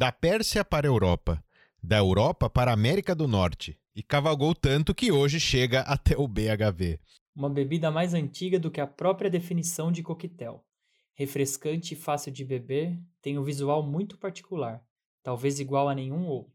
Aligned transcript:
da 0.00 0.10
Pérsia 0.10 0.64
para 0.64 0.86
a 0.86 0.88
Europa, 0.88 1.44
da 1.82 1.98
Europa 1.98 2.48
para 2.48 2.70
a 2.70 2.74
América 2.74 3.14
do 3.14 3.28
Norte 3.28 3.78
e 3.94 4.02
cavalgou 4.02 4.54
tanto 4.54 4.94
que 4.94 5.12
hoje 5.12 5.38
chega 5.38 5.80
até 5.80 6.16
o 6.16 6.26
BHV. 6.26 6.98
Uma 7.36 7.50
bebida 7.50 7.90
mais 7.90 8.14
antiga 8.14 8.58
do 8.58 8.70
que 8.70 8.80
a 8.80 8.86
própria 8.86 9.28
definição 9.28 9.92
de 9.92 10.02
coquetel. 10.02 10.64
Refrescante 11.12 11.92
e 11.92 11.98
fácil 11.98 12.32
de 12.32 12.46
beber, 12.46 12.98
tem 13.20 13.38
um 13.38 13.42
visual 13.42 13.82
muito 13.82 14.16
particular, 14.16 14.82
talvez 15.22 15.60
igual 15.60 15.86
a 15.86 15.94
nenhum 15.94 16.24
outro. 16.24 16.54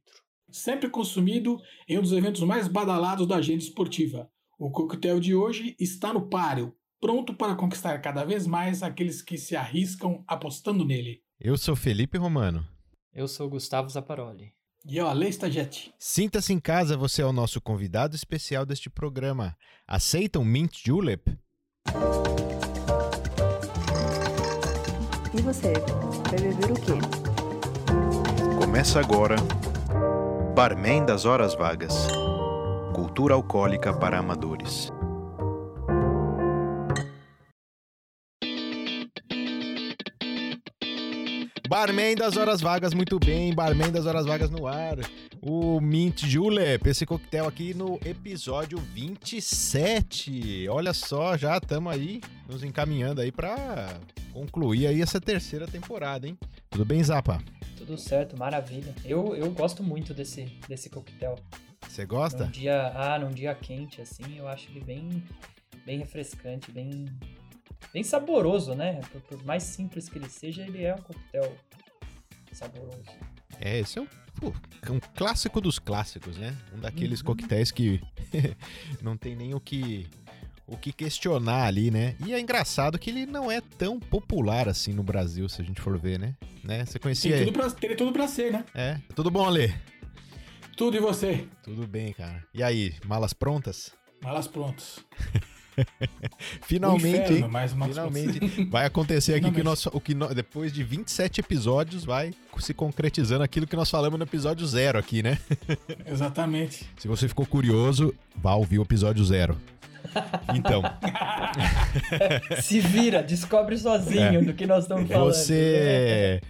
Sempre 0.50 0.90
consumido 0.90 1.62
em 1.88 2.00
um 2.00 2.02
dos 2.02 2.14
eventos 2.14 2.42
mais 2.42 2.68
badalados 2.68 3.28
da 3.28 3.36
agenda 3.36 3.62
esportiva. 3.62 4.28
O 4.58 4.72
coquetel 4.72 5.20
de 5.20 5.36
hoje 5.36 5.76
está 5.80 6.12
no 6.12 6.28
páreo, 6.30 6.76
pronto 7.00 7.32
para 7.32 7.54
conquistar 7.54 8.02
cada 8.02 8.24
vez 8.24 8.48
mais 8.48 8.82
aqueles 8.82 9.22
que 9.22 9.38
se 9.38 9.56
arriscam 9.56 10.24
apostando 10.28 10.84
nele. 10.84 11.22
Eu 11.40 11.56
sou 11.60 11.76
Felipe 11.76 12.18
Romano. 12.18 12.66
Eu 13.16 13.30
sou 13.30 13.50
Gustavo 13.50 13.88
Zaparoli. 13.88 14.52
E 14.86 14.98
eu, 14.98 15.08
Ale 15.08 15.30
Stagete. 15.30 15.94
Sinta-se 15.98 16.52
em 16.52 16.60
casa, 16.60 16.98
você 16.98 17.22
é 17.22 17.26
o 17.26 17.32
nosso 17.32 17.62
convidado 17.62 18.14
especial 18.14 18.66
deste 18.66 18.90
programa. 18.90 19.56
Aceitam 19.88 20.44
Mint 20.44 20.86
Julep? 20.86 21.40
E 25.34 25.42
você, 25.42 25.72
vai 26.30 26.40
beber 26.42 26.72
o 26.72 26.76
quê? 26.76 28.60
Começa 28.60 29.00
agora 29.00 29.38
Barman 30.54 31.06
das 31.06 31.24
Horas 31.24 31.56
Vagas 31.56 32.08
Cultura 32.94 33.34
Alcoólica 33.34 33.94
para 33.94 34.20
Amadores. 34.20 34.92
Barman 41.68 42.16
das 42.16 42.38
Horas 42.38 42.62
Vagas, 42.62 42.94
muito 42.94 43.18
bem. 43.20 43.54
Barman 43.54 43.92
das 43.92 44.06
Horas 44.06 44.26
Vagas 44.26 44.50
no 44.50 44.68
ar. 44.68 44.98
O 45.42 45.80
Mint 45.82 46.26
Julep, 46.26 46.88
esse 46.88 47.06
coquetel 47.06 47.48
aqui 47.48 47.74
no 47.74 48.00
episódio 48.06 48.78
27. 48.78 50.68
Olha 50.70 50.94
só, 50.94 51.36
já 51.36 51.58
estamos 51.58 51.92
aí 51.92 52.22
nos 52.48 52.64
encaminhando 52.64 53.22
aí 53.22 53.32
para 53.32 54.00
concluir 54.32 54.88
aí 54.88 55.02
essa 55.02 55.20
terceira 55.20 55.66
temporada, 55.68 56.28
hein? 56.28 56.38
Tudo 56.70 56.86
bem, 56.86 57.04
Zapa? 57.04 57.42
Tudo 57.78 57.98
certo, 57.98 58.38
maravilha. 58.38 58.94
Eu, 59.04 59.36
eu 59.36 59.50
gosto 59.52 59.84
muito 59.84 60.14
desse, 60.14 60.46
desse 60.68 60.90
coquetel. 60.90 61.36
Você 61.88 62.06
gosta? 62.06 62.46
Num 62.46 62.52
dia, 62.52 62.92
ah, 62.96 63.18
num 63.18 63.32
dia 63.32 63.56
quente, 63.56 64.02
assim, 64.02 64.38
eu 64.38 64.48
acho 64.48 64.70
ele 64.70 64.82
bem, 64.82 65.24
bem 65.86 66.00
refrescante, 66.00 66.72
bem, 66.72 67.06
bem 67.94 68.04
saboroso, 68.04 68.74
né? 68.76 69.00
Por, 69.12 69.22
por 69.22 69.44
mais 69.46 69.64
simples 69.64 70.10
que 70.10 70.18
ele 70.18 70.30
seja, 70.30 70.62
ele 70.64 70.84
é 70.84 70.94
um 70.96 71.02
coquetel 71.02 71.56
saboroso. 72.52 73.04
É, 73.60 73.80
esse 73.80 73.98
é 74.00 74.02
um, 74.02 74.08
pô, 74.40 74.54
um 74.90 75.00
clássico 75.16 75.60
dos 75.62 75.80
clássicos, 75.80 76.38
né? 76.38 76.56
Um 76.74 76.80
daqueles 76.80 77.20
Uhum. 77.22 77.28
coquetéis 77.28 77.72
que 77.72 78.02
não 79.02 79.16
tem 79.18 79.36
nem 79.36 79.54
o 79.54 79.60
que 79.60 80.08
o 80.68 80.76
que 80.76 80.92
questionar 80.92 81.66
ali, 81.68 81.92
né? 81.92 82.16
E 82.26 82.34
é 82.34 82.40
engraçado 82.40 82.98
que 82.98 83.12
ele 83.12 83.26
não 83.28 83.52
é 83.52 83.62
tão 83.62 84.00
popular 84.00 84.68
assim 84.68 84.94
no 84.94 85.04
Brasil, 85.04 85.48
se 85.48 85.62
a 85.62 85.66
gente 85.66 85.80
for 85.80 85.96
ver, 85.98 86.18
né? 86.18 86.36
né? 86.64 86.84
Você 86.86 86.94
Tem 86.94 87.02
conhecia 87.02 87.32
tudo 87.38 87.42
ele? 87.44 87.52
pra, 87.52 87.70
teria 87.70 87.96
tudo 87.96 88.12
pra 88.12 88.28
ser, 88.28 88.52
né? 88.52 88.66
É. 88.74 89.00
Tudo 89.16 89.30
bom, 89.30 89.46
Ale? 89.46 89.74
Tudo 90.76 90.98
e 90.98 91.00
você. 91.00 91.48
Tudo 91.64 91.86
bem, 91.88 92.12
cara. 92.14 92.44
E 92.54 92.64
aí, 92.64 92.96
malas 93.06 93.32
prontas? 93.32 93.94
Malas 94.24 94.48
prontas. 94.48 95.00
Finalmente, 96.62 97.08
inferno, 97.08 97.38
hein? 97.38 97.48
mais 97.50 97.74
malas 97.74 97.96
Finalmente 97.96 98.64
vai 98.70 98.86
acontecer 98.86 99.34
aqui 99.34 99.46
que 99.46 99.56
Finalmente. 99.56 99.86
nós, 99.86 99.86
o 99.94 100.00
que 100.00 100.14
nós- 100.16 100.34
depois 100.34 100.72
de 100.74 100.84
27 100.84 101.42
episódios 101.42 102.04
vai 102.06 102.34
se 102.60 102.74
concretizando 102.74 103.44
aquilo 103.44 103.68
que 103.68 103.76
nós 103.76 103.90
falamos 103.90 104.18
no 104.18 104.26
episódio 104.26 104.66
zero 104.66 104.98
aqui, 104.98 105.22
né? 105.22 105.38
Exatamente. 106.06 106.90
Se 106.98 107.08
você 107.08 107.28
ficou 107.28 107.46
curioso, 107.46 108.14
vá 108.36 108.54
ouvir 108.56 108.80
o 108.80 108.84
episódio 108.84 109.24
zero. 109.26 109.58
Então, 110.54 110.82
Se 112.62 112.80
vira, 112.80 113.22
descobre 113.24 113.78
sozinho 113.78 114.46
do 114.46 114.54
que 114.54 114.66
nós 114.66 114.84
estamos 114.84 115.08
falando. 115.10 115.30
É. 115.32 115.34
você. 115.34 116.42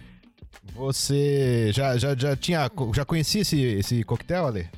Você 0.74 1.70
já, 1.72 1.96
já, 1.96 2.14
já 2.14 2.36
tinha. 2.36 2.70
Já 2.94 3.04
conhecia 3.04 3.40
esse, 3.42 3.60
esse 3.62 4.04
coquetel, 4.04 4.46
Ale? 4.46 4.68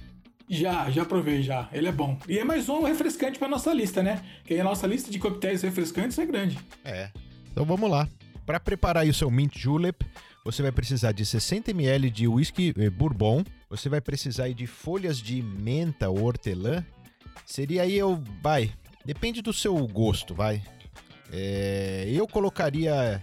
Já, 0.48 0.91
já 0.91 1.04
provei 1.04 1.42
já. 1.42 1.69
Ele 1.72 1.88
é 1.88 1.92
bom. 1.92 2.19
E 2.28 2.38
é 2.38 2.44
mais 2.44 2.69
um 2.69 2.82
refrescante 2.82 3.38
pra 3.38 3.48
nossa 3.48 3.72
lista, 3.72 4.03
né? 4.03 4.22
Que 4.44 4.59
a 4.59 4.64
nossa 4.64 4.86
lista 4.86 5.10
de 5.10 5.19
coquetéis 5.19 5.62
refrescantes 5.62 6.19
é 6.19 6.25
grande. 6.25 6.59
É. 6.84 7.10
Então 7.53 7.64
vamos 7.64 7.91
lá. 7.91 8.09
Para 8.47 8.58
preparar 8.58 9.06
o 9.06 9.12
seu 9.12 9.31
Mint 9.31 9.58
Julep, 9.58 10.06
você 10.44 10.62
vai 10.62 10.72
precisar 10.72 11.12
de 11.12 11.26
60 11.26 11.70
ml 11.70 12.10
de 12.10 12.26
whisky 12.26 12.72
eh, 12.78 12.88
bourbon. 12.88 13.44
Você 13.69 13.91
vai 13.91 14.00
precisar 14.00 14.48
de 14.50 14.66
folhas 14.66 15.19
de 15.19 15.42
menta 15.42 16.08
ou 16.08 16.25
hortelã. 16.25 16.84
Seria 17.44 17.82
aí 17.82 17.98
eu. 17.98 18.22
Vai. 18.42 18.72
Depende 19.04 19.42
do 19.42 19.53
seu 19.53 19.76
gosto, 19.87 20.34
vai. 20.34 20.62
É, 21.31 22.06
eu 22.08 22.26
colocaria 22.26 23.22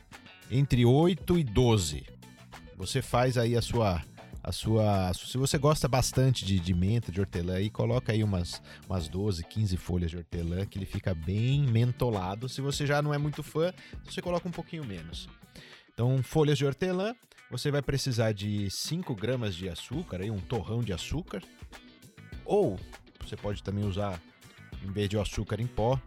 entre 0.51 0.85
8 0.85 1.39
e 1.39 1.43
12. 1.43 2.05
Você 2.77 3.01
faz 3.01 3.37
aí 3.37 3.55
a 3.55 3.61
sua. 3.61 4.01
A 4.47 4.51
sua. 4.51 5.11
Se 5.15 5.39
você 5.39 5.57
gosta 5.57 5.87
bastante 5.87 6.45
de, 6.45 6.59
de 6.59 6.71
menta, 6.71 7.11
de 7.11 7.19
hortelã, 7.19 7.55
aí 7.55 7.67
coloca 7.67 8.11
aí 8.11 8.23
umas, 8.23 8.61
umas 8.87 9.07
12, 9.07 9.43
15 9.43 9.75
folhas 9.75 10.11
de 10.11 10.17
hortelã, 10.17 10.67
que 10.67 10.77
ele 10.77 10.85
fica 10.85 11.15
bem 11.15 11.63
mentolado. 11.63 12.47
Se 12.47 12.61
você 12.61 12.85
já 12.85 13.01
não 13.01 13.11
é 13.11 13.17
muito 13.17 13.41
fã, 13.41 13.73
você 14.03 14.21
coloca 14.21 14.47
um 14.47 14.51
pouquinho 14.51 14.85
menos. 14.85 15.27
Então, 15.91 16.21
folhas 16.21 16.59
de 16.59 16.65
hortelã, 16.65 17.15
você 17.49 17.71
vai 17.71 17.81
precisar 17.81 18.33
de 18.33 18.69
5 18.69 19.15
gramas 19.15 19.55
de 19.55 19.67
açúcar, 19.67 20.21
aí, 20.21 20.29
um 20.29 20.37
torrão 20.39 20.83
de 20.83 20.93
açúcar. 20.93 21.41
Ou 22.45 22.79
você 23.19 23.35
pode 23.35 23.63
também 23.63 23.83
usar, 23.83 24.21
em 24.83 24.91
vez 24.91 25.09
de 25.09 25.17
açúcar 25.17 25.59
em 25.59 25.65
pó, 25.65 25.99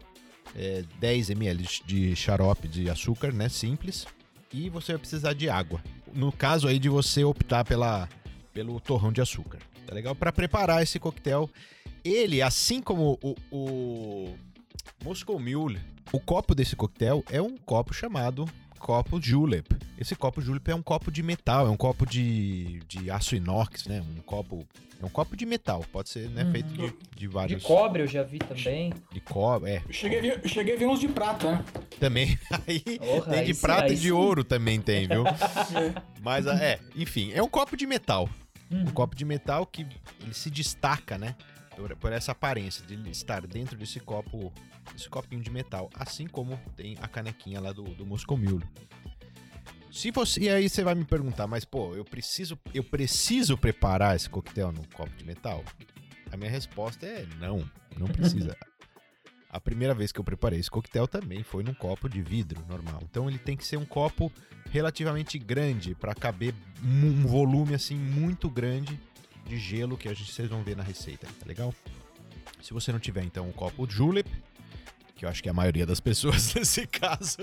é, 0.54 0.84
10 1.00 1.30
ml 1.30 1.66
de 1.84 2.14
xarope 2.14 2.68
de 2.68 2.88
açúcar, 2.88 3.32
né? 3.32 3.48
Simples. 3.48 4.06
E 4.52 4.70
você 4.70 4.92
vai 4.92 5.00
precisar 5.00 5.32
de 5.32 5.50
água. 5.50 5.82
No 6.14 6.30
caso 6.30 6.68
aí 6.68 6.78
de 6.78 6.88
você 6.88 7.24
optar 7.24 7.64
pela, 7.64 8.08
pelo 8.52 8.80
torrão 8.80 9.12
de 9.12 9.20
açúcar. 9.20 9.58
Tá 9.86 9.94
legal? 9.94 10.14
Para 10.14 10.32
preparar 10.32 10.82
esse 10.82 10.98
coquetel, 10.98 11.48
ele, 12.04 12.42
assim 12.42 12.80
como 12.80 13.18
o, 13.22 13.34
o 13.50 14.36
Moscow 15.02 15.38
Mule, 15.38 15.80
o 16.12 16.20
copo 16.20 16.54
desse 16.54 16.76
coquetel 16.76 17.24
é 17.30 17.40
um 17.40 17.56
copo 17.56 17.92
chamado 17.92 18.48
copo 18.78 19.20
julep. 19.20 19.76
Esse 19.98 20.14
copo 20.16 20.40
julep 20.40 20.70
é 20.70 20.74
um 20.74 20.82
copo 20.82 21.10
de 21.10 21.22
metal, 21.22 21.66
é 21.66 21.70
um 21.70 21.76
copo 21.76 22.06
de, 22.06 22.80
de 22.88 23.10
aço 23.10 23.34
inox, 23.36 23.86
né? 23.86 24.00
Um 24.16 24.20
copo 24.22 24.66
é 25.00 25.06
um 25.06 25.08
copo 25.08 25.36
de 25.36 25.46
metal, 25.46 25.84
pode 25.92 26.08
ser 26.08 26.28
né, 26.30 26.42
Uhum. 26.44 26.50
feito 26.52 26.68
de, 26.72 26.86
de 26.88 26.94
De 27.16 27.28
vários 27.28 27.62
cobre 27.62 28.02
eu 28.02 28.06
já 28.08 28.22
vi 28.24 28.38
também. 28.38 28.92
de 29.12 29.20
cobre, 29.20 29.70
é. 29.70 29.82
Eu 29.86 29.92
cheguei, 29.92 30.18
a 30.18 30.22
ver- 30.22 30.48
cheguei 30.48 30.74
a 30.74 30.78
ver 30.78 30.86
uns 30.86 30.98
de 31.00 31.08
prata, 31.08 31.52
né? 31.52 31.64
Também 32.00 32.38
aí 32.66 32.80
Porra, 32.98 33.32
tem 33.34 33.44
de 33.44 33.54
prata 33.54 33.92
e 33.92 33.96
de 33.96 34.02
sim. 34.08 34.10
ouro 34.10 34.42
também 34.42 34.80
tem, 34.80 35.06
viu? 35.06 35.24
Mas 36.22 36.46
é, 36.46 36.80
enfim, 36.96 37.32
é 37.32 37.42
um 37.42 37.48
copo 37.48 37.76
de 37.76 37.86
metal. 37.86 38.28
Uhum. 38.70 38.82
Um 38.82 38.90
copo 38.90 39.14
de 39.16 39.24
metal 39.24 39.64
que 39.66 39.82
ele 40.20 40.34
se 40.34 40.50
destaca, 40.50 41.16
né? 41.16 41.34
Por, 41.78 41.96
por 41.96 42.12
essa 42.12 42.32
aparência 42.32 42.84
de 42.84 43.08
estar 43.08 43.46
dentro 43.46 43.78
desse 43.78 44.00
copo, 44.00 44.52
esse 44.96 45.08
copinho 45.08 45.40
de 45.40 45.48
metal, 45.48 45.88
assim 45.94 46.26
como 46.26 46.58
tem 46.76 46.96
a 47.00 47.06
canequinha 47.06 47.60
lá 47.60 47.72
do, 47.72 47.84
do 47.84 48.04
Moscow 48.04 48.36
Mule. 48.36 48.66
Se 49.92 50.10
você, 50.10 50.40
e 50.40 50.48
aí 50.48 50.68
você 50.68 50.82
vai 50.82 50.96
me 50.96 51.04
perguntar, 51.04 51.46
mas 51.46 51.64
pô, 51.64 51.94
eu 51.94 52.04
preciso, 52.04 52.58
eu 52.74 52.82
preciso 52.82 53.56
preparar 53.56 54.16
esse 54.16 54.28
coquetel 54.28 54.72
no 54.72 54.86
copo 54.88 55.14
de 55.16 55.24
metal? 55.24 55.64
A 56.32 56.36
minha 56.36 56.50
resposta 56.50 57.06
é 57.06 57.24
não, 57.38 57.68
não 57.96 58.08
precisa. 58.08 58.56
A 59.50 59.58
primeira 59.58 59.94
vez 59.94 60.12
que 60.12 60.20
eu 60.20 60.24
preparei 60.24 60.60
esse 60.60 60.70
coquetel 60.70 61.08
também 61.08 61.42
foi 61.42 61.62
num 61.62 61.72
copo 61.72 62.06
de 62.06 62.20
vidro 62.20 62.62
normal. 62.68 63.00
Então 63.04 63.30
ele 63.30 63.38
tem 63.38 63.56
que 63.56 63.64
ser 63.64 63.78
um 63.78 63.86
copo 63.86 64.30
relativamente 64.70 65.38
grande 65.38 65.94
para 65.94 66.14
caber 66.14 66.54
um 66.84 67.06
um 67.06 67.26
volume 67.26 67.74
assim 67.74 67.96
muito 67.96 68.50
grande 68.50 69.00
de 69.48 69.58
gelo 69.58 69.96
que 69.96 70.08
a 70.08 70.14
gente 70.14 70.32
vocês 70.32 70.48
vão 70.48 70.62
ver 70.62 70.76
na 70.76 70.82
receita, 70.82 71.26
tá 71.26 71.46
legal? 71.46 71.74
Se 72.60 72.72
você 72.72 72.92
não 72.92 72.98
tiver 72.98 73.24
então 73.24 73.48
um 73.48 73.52
copo 73.52 73.88
julep, 73.88 74.28
que 75.14 75.24
eu 75.24 75.28
acho 75.28 75.42
que 75.42 75.48
é 75.48 75.50
a 75.50 75.54
maioria 75.54 75.84
das 75.86 75.98
pessoas 76.00 76.52
nesse 76.54 76.86
caso, 76.86 77.38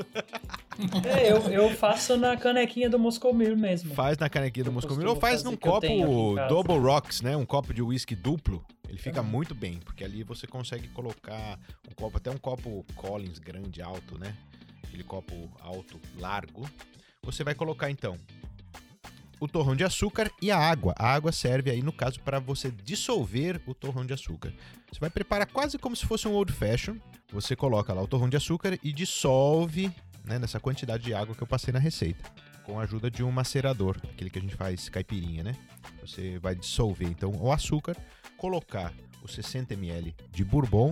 É, 1.05 1.31
eu, 1.31 1.37
eu 1.49 1.69
faço 1.75 2.15
na 2.17 2.37
canequinha 2.37 2.89
do 2.89 2.99
Moscow 2.99 3.33
Mule 3.33 3.55
mesmo. 3.55 3.93
faz 3.95 4.17
na 4.17 4.29
canequinha 4.29 4.63
do 4.65 4.69
Eu 4.69 4.73
Moscow 4.73 4.95
Mule 4.95 5.05
costumo 5.05 5.15
ou 5.15 5.21
faz 5.21 5.43
num 5.43 5.55
copo. 5.57 6.35
Double 6.47 6.77
Rocks, 6.77 7.21
né? 7.21 7.35
Um 7.35 7.45
copo 7.45 7.73
de 7.73 7.81
whisky 7.81 8.15
duplo. 8.15 8.63
Ele 8.87 8.97
fica 8.99 9.21
Uhum. 9.21 9.27
muito 9.27 9.55
bem, 9.55 9.79
porque 9.79 10.03
ali 10.03 10.23
você 10.23 10.45
consegue 10.47 10.87
colocar 10.89 11.59
um 11.89 11.93
copo, 11.95 12.17
até 12.17 12.29
um 12.29 12.37
copo 12.37 12.85
Collins 12.95 13.39
grande, 13.39 13.81
alto, 13.81 14.17
né? 14.17 14.33
Aquele 14.83 15.03
copo 15.03 15.49
alto, 15.59 15.99
largo. 16.17 16.69
Você 17.23 17.43
vai 17.43 17.55
colocar 17.55 17.89
então 17.89 18.17
o 19.39 19.47
torrão 19.47 19.75
de 19.75 19.83
açúcar 19.83 20.31
e 20.41 20.51
a 20.51 20.57
água. 20.57 20.93
A 20.97 21.13
água 21.13 21.31
serve 21.31 21.69
aí, 21.69 21.81
no 21.81 21.91
caso, 21.91 22.19
para 22.21 22.39
você 22.39 22.71
dissolver 22.71 23.61
o 23.65 23.73
torrão 23.73 24.05
de 24.05 24.13
açúcar. 24.13 24.53
Você 24.91 24.99
vai 24.99 25.09
preparar 25.09 25.47
quase 25.47 25.77
como 25.77 25.95
se 25.95 26.05
fosse 26.05 26.27
um 26.27 26.33
old 26.33 26.51
fashion. 26.51 26.95
Você 27.31 27.55
coloca 27.55 27.93
lá 27.93 28.01
o 28.01 28.07
torrão 28.07 28.29
de 28.29 28.37
açúcar 28.37 28.77
e 28.83 28.93
dissolve 28.93 29.91
né, 30.23 30.39
nessa 30.39 30.59
quantidade 30.59 31.03
de 31.03 31.13
água 31.13 31.35
que 31.35 31.41
eu 31.41 31.47
passei 31.47 31.73
na 31.73 31.79
receita. 31.79 32.23
com 32.63 32.79
a 32.79 32.83
ajuda 32.83 33.11
de 33.11 33.23
um 33.23 33.31
macerador, 33.31 33.95
aquele 34.11 34.29
que 34.29 34.39
a 34.39 34.41
gente 34.41 34.55
faz 34.55 34.89
caipirinha, 34.89 35.43
né? 35.43 35.55
Você 36.01 36.39
vai 36.39 36.55
dissolver 36.55 37.07
então 37.07 37.31
o 37.39 37.51
açúcar, 37.51 37.95
colocar 38.37 38.91
os 39.21 39.35
60 39.35 39.75
ml 39.75 40.15
de 40.31 40.43
bourbon 40.43 40.91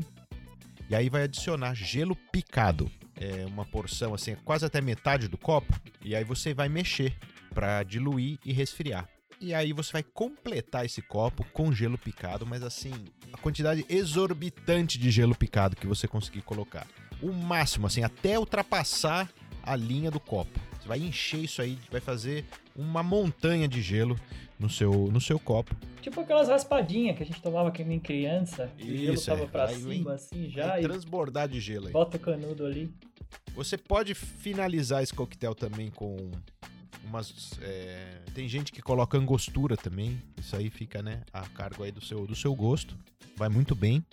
e 0.88 0.96
aí 0.96 1.10
vai 1.10 1.24
adicionar 1.24 1.74
gelo 1.74 2.16
picado, 2.32 2.92
é 3.16 3.46
uma 3.48 3.66
porção 3.66 4.14
assim, 4.14 4.36
quase 4.44 4.66
até 4.66 4.82
metade 4.82 5.28
do 5.28 5.38
copo, 5.38 5.74
e 6.04 6.16
aí 6.16 6.24
você 6.24 6.54
vai 6.54 6.70
mexer 6.70 7.18
para 7.54 7.84
diluir 7.84 8.38
e 8.46 8.52
resfriar. 8.52 9.08
E 9.40 9.54
aí 9.54 9.74
você 9.74 9.92
vai 9.92 10.04
completar 10.04 10.86
esse 10.86 11.02
copo 11.02 11.46
com 11.52 11.72
gelo 11.74 11.98
picado, 11.98 12.46
mas 12.46 12.64
assim, 12.64 12.94
a 13.32 13.38
quantidade 13.38 13.86
exorbitante 13.90 14.98
de 14.98 15.12
gelo 15.12 15.36
picado 15.36 15.76
que 15.76 15.86
você 15.88 16.08
conseguir 16.08 16.42
colocar. 16.42 16.88
O 17.22 17.32
máximo, 17.32 17.88
assim, 17.88 18.04
até 18.04 18.40
ultrapassar 18.40 19.30
a 19.62 19.76
linha 19.76 20.10
do 20.10 20.20
copo. 20.20 20.60
Você 20.80 20.88
vai 20.88 21.00
encher 21.00 21.44
isso 21.44 21.62
aí, 21.62 21.78
vai 21.92 22.02
fazer 22.02 22.46
uma 22.76 23.02
montanha 23.04 23.68
de 23.68 23.82
gelo 23.82 24.18
no 24.60 24.70
seu, 24.70 24.92
no 25.12 25.20
seu 25.22 25.40
copo. 25.40 25.76
Tipo 26.02 26.22
aquelas 26.22 26.48
raspadinhas 26.50 27.16
que 27.18 27.24
a 27.24 27.26
gente 27.26 27.42
tomava 27.42 27.72
quando 27.72 27.92
em 27.92 28.00
criança. 28.00 28.70
o 28.78 28.84
gelo 28.86 29.14
Isso, 29.14 29.26
tava 29.26 29.44
é. 29.44 29.48
pra 29.48 29.66
Vai 29.66 29.76
cima, 29.76 30.14
assim, 30.14 30.50
já, 30.50 30.68
Vai 30.68 30.80
e 30.80 30.84
transbordar 30.84 31.48
de 31.48 31.60
gelo 31.60 31.88
aí. 31.88 31.94
bota 31.94 32.18
o 32.18 32.20
canudo 32.20 32.66
ali. 32.66 32.94
Você 33.56 33.78
pode 33.78 34.14
finalizar 34.14 35.04
esse 35.04 35.14
coquetel 35.14 35.56
também 35.56 35.90
com 35.92 36.32
umas. 37.04 37.58
é, 37.62 38.20
Tem 38.34 38.48
gente 38.48 38.72
que 38.72 38.82
coloca 38.82 39.18
angostura 39.18 39.76
também. 39.78 40.22
Isso 40.38 40.56
aí 40.56 40.70
fica, 40.70 41.02
né, 41.02 41.22
a 41.32 41.42
cargo 41.50 41.84
aí 41.84 41.92
do 41.92 42.04
seu, 42.04 42.26
do 42.28 42.36
seu 42.36 42.54
gosto. 42.56 42.98
Vai 43.36 43.50
muito 43.50 43.76
bem. 43.76 44.04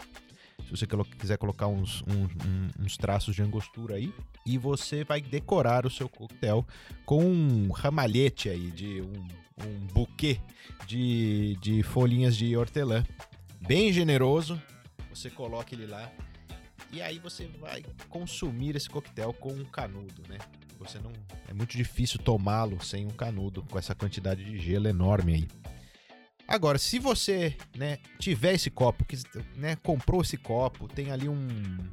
Se 0.64 0.70
você 0.70 0.86
quiser 1.18 1.36
colocar 1.38 1.66
uns, 1.66 2.02
um- 2.02 2.84
uns 2.84 2.96
traços 2.96 3.34
de 3.34 3.42
angostura 3.42 3.96
aí. 3.96 4.12
E 4.46 4.56
você 4.58 5.04
vai 5.04 5.20
decorar 5.20 5.84
o 5.86 5.90
seu 5.90 6.08
coquetel 6.08 6.66
com 7.04 7.24
um 7.24 7.70
ramalhete 7.72 8.48
aí, 8.48 8.70
de 8.70 9.00
um, 9.02 9.28
um 9.66 9.86
buquê 9.92 10.40
de, 10.86 11.56
de 11.60 11.82
folhinhas 11.82 12.36
de 12.36 12.56
hortelã. 12.56 13.04
Bem 13.60 13.92
generoso. 13.92 14.60
Você 15.10 15.28
coloca 15.28 15.74
ele 15.74 15.86
lá. 15.86 16.10
E 16.92 17.00
aí 17.00 17.18
você 17.18 17.46
vai 17.60 17.84
consumir 18.08 18.74
esse 18.76 18.88
coquetel 18.88 19.32
com 19.32 19.52
um 19.52 19.64
canudo, 19.64 20.22
né? 20.28 20.38
Você 20.80 20.98
não 20.98 21.12
é 21.48 21.52
muito 21.54 21.76
difícil 21.76 22.18
tomá-lo 22.18 22.82
sem 22.82 23.06
um 23.06 23.10
canudo 23.10 23.62
com 23.70 23.78
essa 23.78 23.94
quantidade 23.94 24.44
de 24.44 24.58
gelo 24.58 24.88
enorme 24.88 25.34
aí. 25.34 25.48
Agora, 26.48 26.78
se 26.78 26.98
você, 26.98 27.56
né, 27.76 27.98
tiver 28.18 28.54
esse 28.54 28.70
copo, 28.70 29.04
que, 29.04 29.16
né, 29.54 29.76
comprou 29.76 30.20
esse 30.20 30.36
copo, 30.36 30.88
tem 30.88 31.12
ali 31.12 31.28
um, 31.28 31.46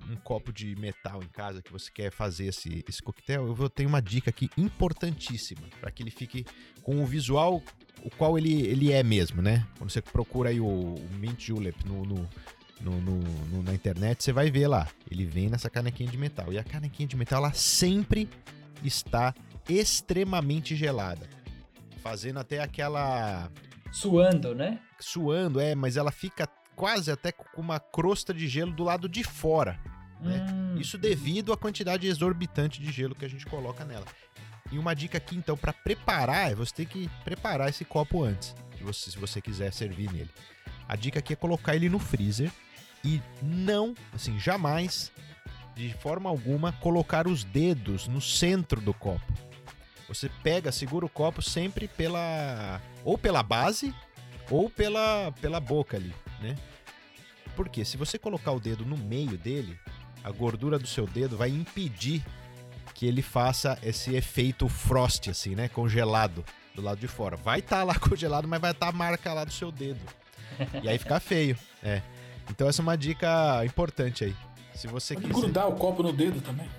um 0.09 0.15
copo 0.23 0.51
de 0.51 0.75
metal 0.77 1.21
em 1.21 1.27
casa 1.27 1.61
que 1.61 1.71
você 1.71 1.91
quer 1.91 2.11
fazer 2.11 2.47
esse, 2.47 2.83
esse 2.89 2.99
coquetel, 3.03 3.45
eu 3.45 3.69
ter 3.69 3.85
uma 3.85 4.01
dica 4.01 4.31
aqui 4.31 4.49
importantíssima 4.57 5.61
para 5.79 5.91
que 5.91 6.01
ele 6.01 6.09
fique 6.09 6.43
com 6.81 7.03
o 7.03 7.05
visual 7.05 7.61
o 8.03 8.09
qual 8.09 8.35
ele, 8.35 8.61
ele 8.63 8.91
é 8.91 9.03
mesmo, 9.03 9.43
né? 9.43 9.67
Quando 9.77 9.91
você 9.91 10.01
procura 10.01 10.49
aí 10.49 10.59
o, 10.59 10.65
o 10.65 11.09
Mint 11.19 11.45
Julep 11.47 11.85
no, 11.85 12.03
no, 12.03 12.29
no- 12.81 13.01
no- 13.01 13.19
no- 13.51 13.63
na 13.63 13.73
internet, 13.75 14.23
você 14.23 14.31
vai 14.31 14.49
ver 14.49 14.67
lá. 14.67 14.87
Ele 15.09 15.25
vem 15.25 15.49
nessa 15.49 15.69
canequinha 15.69 16.09
de 16.09 16.17
metal. 16.17 16.51
E 16.51 16.57
a 16.57 16.63
canequinha 16.63 17.07
de 17.07 17.15
metal, 17.15 17.43
ela 17.43 17.53
sempre 17.53 18.27
está 18.83 19.33
extremamente 19.69 20.75
gelada. 20.75 21.29
Fazendo 22.01 22.39
até 22.39 22.59
aquela. 22.61 23.51
Suando, 23.91 24.53
né? 24.53 24.79
suando, 24.99 25.59
é, 25.59 25.75
mas 25.75 25.95
ela 25.97 26.11
fica 26.11 26.47
quase 26.75 27.11
até 27.11 27.31
com 27.31 27.61
uma 27.61 27.79
crosta 27.79 28.33
de 28.33 28.47
gelo 28.47 28.71
do 28.71 28.83
lado 28.83 29.07
de 29.07 29.23
fora. 29.23 29.79
né? 30.19 30.45
Hum, 30.51 30.75
Isso 30.79 30.97
devido 30.97 31.53
à 31.53 31.57
quantidade 31.57 32.07
exorbitante 32.07 32.81
de 32.81 32.91
gelo 32.91 33.15
que 33.15 33.25
a 33.25 33.29
gente 33.29 33.45
coloca 33.45 33.83
nela. 33.85 34.05
E 34.71 34.77
uma 34.77 34.93
dica 34.93 35.17
aqui, 35.17 35.35
então, 35.35 35.55
para 35.55 35.71
preparar, 35.71 36.51
é 36.51 36.55
você 36.55 36.73
ter 36.73 36.85
que 36.85 37.09
preparar 37.23 37.69
esse 37.69 37.85
copo 37.85 38.23
antes, 38.23 38.53
se 38.77 38.83
você, 38.83 39.11
se 39.11 39.17
você 39.17 39.41
quiser 39.41 39.71
servir 39.71 40.11
nele. 40.11 40.29
A 40.87 40.95
dica 40.95 41.19
aqui 41.19 41.33
é 41.33 41.35
colocar 41.35 41.75
ele 41.75 41.89
no 41.89 41.99
freezer 41.99 42.51
e 43.03 43.21
não, 43.41 43.93
assim, 44.13 44.37
jamais, 44.39 45.11
de 45.77 45.93
forma 45.93 46.27
alguma, 46.27 46.71
colocar 46.71 47.27
os 47.27 47.43
dedos 47.43 48.07
no 48.07 48.19
centro 48.19 48.81
do 48.81 48.93
copo. 48.93 49.31
Você 50.07 50.27
pega, 50.41 50.71
segura 50.71 51.05
o 51.05 51.09
copo 51.09 51.41
sempre 51.41 51.87
pela. 51.87 52.81
ou 53.03 53.17
pela 53.17 53.43
base 53.43 53.93
ou 54.49 54.69
pela, 54.69 55.31
pela 55.39 55.59
boca 55.59 55.97
ali, 55.97 56.13
né? 56.41 56.55
Porque 57.55 57.85
se 57.85 57.95
você 57.95 58.17
colocar 58.17 58.51
o 58.53 58.59
dedo 58.59 58.85
no 58.85 58.97
meio 58.97 59.37
dele, 59.37 59.77
a 60.23 60.31
gordura 60.31 60.79
do 60.79 60.87
seu 60.87 61.05
dedo 61.05 61.37
vai 61.37 61.49
impedir 61.49 62.25
que 62.93 63.05
ele 63.05 63.21
faça 63.21 63.77
esse 63.83 64.15
efeito 64.15 64.67
frost, 64.67 65.29
assim, 65.29 65.53
né? 65.53 65.67
Congelado 65.67 66.43
do 66.73 66.81
lado 66.81 66.99
de 66.99 67.07
fora. 67.07 67.35
Vai 67.35 67.59
estar 67.59 67.83
lá 67.83 67.93
congelado, 67.99 68.47
mas 68.47 68.59
vai 68.59 68.71
estar 68.71 68.87
a 68.87 68.91
marca 68.91 69.33
lá 69.33 69.43
do 69.43 69.53
seu 69.53 69.71
dedo. 69.71 69.99
E 70.81 70.89
aí 70.89 70.97
fica 70.97 71.19
feio. 71.19 71.57
É. 71.83 72.01
Então 72.49 72.67
essa 72.67 72.81
é 72.81 72.83
uma 72.83 72.97
dica 72.97 73.63
importante 73.65 74.23
aí. 74.23 74.35
Se 74.77 74.87
você 74.87 75.15
Pode 75.15 75.27
quiser. 75.27 75.41
grudar 75.41 75.67
o 75.67 75.73
copo 75.75 76.03
no 76.03 76.13
dedo 76.13 76.39
também. 76.41 76.69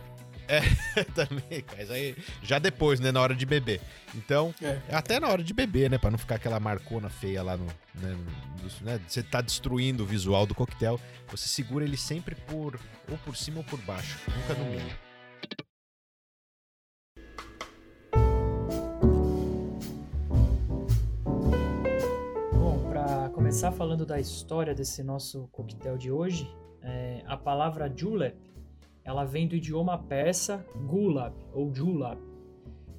também, 1.14 1.62
mas 1.76 1.90
aí 1.90 2.16
já 2.42 2.58
depois, 2.58 3.00
né? 3.00 3.12
Na 3.12 3.20
hora 3.20 3.34
de 3.34 3.44
beber. 3.44 3.82
Então, 4.14 4.54
É. 4.62 4.78
até 4.90 5.20
na 5.20 5.28
hora 5.28 5.42
de 5.42 5.52
beber, 5.52 5.90
né? 5.90 5.98
Pra 5.98 6.10
não 6.10 6.16
ficar 6.16 6.36
aquela 6.36 6.58
marcona 6.58 7.10
feia 7.10 7.42
lá 7.42 7.56
no. 7.56 7.66
Né, 7.66 8.16
no- 8.62 8.86
né, 8.86 9.00
Você 9.06 9.22
tá 9.22 9.40
destruindo 9.42 10.04
o 10.04 10.06
visual 10.06 10.46
do 10.46 10.54
coquetel. 10.54 10.98
Você 11.30 11.46
segura 11.48 11.84
ele 11.84 11.96
sempre 11.98 12.34
por. 12.34 12.78
ou 13.10 13.18
por 13.18 13.36
cima 13.36 13.58
ou 13.58 13.64
por 13.64 13.78
baixo. 13.82 14.16
Nunca 14.28 14.54
no 14.54 14.70
meio. 14.70 14.96
Bom, 22.52 22.88
para 22.90 23.30
começar 23.30 23.72
falando 23.72 24.04
da 24.04 24.20
história 24.20 24.74
desse 24.74 25.02
nosso 25.02 25.48
coquetel 25.52 25.96
de 25.96 26.10
hoje, 26.10 26.48
é, 26.82 27.22
a 27.26 27.36
palavra 27.36 27.92
julep, 27.94 28.36
ela 29.04 29.24
vem 29.24 29.48
do 29.48 29.56
idioma 29.56 29.98
persa 29.98 30.64
gulab 30.86 31.34
ou 31.52 31.74
julab, 31.74 32.20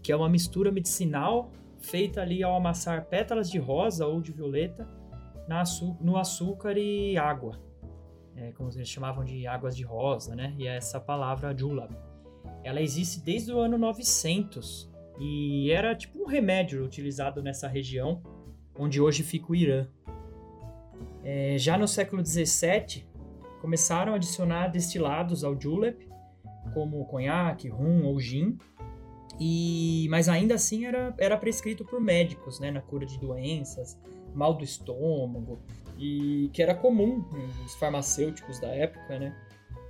que 0.01 0.11
é 0.11 0.15
uma 0.15 0.29
mistura 0.29 0.71
medicinal 0.71 1.51
feita 1.79 2.21
ali 2.21 2.43
ao 2.43 2.55
amassar 2.55 3.05
pétalas 3.05 3.49
de 3.49 3.57
rosa 3.57 4.05
ou 4.05 4.21
de 4.21 4.31
violeta 4.31 4.87
no 5.99 6.17
açúcar 6.17 6.77
e 6.77 7.17
água, 7.17 7.59
é, 8.35 8.51
como 8.51 8.69
eles 8.69 8.87
chamavam 8.87 9.23
de 9.23 9.47
águas 9.47 9.75
de 9.75 9.83
rosa, 9.83 10.35
né? 10.35 10.53
E 10.57 10.67
é 10.67 10.75
essa 10.75 10.99
palavra 10.99 11.55
julab. 11.57 11.95
Ela 12.63 12.81
existe 12.81 13.19
desde 13.19 13.51
o 13.51 13.59
ano 13.59 13.77
900 13.77 14.89
e 15.19 15.71
era 15.71 15.95
tipo 15.95 16.21
um 16.21 16.25
remédio 16.25 16.83
utilizado 16.83 17.41
nessa 17.41 17.67
região 17.67 18.21
onde 18.77 19.01
hoje 19.01 19.23
fica 19.23 19.51
o 19.51 19.55
Irã. 19.55 19.87
É, 21.23 21.57
já 21.57 21.77
no 21.77 21.87
século 21.87 22.25
XVII, 22.25 23.05
começaram 23.59 24.13
a 24.13 24.15
adicionar 24.15 24.67
destilados 24.69 25.43
ao 25.43 25.59
julep, 25.59 26.07
como 26.73 27.05
conhaque, 27.05 27.67
rum 27.67 28.05
ou 28.05 28.19
gin, 28.19 28.57
e, 29.39 30.07
mas 30.09 30.27
ainda 30.27 30.55
assim 30.55 30.85
era, 30.85 31.13
era 31.17 31.37
prescrito 31.37 31.85
por 31.85 32.01
médicos 32.01 32.59
né, 32.59 32.71
na 32.71 32.81
cura 32.81 33.05
de 33.05 33.17
doenças, 33.19 33.97
mal 34.33 34.53
do 34.53 34.63
estômago, 34.63 35.59
e 35.97 36.49
que 36.53 36.61
era 36.61 36.75
comum 36.75 37.19
né, 37.31 37.49
os 37.65 37.75
farmacêuticos 37.75 38.59
da 38.59 38.67
época 38.67 39.17
né, 39.17 39.35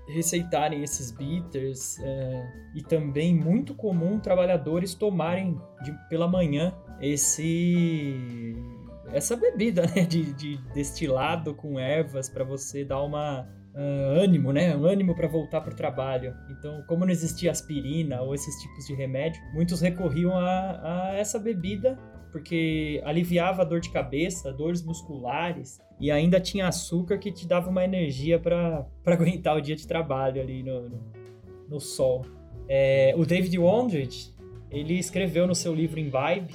receitarem 0.08 0.84
esses 0.84 1.12
bitters, 1.12 2.00
é, 2.00 2.70
e 2.76 2.82
também 2.82 3.36
muito 3.36 3.74
comum 3.74 4.20
trabalhadores 4.20 4.94
tomarem 4.94 5.60
de- 5.84 6.10
pela 6.10 6.28
manhã 6.28 6.74
esse 7.02 8.56
essa 9.12 9.36
bebida 9.36 9.84
né, 9.96 10.04
de, 10.04 10.34
de 10.34 10.58
destilado 10.74 11.56
com 11.56 11.80
ervas 11.80 12.30
para 12.30 12.44
você 12.44 12.84
dar 12.86 13.02
uma 13.02 13.48
ah, 13.80 14.22
ânimo, 14.24 14.52
né, 14.52 14.76
um 14.76 14.84
ânimo 14.84 15.16
para 15.16 15.26
voltar 15.26 15.62
para 15.62 15.72
o 15.72 15.76
trabalho. 15.76 16.36
Então, 16.50 16.84
como 16.86 17.06
não 17.06 17.12
existia 17.12 17.50
aspirina 17.50 18.22
ou 18.22 18.36
esses 18.36 18.54
tipos 18.62 18.86
de 18.86 18.94
remédio, 18.94 19.42
muitos 19.54 19.80
recorriam 19.80 20.38
a, 20.38 21.12
a 21.12 21.14
essa 21.16 21.40
bebida 21.40 21.98
porque 22.30 23.02
aliviava 23.06 23.62
a 23.62 23.66
dor 23.66 23.80
de 23.80 23.90
cabeça, 23.90 24.52
dores 24.52 24.84
musculares 24.84 25.80
e 26.00 26.12
ainda 26.12 26.42
tinha 26.42 26.68
açúcar 26.68 27.18
que 27.18 27.32
te 27.32 27.48
dava 27.48 27.70
uma 27.70 27.84
energia 27.84 28.38
para 28.38 28.86
aguentar 29.06 29.56
o 29.56 29.62
dia 29.62 29.78
de 29.78 29.88
trabalho 29.88 30.42
ali 30.42 30.62
no, 30.62 30.90
no, 30.90 31.00
no 31.70 31.80
sol. 31.80 32.26
É, 32.68 33.14
o 33.18 33.26
David 33.26 33.58
Wondrich, 33.58 34.36
ele 34.70 35.00
escreveu 35.00 35.48
no 35.48 35.56
seu 35.56 35.74
livro 35.74 36.00
Imbibe 36.00 36.54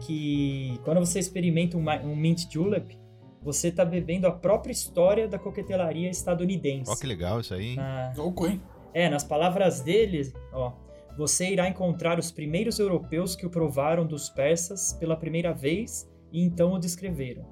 que 0.00 0.78
quando 0.84 0.98
você 0.98 1.20
experimenta 1.20 1.76
um, 1.78 1.84
um 2.04 2.16
mint 2.16 2.50
julep, 2.50 2.98
você 3.42 3.68
está 3.68 3.84
bebendo 3.84 4.26
a 4.26 4.30
própria 4.32 4.72
história 4.72 5.26
da 5.28 5.38
coquetelaria 5.38 6.10
estadunidense. 6.10 6.90
Ó, 6.90 6.96
que 6.96 7.06
legal 7.06 7.40
isso 7.40 7.54
aí. 7.54 7.70
hein? 7.70 7.76
Na- 7.76 8.12
Louco, 8.16 8.46
hein? 8.46 8.60
é, 8.92 9.08
nas 9.08 9.24
palavras 9.24 9.80
dele, 9.80 10.32
ó, 10.52 10.72
você 11.16 11.50
irá 11.50 11.68
encontrar 11.68 12.18
os 12.18 12.30
primeiros 12.30 12.78
europeus 12.78 13.34
que 13.34 13.46
o 13.46 13.50
provaram 13.50 14.06
dos 14.06 14.28
persas 14.28 14.92
pela 14.94 15.16
primeira 15.16 15.52
vez 15.52 16.08
e 16.32 16.42
então 16.42 16.72
o 16.74 16.78
descreveram. 16.78 17.44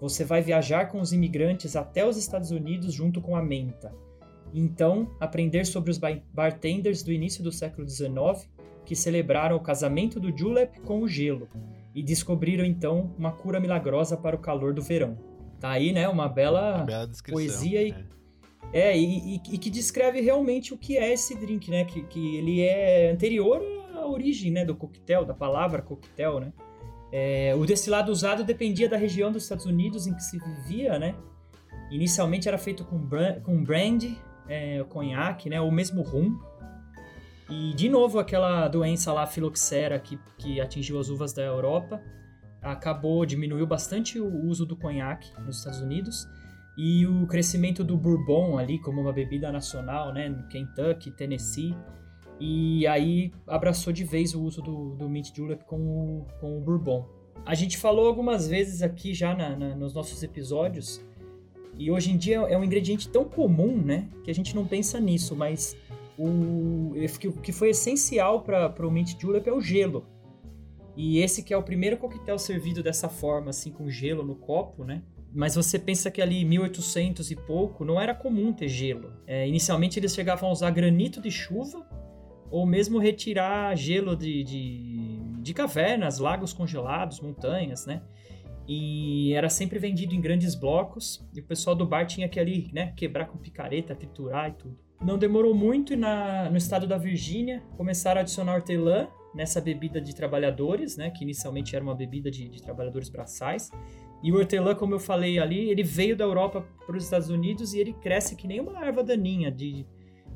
Você 0.00 0.24
vai 0.24 0.42
viajar 0.42 0.86
com 0.86 1.00
os 1.00 1.12
imigrantes 1.12 1.76
até 1.76 2.04
os 2.06 2.16
Estados 2.16 2.50
Unidos 2.50 2.92
junto 2.92 3.20
com 3.20 3.36
a 3.36 3.42
menta. 3.42 3.92
E 4.52 4.60
Então, 4.60 5.08
aprender 5.20 5.64
sobre 5.64 5.90
os 5.90 5.98
ba- 5.98 6.18
bartenders 6.32 7.02
do 7.02 7.12
início 7.12 7.42
do 7.42 7.50
século 7.52 7.88
XIX 7.88 8.48
que 8.84 8.94
celebraram 8.96 9.56
o 9.56 9.60
casamento 9.60 10.18
do 10.20 10.36
julep 10.36 10.80
com 10.80 11.00
o 11.00 11.08
gelo 11.08 11.48
e 11.94 12.02
descobriram 12.02 12.64
então 12.64 13.14
uma 13.18 13.32
cura 13.32 13.60
milagrosa 13.60 14.16
para 14.16 14.34
o 14.36 14.38
calor 14.38 14.72
do 14.74 14.82
verão. 14.82 15.18
Tá 15.60 15.70
aí, 15.70 15.92
né, 15.92 16.08
uma 16.08 16.28
bela, 16.28 16.76
Uma 16.78 16.84
bela 16.84 17.10
poesia 17.30 17.82
e 17.82 17.90
é. 18.72 18.90
é, 18.90 18.98
e, 18.98 19.36
e- 19.36 19.40
e 19.52 19.58
que 19.58 19.70
descreve 19.70 20.20
realmente 20.20 20.72
o 20.74 20.78
que 20.78 20.96
é 20.96 21.12
esse 21.12 21.34
drink, 21.38 21.70
né? 21.70 21.84
Que, 21.84 22.02
que 22.02 22.36
ele 22.36 22.60
é 22.62 23.10
anterior 23.12 23.60
à 23.94 24.06
origem 24.06 24.50
né, 24.50 24.64
do 24.64 24.74
coquetel, 24.74 25.24
da 25.24 25.34
palavra 25.34 25.80
coquetel, 25.82 26.40
né? 26.40 26.52
É, 27.12 27.54
o 27.54 27.64
destilado 27.66 28.10
usado 28.10 28.42
dependia 28.42 28.88
da 28.88 28.96
região 28.96 29.30
dos 29.30 29.42
Estados 29.42 29.66
Unidos 29.66 30.06
em 30.06 30.14
que 30.14 30.22
se 30.24 30.38
vivia, 30.38 30.98
né? 30.98 31.14
Inicialmente 31.90 32.48
era 32.48 32.56
feito 32.56 32.84
com, 32.84 32.96
bran 32.98 33.38
com 33.40 33.62
brandy, 33.62 34.18
é, 34.48 34.82
conhaque, 34.88 35.50
né? 35.50 35.60
Ou 35.60 35.70
mesmo 35.70 36.02
rum. 36.02 36.38
E, 37.54 37.74
de 37.74 37.86
novo, 37.86 38.18
aquela 38.18 38.66
doença 38.66 39.12
lá, 39.12 39.26
filoxera, 39.26 39.98
que, 39.98 40.18
que 40.38 40.58
atingiu 40.58 40.98
as 40.98 41.10
uvas 41.10 41.34
da 41.34 41.42
Europa, 41.42 42.00
acabou, 42.62 43.26
diminuiu 43.26 43.66
bastante 43.66 44.18
o 44.18 44.46
uso 44.46 44.64
do 44.64 44.74
conhaque 44.74 45.28
nos 45.42 45.58
Estados 45.58 45.80
Unidos 45.80 46.26
e 46.78 47.04
o 47.06 47.26
crescimento 47.26 47.84
do 47.84 47.94
bourbon 47.94 48.56
ali 48.56 48.78
como 48.78 49.02
uma 49.02 49.12
bebida 49.12 49.52
nacional, 49.52 50.14
né, 50.14 50.30
no 50.30 50.48
Kentucky, 50.48 51.10
Tennessee, 51.10 51.76
e 52.40 52.86
aí 52.86 53.30
abraçou 53.46 53.92
de 53.92 54.02
vez 54.04 54.34
o 54.34 54.42
uso 54.42 54.62
do, 54.62 54.94
do 54.94 55.06
mint 55.06 55.36
julep 55.36 55.62
com 55.66 55.76
o, 55.76 56.26
com 56.40 56.56
o 56.56 56.60
bourbon. 56.62 57.06
A 57.44 57.54
gente 57.54 57.76
falou 57.76 58.06
algumas 58.06 58.48
vezes 58.48 58.80
aqui 58.80 59.12
já 59.12 59.34
na- 59.36 59.54
na- 59.54 59.76
nos 59.76 59.92
nossos 59.92 60.22
episódios, 60.22 61.04
e 61.76 61.90
hoje 61.90 62.10
em 62.12 62.16
dia 62.16 62.36
é 62.48 62.56
um 62.56 62.64
ingrediente 62.64 63.08
tão 63.10 63.24
comum, 63.26 63.76
né, 63.76 64.08
que 64.24 64.30
a 64.30 64.34
gente 64.34 64.54
não 64.56 64.64
pensa 64.66 64.98
nisso, 64.98 65.36
mas 65.36 65.76
o 66.18 66.92
que- 67.42 67.52
foi 67.52 67.70
essencial 67.70 68.42
para 68.42 68.86
o 68.86 68.90
mint 68.90 69.18
julep 69.20 69.48
é 69.48 69.52
o 69.52 69.60
gelo. 69.60 70.06
E 70.96 71.18
esse 71.20 71.42
que 71.42 71.54
é 71.54 71.56
o 71.56 71.62
primeiro 71.62 71.96
coquetel 71.96 72.38
servido 72.38 72.82
dessa 72.82 73.08
forma, 73.08 73.50
assim, 73.50 73.72
com 73.72 73.88
gelo 73.88 74.22
no 74.22 74.36
copo, 74.36 74.84
né? 74.84 75.02
Mas 75.34 75.54
você 75.54 75.78
pensa 75.78 76.10
que 76.10 76.20
ali 76.20 76.44
1800 76.44 77.30
e 77.30 77.36
pouco 77.36 77.84
não 77.84 77.98
era 77.98 78.14
comum 78.14 78.52
ter 78.52 78.68
gelo. 78.68 79.14
É, 79.26 79.48
inicialmente 79.48 79.98
eles 79.98 80.14
chegavam 80.14 80.50
a 80.50 80.52
usar 80.52 80.70
granito 80.70 81.22
de 81.22 81.30
chuva 81.30 81.86
ou 82.50 82.66
mesmo 82.66 82.98
retirar 82.98 83.74
gelo 83.74 84.14
de, 84.14 84.44
de, 84.44 85.18
de 85.40 85.54
cavernas, 85.54 86.18
lagos 86.18 86.52
congelados, 86.52 87.18
montanhas, 87.20 87.86
né? 87.86 88.02
E 88.68 89.32
era 89.32 89.48
sempre 89.48 89.78
vendido 89.78 90.14
em 90.14 90.20
grandes 90.20 90.54
blocos 90.54 91.26
e 91.34 91.40
o 91.40 91.44
pessoal 91.44 91.74
do 91.74 91.86
bar 91.86 92.04
tinha 92.06 92.28
que 92.28 92.38
ali, 92.38 92.70
né, 92.72 92.92
quebrar 92.94 93.26
com 93.26 93.38
picareta, 93.38 93.94
triturar 93.94 94.50
e 94.50 94.52
tudo. 94.52 94.78
Não 95.02 95.18
demorou 95.18 95.54
muito 95.54 95.92
e 95.92 95.96
na, 95.96 96.48
no 96.48 96.56
estado 96.56 96.86
da 96.86 96.96
Virgínia 96.96 97.62
começaram 97.76 98.20
a 98.20 98.22
adicionar 98.22 98.54
hortelã 98.54 99.08
nessa 99.34 99.60
bebida 99.60 100.00
de 100.00 100.14
trabalhadores, 100.14 100.96
né, 100.96 101.10
que 101.10 101.24
inicialmente 101.24 101.74
era 101.74 101.84
uma 101.84 101.94
bebida 101.94 102.30
de, 102.30 102.48
de 102.48 102.62
trabalhadores 102.62 103.08
braçais. 103.08 103.70
E 104.22 104.30
o 104.30 104.36
hortelã, 104.36 104.74
como 104.74 104.94
eu 104.94 105.00
falei 105.00 105.38
ali, 105.38 105.70
ele 105.70 105.82
veio 105.82 106.16
da 106.16 106.24
Europa 106.24 106.64
para 106.86 106.96
os 106.96 107.04
Estados 107.04 107.28
Unidos 107.28 107.74
e 107.74 107.80
ele 107.80 107.92
cresce 107.94 108.36
que 108.36 108.46
nem 108.46 108.60
uma 108.60 108.84
erva 108.84 109.02
daninha. 109.02 109.50
De, 109.50 109.84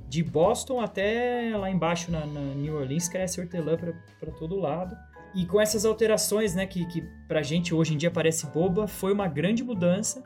de 0.09 0.23
Boston 0.25 0.81
até 0.81 1.57
lá 1.57 1.71
embaixo 1.71 2.11
na, 2.11 2.27
na 2.27 2.41
New 2.41 2.75
Orleans 2.75 3.09
cresce 3.09 3.41
hortelã 3.41 3.77
para 3.77 4.33
todo 4.33 4.57
lado. 4.57 4.97
E 5.35 5.45
com 5.47 5.61
essas 5.61 5.85
alterações, 5.85 6.55
né, 6.55 6.67
que, 6.67 6.85
que 6.87 7.03
pra 7.29 7.43
gente 7.43 7.75
hoje 7.75 7.95
em 7.95 7.97
dia 7.97 8.11
parece 8.11 8.47
boba, 8.47 8.89
foi 8.89 9.13
uma 9.13 9.29
grande 9.29 9.63
mudança. 9.63 10.23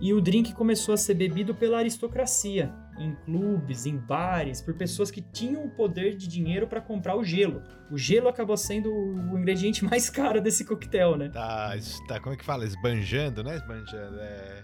E 0.00 0.12
o 0.12 0.20
drink 0.20 0.52
começou 0.52 0.92
a 0.92 0.96
ser 0.96 1.14
bebido 1.14 1.54
pela 1.54 1.78
aristocracia, 1.78 2.72
em 2.98 3.14
clubes, 3.24 3.86
em 3.86 3.96
bares, 3.96 4.60
por 4.60 4.74
pessoas 4.74 5.10
que 5.10 5.20
tinham 5.20 5.64
o 5.64 5.70
poder 5.70 6.16
de 6.16 6.28
dinheiro 6.28 6.66
para 6.66 6.80
comprar 6.80 7.16
o 7.16 7.24
gelo. 7.24 7.62
O 7.90 7.98
gelo 7.98 8.28
acabou 8.28 8.56
sendo 8.56 8.92
o 8.92 9.38
ingrediente 9.38 9.84
mais 9.84 10.08
caro 10.10 10.40
desse 10.40 10.64
coquetel, 10.64 11.16
né? 11.16 11.28
Tá, 11.28 11.74
tá, 12.08 12.20
como 12.20 12.34
é 12.34 12.38
que 12.38 12.44
fala? 12.44 12.64
Esbanjando, 12.64 13.42
né? 13.42 13.56
Esbanjando, 13.56 14.18
é... 14.20 14.62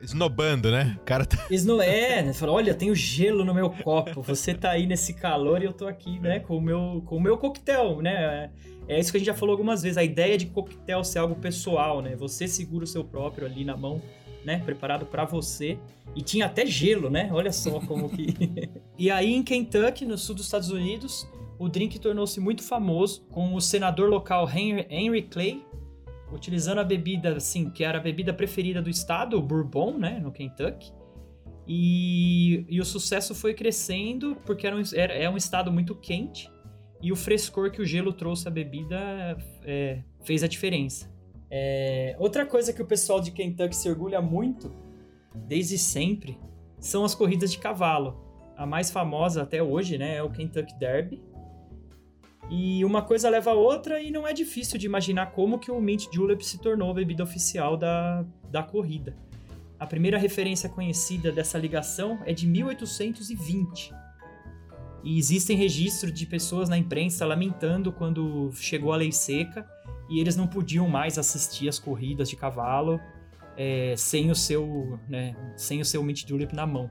Esnobando, 0.00 0.70
né? 0.70 0.96
O 1.00 1.04
cara 1.04 1.24
tá... 1.24 1.38
Eles 1.50 1.64
não 1.64 1.80
é, 1.80 2.22
né? 2.22 2.32
Fala, 2.32 2.52
olha, 2.52 2.74
tenho 2.74 2.94
gelo 2.94 3.44
no 3.44 3.54
meu 3.54 3.70
copo. 3.70 4.22
Você 4.22 4.54
tá 4.54 4.70
aí 4.70 4.86
nesse 4.86 5.14
calor 5.14 5.62
e 5.62 5.64
eu 5.64 5.72
tô 5.72 5.86
aqui, 5.86 6.18
né, 6.18 6.40
com 6.40 6.56
o 6.56 6.60
meu, 6.60 7.02
com 7.06 7.16
o 7.16 7.20
meu 7.20 7.36
coquetel, 7.36 8.00
né? 8.00 8.50
É 8.88 8.98
isso 8.98 9.10
que 9.10 9.16
a 9.16 9.20
gente 9.20 9.26
já 9.26 9.34
falou 9.34 9.52
algumas 9.52 9.82
vezes. 9.82 9.96
A 9.96 10.04
ideia 10.04 10.36
de 10.36 10.46
coquetel 10.46 11.04
ser 11.04 11.20
algo 11.20 11.36
pessoal, 11.36 12.02
né? 12.02 12.16
Você 12.16 12.48
segura 12.48 12.84
o 12.84 12.86
seu 12.86 13.04
próprio 13.04 13.46
ali 13.46 13.64
na 13.64 13.76
mão, 13.76 14.02
né? 14.44 14.60
Preparado 14.64 15.06
pra 15.06 15.24
você. 15.24 15.78
E 16.14 16.22
tinha 16.22 16.46
até 16.46 16.66
gelo, 16.66 17.08
né? 17.10 17.30
Olha 17.32 17.52
só 17.52 17.80
como 17.80 18.08
que. 18.08 18.34
e 18.98 19.10
aí 19.10 19.32
em 19.32 19.42
Kentucky, 19.42 20.04
no 20.04 20.18
sul 20.18 20.34
dos 20.34 20.44
Estados 20.44 20.70
Unidos, 20.70 21.28
o 21.58 21.68
drink 21.68 21.98
tornou-se 21.98 22.38
muito 22.40 22.62
famoso 22.62 23.22
com 23.30 23.54
o 23.54 23.60
senador 23.60 24.08
local 24.08 24.48
Henry, 24.48 24.86
Henry 24.90 25.22
Clay 25.22 25.64
utilizando 26.32 26.78
a 26.78 26.84
bebida, 26.84 27.36
assim, 27.36 27.68
que 27.70 27.84
era 27.84 27.98
a 27.98 28.00
bebida 28.00 28.32
preferida 28.32 28.80
do 28.80 28.88
estado, 28.88 29.36
o 29.36 29.42
Bourbon, 29.42 29.98
né, 29.98 30.18
no 30.18 30.32
Kentucky. 30.32 30.90
E, 31.68 32.64
e 32.68 32.80
o 32.80 32.84
sucesso 32.84 33.34
foi 33.34 33.54
crescendo 33.54 34.36
porque 34.44 34.66
era 34.66 34.74
um, 34.74 34.82
era, 34.94 35.12
é 35.12 35.30
um 35.30 35.36
estado 35.36 35.70
muito 35.70 35.94
quente 35.94 36.50
e 37.00 37.12
o 37.12 37.16
frescor 37.16 37.70
que 37.70 37.80
o 37.80 37.84
gelo 37.84 38.12
trouxe 38.12 38.48
à 38.48 38.50
bebida 38.50 39.36
é, 39.64 40.02
fez 40.24 40.42
a 40.42 40.48
diferença. 40.48 41.11
É, 41.54 42.16
outra 42.18 42.46
coisa 42.46 42.72
que 42.72 42.80
o 42.80 42.86
pessoal 42.86 43.20
de 43.20 43.30
Kentucky 43.30 43.76
se 43.76 43.86
orgulha 43.86 44.22
muito, 44.22 44.72
desde 45.34 45.76
sempre, 45.76 46.40
são 46.80 47.04
as 47.04 47.14
corridas 47.14 47.52
de 47.52 47.58
cavalo. 47.58 48.24
A 48.56 48.64
mais 48.64 48.90
famosa 48.90 49.42
até 49.42 49.62
hoje, 49.62 49.98
né, 49.98 50.16
é 50.16 50.22
o 50.22 50.30
Kentucky 50.30 50.74
Derby. 50.78 51.22
E 52.50 52.82
uma 52.86 53.02
coisa 53.02 53.28
leva 53.28 53.50
a 53.50 53.54
outra 53.54 54.00
e 54.00 54.10
não 54.10 54.26
é 54.26 54.32
difícil 54.32 54.78
de 54.78 54.86
imaginar 54.86 55.32
como 55.32 55.58
que 55.58 55.70
o 55.70 55.78
Mint 55.78 56.06
Julep 56.10 56.42
se 56.42 56.58
tornou 56.58 56.90
a 56.90 56.94
bebida 56.94 57.22
oficial 57.22 57.76
da, 57.76 58.24
da 58.50 58.62
corrida. 58.62 59.14
A 59.78 59.86
primeira 59.86 60.16
referência 60.16 60.70
conhecida 60.70 61.30
dessa 61.30 61.58
ligação 61.58 62.18
é 62.24 62.32
de 62.32 62.46
1820. 62.46 63.92
E 65.04 65.18
existem 65.18 65.56
registros 65.56 66.14
de 66.14 66.24
pessoas 66.24 66.70
na 66.70 66.78
imprensa 66.78 67.26
lamentando 67.26 67.92
quando 67.92 68.50
chegou 68.54 68.92
a 68.92 68.96
lei 68.96 69.12
seca 69.12 69.68
e 70.12 70.20
eles 70.20 70.36
não 70.36 70.46
podiam 70.46 70.88
mais 70.88 71.18
assistir 71.18 71.68
às 71.68 71.78
corridas 71.78 72.28
de 72.28 72.36
cavalo 72.36 73.00
é, 73.56 73.94
sem 73.96 74.30
o 74.30 74.34
seu, 74.34 74.98
né, 75.08 75.34
sem 75.56 75.80
o 75.80 75.84
seu 75.84 76.02
Mint 76.02 76.26
Julep 76.28 76.54
na 76.54 76.66
mão. 76.66 76.90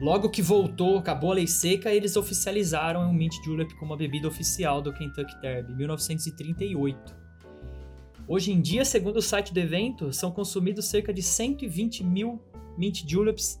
Logo 0.00 0.30
que 0.30 0.40
voltou, 0.40 0.96
acabou 0.96 1.32
a 1.32 1.34
lei 1.34 1.46
seca, 1.46 1.92
eles 1.92 2.16
oficializaram 2.16 3.10
o 3.10 3.12
Mint 3.12 3.34
Julep 3.44 3.74
como 3.74 3.92
a 3.92 3.96
bebida 3.96 4.26
oficial 4.26 4.80
do 4.80 4.92
Kentucky 4.94 5.38
Derby, 5.42 5.72
em 5.72 5.76
1938. 5.76 7.20
Hoje 8.26 8.52
em 8.52 8.60
dia, 8.60 8.84
segundo 8.84 9.16
o 9.16 9.22
site 9.22 9.52
do 9.52 9.58
evento, 9.58 10.12
são 10.12 10.30
consumidos 10.30 10.86
cerca 10.86 11.12
de 11.12 11.22
120 11.22 12.04
mil 12.04 12.40
Mint 12.78 13.02
Juleps 13.06 13.60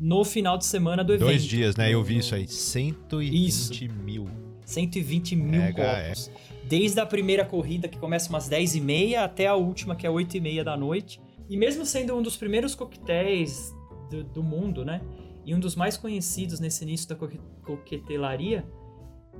no 0.00 0.24
final 0.24 0.56
de 0.56 0.64
semana 0.64 1.02
do 1.02 1.12
evento. 1.12 1.26
Dois 1.26 1.44
dias, 1.44 1.76
né? 1.76 1.92
Eu 1.92 2.02
vi 2.02 2.18
isso 2.18 2.34
aí. 2.34 2.46
120 2.46 3.46
Isso. 3.46 3.94
mil. 4.02 4.28
120 4.64 5.36
mil 5.36 5.60
É, 5.60 5.72
copos. 5.72 6.30
Desde 6.68 6.98
a 7.00 7.06
primeira 7.06 7.44
corrida, 7.44 7.86
que 7.88 7.98
começa 7.98 8.28
umas 8.28 8.48
10h30, 8.48 9.16
até 9.16 9.46
a 9.46 9.54
última, 9.54 9.94
que 9.94 10.06
é 10.06 10.10
8h30 10.10 10.64
da 10.64 10.76
noite. 10.76 11.20
E 11.48 11.56
mesmo 11.56 11.86
sendo 11.86 12.14
um 12.16 12.22
dos 12.22 12.36
primeiros 12.36 12.74
coquetéis 12.74 13.74
do, 14.10 14.24
do 14.24 14.42
mundo, 14.42 14.84
né? 14.84 15.00
E 15.44 15.54
um 15.54 15.60
dos 15.60 15.76
mais 15.76 15.96
conhecidos 15.96 16.58
nesse 16.58 16.82
início 16.82 17.08
da 17.08 17.14
coque- 17.14 17.40
coquetelaria, 17.64 18.66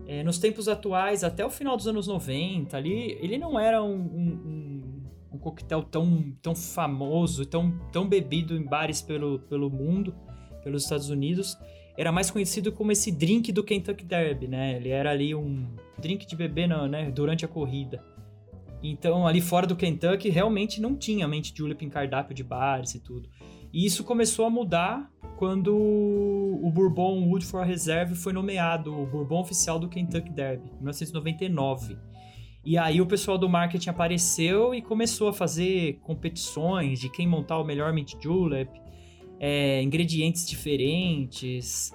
é, 0.06 0.22
nos 0.22 0.38
tempos 0.38 0.68
atuais, 0.68 1.24
até 1.24 1.44
o 1.44 1.50
final 1.50 1.76
dos 1.76 1.88
anos 1.88 2.06
90, 2.06 2.76
ali, 2.76 3.18
ele 3.20 3.38
não 3.38 3.58
era 3.58 3.82
um, 3.82 3.94
um, 3.96 4.40
um- 4.46 5.02
um 5.32 5.38
coquetel 5.38 5.82
tão, 5.82 6.32
tão 6.40 6.54
famoso, 6.54 7.44
tão, 7.44 7.76
tão 7.90 8.06
bebido 8.08 8.56
em 8.56 8.62
bares 8.64 9.02
pelo, 9.02 9.40
pelo 9.40 9.68
mundo, 9.68 10.14
pelos 10.62 10.84
Estados 10.84 11.10
Unidos. 11.10 11.58
Era 11.96 12.12
mais 12.12 12.30
conhecido 12.30 12.70
como 12.72 12.92
esse 12.92 13.10
drink 13.10 13.50
do 13.52 13.64
Kentucky 13.64 14.04
Derby, 14.04 14.46
né? 14.48 14.76
Ele 14.76 14.90
era 14.90 15.10
ali 15.10 15.34
um 15.34 15.66
drink 15.98 16.26
de 16.26 16.36
bebê 16.36 16.66
na- 16.66 16.86
né, 16.86 17.10
durante 17.10 17.44
a 17.44 17.48
corrida. 17.48 18.04
Então, 18.82 19.26
ali 19.26 19.40
fora 19.40 19.66
do 19.66 19.74
Kentucky, 19.74 20.28
realmente 20.28 20.80
não 20.80 20.94
tinha 20.94 21.26
mente 21.26 21.52
julep 21.56 21.84
em 21.84 21.88
cardápio 21.88 22.34
de 22.34 22.44
bares 22.44 22.94
e 22.94 23.00
tudo. 23.00 23.28
E 23.72 23.84
isso 23.84 24.04
começou 24.04 24.46
a 24.46 24.50
mudar 24.50 25.10
quando 25.36 25.74
o 25.74 26.70
Bourbon 26.72 27.28
Woodford 27.28 27.68
Reserve 27.68 28.14
foi 28.14 28.32
nomeado 28.32 28.94
o 28.94 29.06
Bourbon 29.06 29.40
oficial 29.40 29.78
do 29.78 29.88
Kentucky 29.88 30.30
Derby, 30.30 30.68
em 30.68 30.76
1999. 30.76 31.96
E 32.64 32.76
aí 32.76 33.00
o 33.00 33.06
pessoal 33.06 33.38
do 33.38 33.48
marketing 33.48 33.90
apareceu 33.90 34.74
e 34.74 34.82
começou 34.82 35.28
a 35.28 35.32
fazer 35.32 35.98
competições 36.02 37.00
de 37.00 37.08
quem 37.10 37.26
montar 37.26 37.58
o 37.58 37.64
melhor 37.64 37.92
mint 37.92 38.14
julep, 38.20 38.68
é, 39.38 39.82
ingredientes 39.82 40.46
diferentes. 40.46 41.94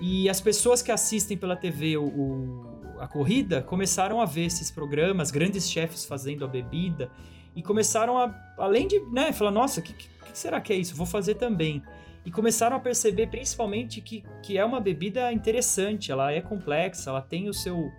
E 0.00 0.28
as 0.28 0.40
pessoas 0.40 0.82
que 0.82 0.92
assistem 0.92 1.36
pela 1.36 1.56
TV 1.56 1.96
o, 1.96 2.04
o, 2.04 3.00
a 3.00 3.08
corrida 3.08 3.62
começaram 3.62 4.20
a 4.20 4.24
ver 4.24 4.44
esses 4.44 4.70
programas, 4.70 5.30
grandes 5.30 5.70
chefes 5.70 6.04
fazendo 6.04 6.44
a 6.44 6.48
bebida, 6.48 7.10
e 7.54 7.62
começaram 7.62 8.18
a, 8.18 8.34
além 8.58 8.86
de, 8.86 9.00
né, 9.10 9.32
falar, 9.32 9.50
nossa, 9.50 9.80
o 9.80 9.82
que, 9.82 9.94
que, 9.94 10.08
será 10.34 10.60
que 10.60 10.72
é 10.72 10.76
isso? 10.76 10.94
Vou 10.94 11.06
fazer 11.06 11.36
também. 11.36 11.82
E 12.26 12.30
começaram 12.30 12.76
a 12.76 12.80
perceber 12.80 13.28
principalmente 13.28 14.00
que, 14.00 14.24
que 14.42 14.58
é 14.58 14.64
uma 14.64 14.80
bebida 14.80 15.32
interessante, 15.32 16.10
ela 16.10 16.32
é 16.32 16.40
complexa, 16.40 17.08
ela 17.10 17.22
tem 17.22 17.48
o 17.48 17.54
seu. 17.54 17.90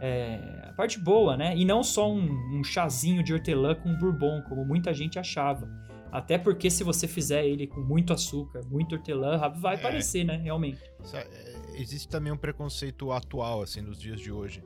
É, 0.00 0.38
a 0.68 0.72
parte 0.72 0.98
boa, 0.98 1.36
né? 1.36 1.56
E 1.56 1.64
não 1.64 1.82
só 1.82 2.10
um, 2.12 2.58
um 2.58 2.62
chazinho 2.62 3.22
de 3.22 3.32
hortelã 3.32 3.74
com 3.74 3.94
bourbon, 3.96 4.42
como 4.48 4.64
muita 4.64 4.92
gente 4.92 5.18
achava. 5.18 5.68
Até 6.12 6.36
porque 6.36 6.70
se 6.70 6.84
você 6.84 7.08
fizer 7.08 7.46
ele 7.46 7.66
com 7.66 7.80
muito 7.80 8.12
açúcar, 8.12 8.60
muito 8.70 8.94
hortelã, 8.94 9.38
vai 9.48 9.76
é. 9.76 9.78
parecer, 9.78 10.24
né? 10.24 10.36
Realmente. 10.36 10.78
É, 11.14 11.26
existe 11.74 12.06
também 12.06 12.30
um 12.30 12.36
preconceito 12.36 13.10
atual, 13.10 13.62
assim, 13.62 13.80
nos 13.80 13.98
dias 13.98 14.20
de 14.20 14.30
hoje. 14.30 14.62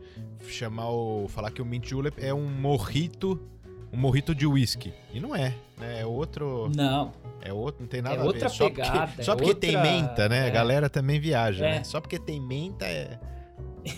Chamar 0.48 0.90
o. 0.90 1.28
Falar 1.28 1.52
que 1.52 1.62
o 1.62 1.64
mint 1.64 1.88
julep 1.88 2.20
é 2.20 2.34
um 2.34 2.50
morrito. 2.50 3.40
Um 3.92 3.96
morrito 3.96 4.34
de 4.34 4.44
whisky. 4.44 4.92
E 5.14 5.20
não 5.20 5.34
é, 5.34 5.54
né? 5.78 6.00
É 6.00 6.04
outro. 6.04 6.68
Não. 6.74 7.12
É 7.40 7.52
outro, 7.52 7.82
não 7.82 7.88
tem 7.88 8.02
nada 8.02 8.16
é 8.16 8.18
a 8.18 8.22
ver. 8.22 8.26
Outra 8.26 8.48
só 8.48 8.68
pegada, 8.68 9.06
porque, 9.06 9.22
só 9.22 9.32
é 9.32 9.36
porque 9.36 9.50
outra... 9.50 9.70
tem 9.70 9.80
menta, 9.80 10.28
né? 10.28 10.38
É. 10.40 10.46
A 10.48 10.50
galera 10.50 10.90
também 10.90 11.20
viaja, 11.20 11.64
É. 11.64 11.70
né? 11.76 11.84
Só 11.84 12.00
porque 12.00 12.18
tem 12.18 12.40
menta 12.40 12.84
é. 12.84 13.20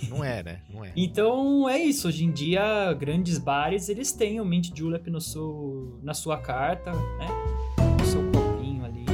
Não 0.09 0.23
é, 0.25 0.43
né? 0.43 0.61
Não 0.69 0.85
é. 0.85 0.93
Então 0.97 1.69
é 1.69 1.79
isso. 1.79 2.09
Hoje 2.09 2.25
em 2.25 2.31
dia, 2.31 2.93
grandes 2.95 3.39
bares 3.39 3.89
eles 3.89 4.13
têm 4.13 4.41
o 4.41 4.45
mint 4.45 4.71
julep 4.75 5.11
no 5.11 5.21
seu, 5.21 5.99
na 6.03 6.15
sua 6.15 6.39
carta, 6.39 6.93
né? 6.93 7.29
No 7.99 8.05
seu 8.05 8.23
copinho 8.31 8.85
ali. 8.85 9.07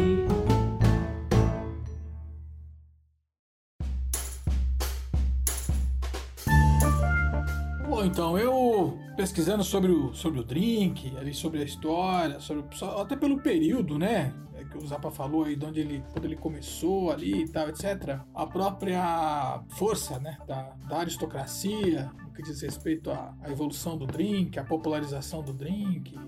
Bom, 7.89 8.05
então, 8.05 8.39
eu 8.39 8.99
pesquisando 9.17 9.63
sobre 9.63 9.93
o, 9.93 10.13
sobre 10.13 10.41
o 10.41 10.45
drink, 10.45 11.17
ali 11.17 11.33
sobre 11.33 11.61
a 11.61 11.65
história, 11.65 12.41
sobre, 12.41 12.65
até 13.01 13.15
pelo 13.15 13.41
período, 13.41 13.99
né? 13.99 14.35
Que 14.75 14.85
o 14.85 14.87
Zappa 14.89 15.09
falou 15.09 15.45
aí, 15.45 15.55
de 15.55 15.65
onde 15.65 15.79
ele, 15.79 16.05
quando 16.13 16.25
ele 16.25 16.35
começou 16.35 17.13
ali 17.13 17.45
e 17.45 17.49
tal, 17.49 17.69
etc. 17.69 18.19
A 18.35 18.45
própria 18.45 19.63
força, 19.69 20.19
né? 20.19 20.37
Da, 20.49 20.75
da 20.89 20.99
aristocracia, 20.99 22.11
no 22.25 22.33
que 22.33 22.43
diz 22.43 22.61
respeito 22.61 23.09
à, 23.09 23.33
à 23.41 23.53
evolução 23.53 23.97
do 23.97 24.05
drink, 24.05 24.59
à 24.59 24.65
popularização 24.65 25.43
do 25.45 25.53
drink. 25.53 26.19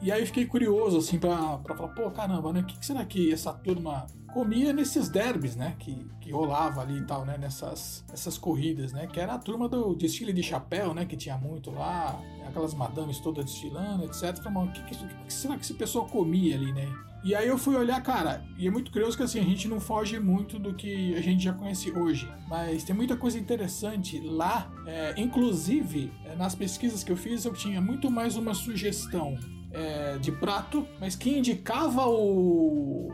E 0.00 0.10
aí 0.10 0.20
eu 0.20 0.26
fiquei 0.26 0.46
curioso, 0.46 0.98
assim, 0.98 1.16
pra, 1.16 1.58
pra 1.58 1.76
falar, 1.76 1.90
pô, 1.90 2.10
caramba, 2.10 2.52
né? 2.52 2.60
O 2.60 2.64
que, 2.64 2.76
que 2.76 2.84
será 2.84 3.04
que 3.04 3.32
essa 3.32 3.52
turma 3.52 4.04
comia 4.34 4.72
nesses 4.72 5.08
derbys, 5.08 5.54
né? 5.54 5.76
Que, 5.78 6.04
que 6.20 6.32
rolava 6.32 6.80
ali 6.80 6.98
e 6.98 7.04
tal, 7.04 7.24
né? 7.24 7.38
Nessas, 7.38 8.04
nessas 8.10 8.36
corridas, 8.36 8.92
né? 8.92 9.06
Que 9.06 9.20
era 9.20 9.34
a 9.34 9.38
turma 9.38 9.68
do 9.68 9.94
desfile 9.94 10.32
de 10.32 10.42
chapéu, 10.42 10.92
né? 10.92 11.06
Que 11.06 11.16
tinha 11.16 11.38
muito 11.38 11.70
lá, 11.70 12.20
aquelas 12.48 12.74
madames 12.74 13.20
todas 13.20 13.44
desfilando, 13.44 14.04
etc. 14.04 14.36
Falei, 14.42 14.52
"Mas 14.52 14.68
O 14.70 14.72
que, 14.72 14.82
que, 14.82 15.06
que 15.06 15.32
será 15.32 15.56
que 15.56 15.62
esse 15.62 15.74
pessoal 15.74 16.06
comia 16.06 16.56
ali, 16.56 16.72
né? 16.72 16.92
E 17.24 17.34
aí 17.36 17.46
eu 17.46 17.56
fui 17.56 17.76
olhar, 17.76 18.02
cara, 18.02 18.42
e 18.58 18.66
é 18.66 18.70
muito 18.70 18.90
curioso 18.90 19.16
que 19.16 19.22
assim, 19.22 19.38
a 19.38 19.44
gente 19.44 19.68
não 19.68 19.78
foge 19.78 20.18
muito 20.18 20.58
do 20.58 20.74
que 20.74 21.14
a 21.14 21.20
gente 21.20 21.44
já 21.44 21.52
conhece 21.52 21.90
hoje. 21.92 22.28
Mas 22.48 22.82
tem 22.82 22.94
muita 22.96 23.16
coisa 23.16 23.38
interessante 23.38 24.18
lá. 24.20 24.70
é, 24.86 25.14
inclusive, 25.16 26.12
é, 26.24 26.34
nas 26.34 26.54
pesquisas 26.54 27.04
que 27.04 27.12
eu 27.12 27.16
fiz, 27.16 27.44
eu 27.44 27.52
tinha 27.52 27.80
muito 27.80 28.10
mais 28.10 28.36
uma 28.36 28.54
sugestão 28.54 29.38
é, 29.72 30.18
de 30.18 30.32
prato, 30.32 30.86
mas 31.00 31.14
que 31.14 31.30
indicava 31.38 32.06
o, 32.06 33.12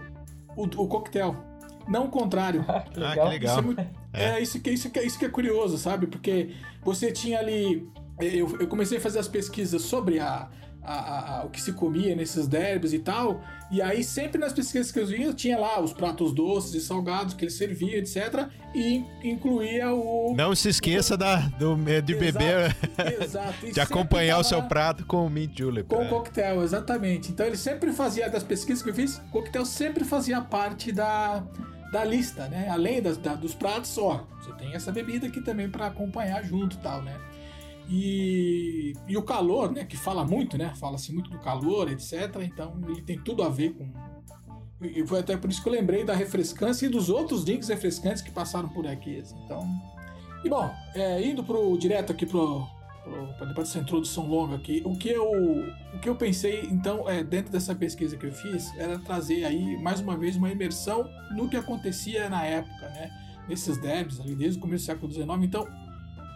o, 0.56 0.62
o 0.62 0.88
coquetel. 0.88 1.36
Não 1.86 2.06
o 2.06 2.08
contrário. 2.08 2.64
que 2.92 3.02
Ah, 3.02 3.12
que 3.14 3.20
legal. 3.28 3.38
Isso 3.40 3.58
é, 3.58 3.62
muito- 3.62 3.80
É. 4.12 4.24
é, 4.38 4.42
isso, 4.42 4.60
que, 4.60 4.70
isso, 4.70 4.90
que, 4.90 5.00
isso 5.00 5.18
que 5.18 5.24
é 5.26 5.28
curioso, 5.28 5.76
sabe? 5.78 6.06
Porque 6.06 6.54
você 6.82 7.12
tinha 7.12 7.38
ali. 7.38 7.86
Eu, 8.20 8.58
eu 8.58 8.66
comecei 8.66 8.98
a 8.98 9.00
fazer 9.00 9.18
as 9.20 9.28
pesquisas 9.28 9.82
sobre 9.82 10.18
a, 10.18 10.48
a- 10.92 11.38
a- 11.40 11.44
o 11.44 11.50
que 11.50 11.60
se 11.60 11.72
comia 11.72 12.14
nesses 12.16 12.46
derbys 12.46 12.92
e 12.92 12.98
tal. 12.98 13.40
E 13.70 13.82
aí, 13.82 14.02
sempre 14.02 14.38
nas 14.40 14.52
pesquisas 14.52 14.90
que 14.90 14.98
eu 14.98 15.06
via, 15.06 15.32
tinha 15.34 15.58
lá 15.58 15.78
os 15.80 15.92
pratos 15.92 16.32
doces 16.32 16.74
e 16.74 16.80
salgados 16.80 17.34
que 17.34 17.44
ele 17.44 17.50
servia, 17.50 17.98
etc. 17.98 18.48
E 18.74 19.04
incluía 19.22 19.92
o. 19.92 20.34
Não 20.36 20.54
se 20.54 20.68
esqueça 20.70 21.16
da, 21.16 21.36
do, 21.36 21.76
de 22.02 22.14
beber, 22.14 22.74
Exato. 23.20 23.66
De 23.72 23.80
acompanhar 23.80 24.38
o 24.38 24.44
seu 24.44 24.62
prato 24.62 25.04
com 25.04 25.26
o 25.26 25.30
mint 25.30 25.56
julep. 25.58 25.86
Com 25.88 25.96
o 25.96 26.02
é. 26.02 26.08
coquetel, 26.08 26.62
exatamente. 26.62 27.30
Então 27.30 27.44
ele 27.46 27.56
sempre 27.56 27.92
fazia, 27.92 28.28
das 28.30 28.42
pesquisas 28.42 28.82
que 28.82 28.90
eu 28.90 28.94
fiz, 28.94 29.18
o 29.18 29.30
coquetel 29.30 29.64
sempre 29.66 30.04
fazia 30.04 30.40
parte 30.40 30.90
da, 30.92 31.42
da 31.92 32.04
lista, 32.04 32.48
né? 32.48 32.68
Além 32.70 33.02
das, 33.02 33.16
da- 33.18 33.34
dos 33.34 33.54
pratos, 33.54 33.96
ó, 33.98 34.24
você 34.40 34.52
tem 34.52 34.74
essa 34.74 34.90
bebida 34.92 35.26
aqui 35.26 35.40
também 35.42 35.68
para 35.68 35.86
acompanhar 35.86 36.42
junto 36.44 36.76
e 36.76 36.78
tal, 36.80 37.02
né? 37.02 37.14
E, 37.88 38.92
e 39.06 39.16
o 39.16 39.22
calor, 39.22 39.72
né? 39.72 39.84
Que 39.84 39.96
fala 39.96 40.24
muito, 40.24 40.58
né? 40.58 40.74
Fala-se 40.76 41.12
muito 41.12 41.30
do 41.30 41.38
calor, 41.38 41.90
etc. 41.90 42.36
Então 42.42 42.78
ele 42.86 43.00
tem 43.00 43.18
tudo 43.18 43.42
a 43.42 43.48
ver 43.48 43.72
com. 43.72 43.90
E 44.80 45.04
foi 45.06 45.20
até 45.20 45.36
por 45.36 45.50
isso 45.50 45.62
que 45.62 45.68
eu 45.68 45.72
lembrei 45.72 46.04
da 46.04 46.14
refrescância 46.14 46.86
e 46.86 46.88
dos 46.88 47.08
outros 47.08 47.44
drinks 47.44 47.68
refrescantes 47.68 48.22
que 48.22 48.30
passaram 48.30 48.68
por 48.68 48.86
aqui. 48.86 49.18
assim. 49.18 49.36
Então. 49.44 49.66
E 50.44 50.48
bom, 50.48 50.70
é, 50.94 51.20
indo 51.26 51.42
pro, 51.42 51.76
direto 51.76 52.12
aqui 52.12 52.24
pro, 52.24 52.64
para 53.38 53.52
dessa 53.54 53.78
introdução 53.78 54.28
longa 54.28 54.56
aqui, 54.56 54.82
o 54.84 54.96
que 54.96 55.08
eu, 55.08 55.30
o 55.94 55.98
que 56.00 56.08
eu 56.08 56.14
pensei, 56.14 56.68
então, 56.70 57.08
é, 57.08 57.24
dentro 57.24 57.50
dessa 57.50 57.74
pesquisa 57.74 58.16
que 58.16 58.26
eu 58.26 58.32
fiz, 58.32 58.72
era 58.76 58.98
trazer 58.98 59.44
aí, 59.44 59.76
mais 59.82 60.00
uma 60.00 60.16
vez, 60.16 60.36
uma 60.36 60.50
imersão 60.50 61.08
no 61.34 61.48
que 61.48 61.56
acontecia 61.56 62.28
na 62.28 62.44
época, 62.44 62.88
né? 62.90 63.10
Nesses 63.48 63.78
derbys 63.78 64.20
ali, 64.20 64.34
desde 64.34 64.58
o 64.58 64.60
começo 64.60 64.84
do 64.84 64.86
século 64.86 65.12
XIX. 65.12 65.28
Então, 65.42 65.66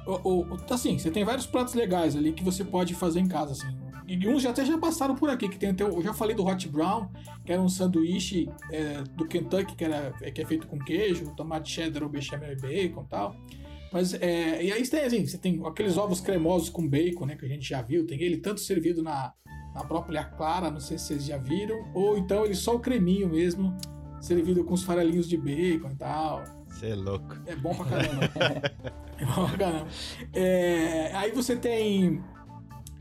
o, 0.07 0.41
o- 0.43 0.59
assim, 0.71 0.99
você 0.99 1.11
tem 1.11 1.25
vários 1.25 1.47
pratos 1.47 1.75
legais 1.75 2.17
ali 2.17 2.33
que 2.33 2.43
você 2.43 2.65
pode 2.65 2.95
fazer 2.95 3.21
em 3.21 3.29
casa, 3.29 3.53
assim. 3.53 3.77
E 4.07 4.29
uns 4.29 4.43
já 4.43 4.51
até 4.51 4.65
já 4.65 4.77
passaram 4.77 5.15
por 5.15 5.31
aqui, 5.31 5.49
que 5.49 5.57
tem 5.59 5.71
até, 5.71 5.85
eu 5.85 6.03
já 6.03 6.13
falei 6.13 6.35
do 6.37 6.45
Hot 6.45 6.69
Brown, 6.69 7.09
que 7.45 7.53
era 7.53 7.63
um 7.63 7.69
sanduíche 7.69 8.49
é, 8.71 9.03
do 9.17 9.27
Kentucky, 9.27 9.75
que, 9.77 9.85
era, 9.85 10.13
que 10.13 10.43
é 10.43 10.45
feito 10.45 10.67
com 10.67 10.79
queijo, 10.79 11.33
tomate 11.37 11.71
cheddar 11.71 12.03
ou 12.03 12.09
bechamel 12.09 12.53
e 12.53 12.57
bacon 12.57 13.03
e 13.03 13.09
tal. 13.09 13.37
Mas, 13.93 14.13
é, 14.15 14.63
e 14.65 14.73
aí 14.73 14.87
tem, 14.89 15.01
assim, 15.03 15.25
você 15.27 15.39
tem 15.39 15.63
aqueles 15.65 15.97
ovos 15.97 16.21
cremosos 16.21 16.69
com 16.69 16.87
bacon, 16.87 17.27
né, 17.27 17.37
que 17.37 17.45
a 17.45 17.49
gente 17.49 17.67
já 17.69 17.81
viu, 17.81 18.07
tem 18.07 18.21
ele 18.21 18.39
tanto 18.39 18.61
servido 18.61 19.03
na, 19.03 19.33
na 19.75 19.85
própria 19.85 20.25
clara, 20.25 20.71
não 20.71 20.81
sei 20.81 20.99
se 20.99 21.05
vocês 21.07 21.25
já 21.27 21.39
viram, 21.39 21.91
ou 21.95 22.19
então 22.19 22.45
ele 22.45 22.55
só 22.55 22.75
o 22.75 22.81
creminho 22.81 23.29
mesmo, 23.29 23.75
servido 24.21 24.65
com 24.65 24.75
os 24.75 24.83
farelinhos 24.83 25.29
de 25.29 25.37
bacon 25.37 25.91
e 25.91 25.97
tal. 25.97 26.43
Você 26.69 26.89
é 26.89 26.95
louco. 26.95 27.37
É 27.47 27.55
bom 27.55 27.75
pra 27.75 27.85
caramba. 27.85 28.31
é 30.33 31.11
aí 31.15 31.31
você 31.33 31.57
tem. 31.57 32.23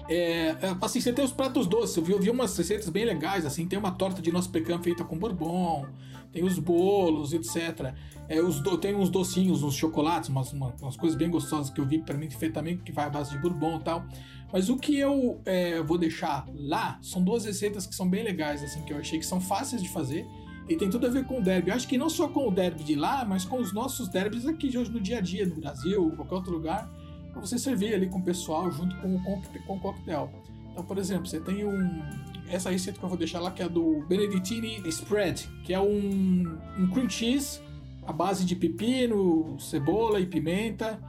é, 0.10 0.50
é, 0.50 0.76
assim, 0.82 1.00
você 1.02 1.14
tem 1.14 1.24
os 1.24 1.32
pratos 1.32 1.68
doces. 1.68 1.96
Eu 1.98 2.04
vi, 2.04 2.12
eu 2.14 2.20
vi 2.20 2.30
umas 2.30 2.58
receitas 2.58 2.90
bem 2.90 3.06
legais. 3.06 3.46
Assim, 3.46 3.68
tem 3.68 3.78
uma 3.78 3.92
torta 3.92 4.22
de 4.22 4.32
nosso 4.32 4.50
pecan 4.50 4.80
feita 4.82 5.04
com 5.04 5.18
bourbon, 5.18 5.86
tem 6.32 6.44
os 6.44 6.60
bolos, 6.60 7.34
etc. 7.34 7.94
É, 8.28 8.42
os 8.42 8.60
do- 8.62 8.78
tem 8.78 8.96
uns 8.96 9.10
docinhos, 9.10 9.64
uns 9.64 9.76
chocolates, 9.76 10.30
umas, 10.30 10.52
uma- 10.54 10.74
umas 10.82 10.96
coisas 10.98 11.18
bem 11.18 11.30
gostosas 11.30 11.70
que 11.70 11.80
eu 11.82 11.86
vi 11.86 12.00
para 12.00 12.18
mim 12.18 12.30
feito 12.30 12.54
também, 12.54 12.78
que 12.78 12.92
vai 12.92 13.06
à 13.06 13.10
base 13.10 13.32
de 13.32 13.38
bourbon 13.40 13.78
e 13.78 13.84
tal. 13.84 14.06
Mas 14.54 14.70
o 14.70 14.78
que 14.78 14.98
eu 14.98 15.42
é, 15.46 15.82
vou 15.82 15.98
deixar 15.98 16.46
lá 16.54 16.98
são 17.02 17.24
duas 17.24 17.46
receitas 17.46 17.86
que 17.86 17.96
são 17.96 18.10
bem 18.10 18.24
legais, 18.24 18.62
assim, 18.64 18.82
que 18.84 18.92
eu 18.92 18.98
achei 18.98 19.18
que 19.18 19.26
são 19.26 19.40
fáceis 19.40 19.82
de 19.82 19.88
fazer. 19.90 20.26
E 20.69 20.76
tem 20.78 20.89
tudo 20.89 21.08
a 21.08 21.10
ver 21.10 21.26
com 21.26 21.39
o 21.39 21.41
derby. 21.43 21.69
Eu 21.69 21.76
acho 21.76 21.88
que 21.88 21.97
não 21.97 22.10
só 22.10 22.28
com 22.28 22.47
o 22.47 22.52
derby 22.52 22.84
de 22.84 22.95
lá, 22.95 23.26
mas 23.26 23.43
com 23.43 23.58
os 23.60 23.74
nossos 23.74 24.08
derbys 24.08 24.45
aqui 24.47 24.69
de 24.69 24.78
hoje 24.78 24.91
no 24.91 25.00
dia 25.02 25.17
a 25.17 25.21
dia, 25.21 25.45
no 25.45 25.56
Brasil, 25.56 26.12
qualquer 26.15 26.36
outro 26.36 26.52
lugar, 26.54 26.89
pra 27.32 27.41
você 27.41 27.58
servir 27.58 27.93
ali 27.93 28.08
com 28.08 28.19
o 28.19 28.24
pessoal 28.24 28.71
junto 28.71 28.95
com 28.97 29.15
o 29.15 29.24
coque- 29.24 29.60
com 29.60 29.76
o 29.76 29.80
coquetel. 29.80 30.32
Então, 30.71 30.84
por 30.86 30.97
exemplo, 30.97 31.26
você 31.28 31.39
tem 31.39 31.65
um. 31.65 32.02
Essa 32.47 32.69
receita 32.69 32.97
que 33.00 33.04
eu 33.06 33.10
vou 33.10 33.17
deixar 33.17 33.39
lá, 33.39 33.52
que 33.52 33.62
é 33.62 33.67
do 33.67 34.06
Benedictine 34.08 34.82
Spread, 34.88 35.50
que 35.63 35.74
é 35.74 35.80
um, 35.80 36.58
um 36.78 36.88
cream 36.91 37.10
cheese 37.10 37.60
à 38.06 38.13
base 38.13 38.45
de 38.45 38.56
pepino, 38.56 39.58
cebola 39.60 40.19
e 40.19 40.26
pimenta. 40.26 41.00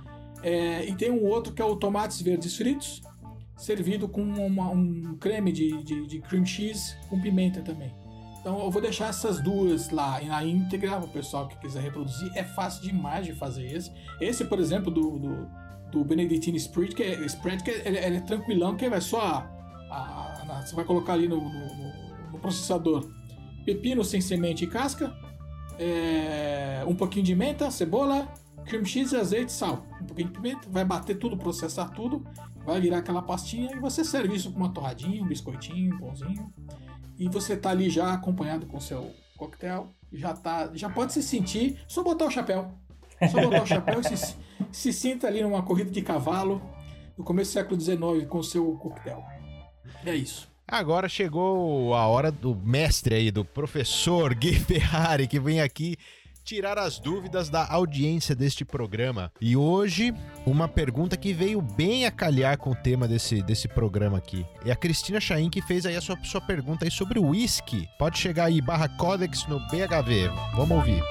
É, 0.42 0.84
e 0.88 0.94
tem 0.96 1.10
um 1.10 1.24
outro 1.24 1.52
que 1.52 1.62
é 1.62 1.64
o 1.64 1.76
tomates 1.76 2.20
verdes 2.20 2.56
fritos, 2.56 3.00
servido 3.56 4.08
com 4.08 4.22
uma- 4.22 4.70
um 4.70 5.16
creme 5.20 5.52
de, 5.52 5.82
de, 5.84 6.06
de 6.06 6.20
cream 6.20 6.44
cheese 6.44 6.96
com 7.08 7.20
pimenta 7.20 7.60
também. 7.60 7.92
Então 8.42 8.58
eu 8.60 8.70
vou 8.72 8.82
deixar 8.82 9.06
essas 9.06 9.40
duas 9.40 9.88
lá 9.90 10.20
na 10.20 10.44
íntegra, 10.44 10.98
o 10.98 11.06
pessoal 11.06 11.46
que 11.48 11.56
quiser 11.58 11.80
reproduzir. 11.80 12.30
É 12.34 12.42
fácil 12.42 12.82
demais 12.82 13.24
de 13.24 13.32
fazer 13.32 13.64
esse. 13.66 13.90
Esse, 14.20 14.44
por 14.44 14.58
exemplo, 14.58 14.90
do, 14.90 15.16
do, 15.16 15.48
do 15.92 16.04
Benedictine 16.04 16.56
Spread, 16.58 16.92
que 16.94 17.04
é, 17.04 17.24
spread, 17.26 17.62
que 17.62 17.70
é, 17.70 17.86
ele, 17.86 17.98
ele 17.98 18.16
é 18.16 18.20
tranquilão, 18.20 18.76
que 18.76 18.88
vai 18.90 19.00
só. 19.00 19.20
a- 19.20 19.46
a- 19.90 20.62
você 20.66 20.74
vai 20.74 20.84
colocar 20.84 21.12
ali 21.14 21.28
no, 21.28 21.36
no- 21.40 21.50
no- 21.76 22.30
no 22.32 22.38
processador 22.40 23.08
pepino 23.64 24.04
sem 24.04 24.20
semente 24.20 24.64
e 24.64 24.66
casca, 24.66 25.14
é, 25.78 26.84
um 26.86 26.94
pouquinho 26.96 27.24
de 27.24 27.34
menta, 27.34 27.70
cebola, 27.70 28.26
cream 28.64 28.84
cheese, 28.84 29.16
azeite, 29.16 29.52
sal, 29.52 29.86
um 30.00 30.04
pouquinho 30.06 30.28
de 30.28 30.34
pimenta, 30.34 30.68
vai 30.70 30.84
bater 30.84 31.16
tudo, 31.18 31.36
processar 31.36 31.88
tudo, 31.90 32.24
vai 32.64 32.80
virar 32.80 32.98
aquela 32.98 33.22
pastinha 33.22 33.70
e 33.74 33.78
você 33.80 34.04
serve 34.04 34.34
isso 34.36 34.50
com 34.52 34.58
uma 34.58 34.72
torradinha, 34.72 35.22
um 35.22 35.26
biscoitinho, 35.26 35.94
um 35.94 35.98
pãozinho. 35.98 36.52
E 37.18 37.28
você 37.28 37.56
tá 37.56 37.70
ali 37.70 37.88
já 37.88 38.12
acompanhado 38.12 38.66
com 38.66 38.80
seu 38.80 39.12
coquetel, 39.36 39.94
já 40.12 40.34
tá, 40.34 40.70
já 40.74 40.88
pode 40.88 41.12
se 41.12 41.22
sentir, 41.22 41.78
só 41.86 42.02
botar 42.02 42.26
o 42.26 42.30
chapéu. 42.30 42.72
Só 43.30 43.40
botar 43.40 43.62
o 43.62 43.66
chapéu 43.66 44.00
e 44.00 44.16
se, 44.16 44.36
se 44.72 44.92
sinta 44.92 45.26
ali 45.26 45.42
numa 45.42 45.62
corrida 45.62 45.90
de 45.90 46.02
cavalo 46.02 46.60
no 47.16 47.24
começo 47.24 47.50
do 47.50 47.54
século 47.54 47.80
XIX 47.80 48.28
com 48.28 48.38
o 48.38 48.44
seu 48.44 48.72
coquetel. 48.76 49.22
É 50.04 50.14
isso. 50.14 50.50
Agora 50.66 51.08
chegou 51.08 51.94
a 51.94 52.06
hora 52.06 52.32
do 52.32 52.54
mestre 52.54 53.14
aí, 53.14 53.30
do 53.30 53.44
professor 53.44 54.34
Gui 54.34 54.54
Ferrari, 54.58 55.28
que 55.28 55.38
vem 55.38 55.60
aqui 55.60 55.96
tirar 56.44 56.78
as 56.78 56.98
dúvidas 56.98 57.48
da 57.48 57.66
audiência 57.66 58.34
deste 58.34 58.64
programa. 58.64 59.32
E 59.40 59.56
hoje, 59.56 60.14
uma 60.44 60.68
pergunta 60.68 61.16
que 61.16 61.32
veio 61.32 61.60
bem 61.60 62.06
a 62.06 62.10
calhar 62.10 62.58
com 62.58 62.70
o 62.70 62.74
tema 62.74 63.06
desse, 63.06 63.42
desse 63.42 63.68
programa 63.68 64.18
aqui. 64.18 64.44
É 64.64 64.72
a 64.72 64.76
Cristina 64.76 65.20
Chain 65.20 65.48
que 65.50 65.62
fez 65.62 65.86
aí 65.86 65.96
a 65.96 66.00
sua, 66.00 66.16
sua 66.24 66.40
pergunta 66.40 66.84
aí 66.84 66.90
sobre 66.90 67.18
o 67.18 67.28
whisky. 67.28 67.88
Pode 67.98 68.18
chegar 68.18 68.46
aí, 68.46 68.60
barra 68.60 68.88
Codex 68.88 69.46
no 69.46 69.58
BHV. 69.68 70.28
Vamos 70.56 70.76
ouvir. 70.76 71.02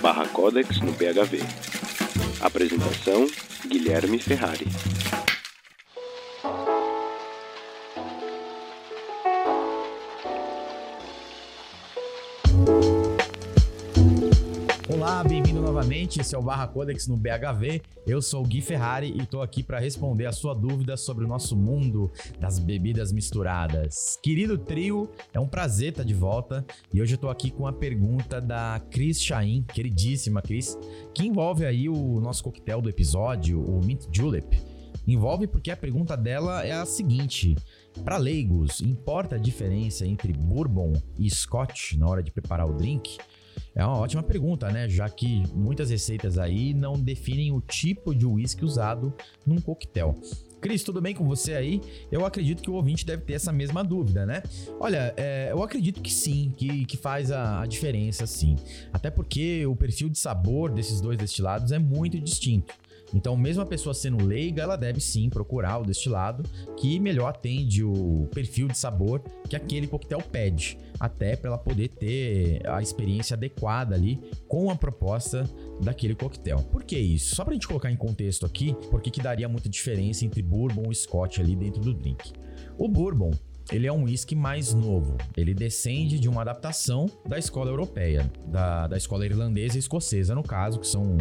Barra 0.00 0.28
Codex 0.28 0.80
no 0.80 0.92
BHV. 0.92 1.40
Apresentação: 2.42 3.26
Guilherme 3.66 4.18
Ferrari. 4.18 4.66
Novamente. 15.74 16.20
Esse 16.20 16.36
é 16.36 16.38
o 16.38 16.42
Barra 16.42 16.68
Codex 16.68 17.08
no 17.08 17.16
BHV. 17.16 17.82
Eu 18.06 18.22
sou 18.22 18.44
o 18.44 18.46
Gui 18.46 18.60
Ferrari 18.60 19.12
e 19.12 19.22
estou 19.22 19.42
aqui 19.42 19.60
para 19.60 19.80
responder 19.80 20.24
a 20.24 20.30
sua 20.30 20.54
dúvida 20.54 20.96
sobre 20.96 21.24
o 21.24 21.28
nosso 21.28 21.56
mundo 21.56 22.12
das 22.38 22.60
bebidas 22.60 23.10
misturadas. 23.10 24.16
Querido 24.22 24.56
trio, 24.56 25.10
é 25.32 25.40
um 25.40 25.48
prazer 25.48 25.88
estar 25.88 26.04
de 26.04 26.14
volta 26.14 26.64
e 26.92 27.02
hoje 27.02 27.14
eu 27.14 27.16
estou 27.16 27.28
aqui 27.28 27.50
com 27.50 27.66
a 27.66 27.72
pergunta 27.72 28.40
da 28.40 28.80
Cris 28.88 29.20
Chain, 29.20 29.64
queridíssima 29.64 30.40
Cris, 30.40 30.78
que 31.12 31.26
envolve 31.26 31.66
aí 31.66 31.88
o 31.88 32.20
nosso 32.20 32.44
coquetel 32.44 32.80
do 32.80 32.88
episódio, 32.88 33.60
o 33.60 33.84
Mint 33.84 34.04
Julep. 34.12 34.56
Envolve 35.08 35.48
porque 35.48 35.72
a 35.72 35.76
pergunta 35.76 36.16
dela 36.16 36.64
é 36.64 36.70
a 36.70 36.86
seguinte: 36.86 37.56
para 38.04 38.16
leigos, 38.16 38.80
importa 38.80 39.34
a 39.34 39.38
diferença 39.38 40.06
entre 40.06 40.32
bourbon 40.32 40.92
e 41.18 41.28
scotch 41.28 41.94
na 41.94 42.08
hora 42.08 42.22
de 42.22 42.30
preparar 42.30 42.70
o 42.70 42.74
drink? 42.74 43.18
É 43.74 43.84
uma 43.84 43.98
ótima 43.98 44.22
pergunta, 44.22 44.70
né? 44.70 44.88
Já 44.88 45.08
que 45.08 45.42
muitas 45.52 45.90
receitas 45.90 46.38
aí 46.38 46.72
não 46.72 46.94
definem 46.94 47.50
o 47.50 47.60
tipo 47.60 48.14
de 48.14 48.24
uísque 48.24 48.64
usado 48.64 49.12
num 49.44 49.60
coquetel. 49.60 50.14
Cris, 50.60 50.82
tudo 50.82 50.98
bem 50.98 51.14
com 51.14 51.26
você 51.26 51.54
aí? 51.54 51.80
Eu 52.10 52.24
acredito 52.24 52.62
que 52.62 52.70
o 52.70 52.74
ouvinte 52.74 53.04
deve 53.04 53.22
ter 53.22 53.34
essa 53.34 53.52
mesma 53.52 53.84
dúvida, 53.84 54.24
né? 54.24 54.42
Olha, 54.80 55.12
é, 55.16 55.48
eu 55.50 55.62
acredito 55.62 56.00
que 56.00 56.10
sim, 56.10 56.54
que, 56.56 56.86
que 56.86 56.96
faz 56.96 57.30
a, 57.30 57.60
a 57.60 57.66
diferença 57.66 58.26
sim. 58.26 58.56
Até 58.90 59.10
porque 59.10 59.66
o 59.66 59.76
perfil 59.76 60.08
de 60.08 60.18
sabor 60.18 60.70
desses 60.70 61.02
dois 61.02 61.18
destilados 61.18 61.70
é 61.70 61.78
muito 61.78 62.18
distinto. 62.18 62.72
Então, 63.14 63.36
mesmo 63.36 63.62
a 63.62 63.66
pessoa 63.66 63.94
sendo 63.94 64.24
leiga, 64.24 64.62
ela 64.62 64.76
deve 64.76 65.00
sim 65.00 65.30
procurar 65.30 65.78
o 65.78 65.84
destilado 65.84 66.42
que 66.76 66.98
melhor 66.98 67.28
atende 67.28 67.84
o 67.84 68.28
perfil 68.34 68.66
de 68.66 68.76
sabor 68.76 69.22
que 69.48 69.54
aquele 69.54 69.86
coquetel 69.86 70.20
pede, 70.20 70.76
até 70.98 71.36
para 71.36 71.50
ela 71.50 71.58
poder 71.58 71.88
ter 71.88 72.60
a 72.68 72.82
experiência 72.82 73.34
adequada 73.34 73.94
ali 73.94 74.20
com 74.48 74.68
a 74.68 74.74
proposta 74.74 75.48
daquele 75.80 76.16
coquetel. 76.16 76.58
Por 76.72 76.82
que 76.82 76.98
isso? 76.98 77.36
Só 77.36 77.44
para 77.44 77.52
a 77.52 77.54
gente 77.54 77.68
colocar 77.68 77.90
em 77.90 77.96
contexto 77.96 78.44
aqui, 78.44 78.74
porque 78.90 79.10
que 79.10 79.22
daria 79.22 79.48
muita 79.48 79.68
diferença 79.68 80.24
entre 80.24 80.42
bourbon 80.42 80.90
e 80.90 80.94
scotch 80.94 81.38
ali 81.38 81.54
dentro 81.54 81.80
do 81.80 81.94
drink. 81.94 82.32
O 82.76 82.88
bourbon 82.88 83.30
ele 83.72 83.86
é 83.86 83.92
um 83.92 84.04
whisky 84.04 84.34
mais 84.34 84.74
novo. 84.74 85.16
Ele 85.36 85.54
descende 85.54 86.18
de 86.18 86.28
uma 86.28 86.42
adaptação 86.42 87.06
da 87.26 87.38
escola 87.38 87.70
europeia, 87.70 88.30
da, 88.46 88.86
da 88.86 88.96
escola 88.96 89.24
irlandesa 89.24 89.76
e 89.76 89.78
escocesa, 89.78 90.34
no 90.34 90.42
caso, 90.42 90.80
que 90.80 90.86
são 90.86 91.16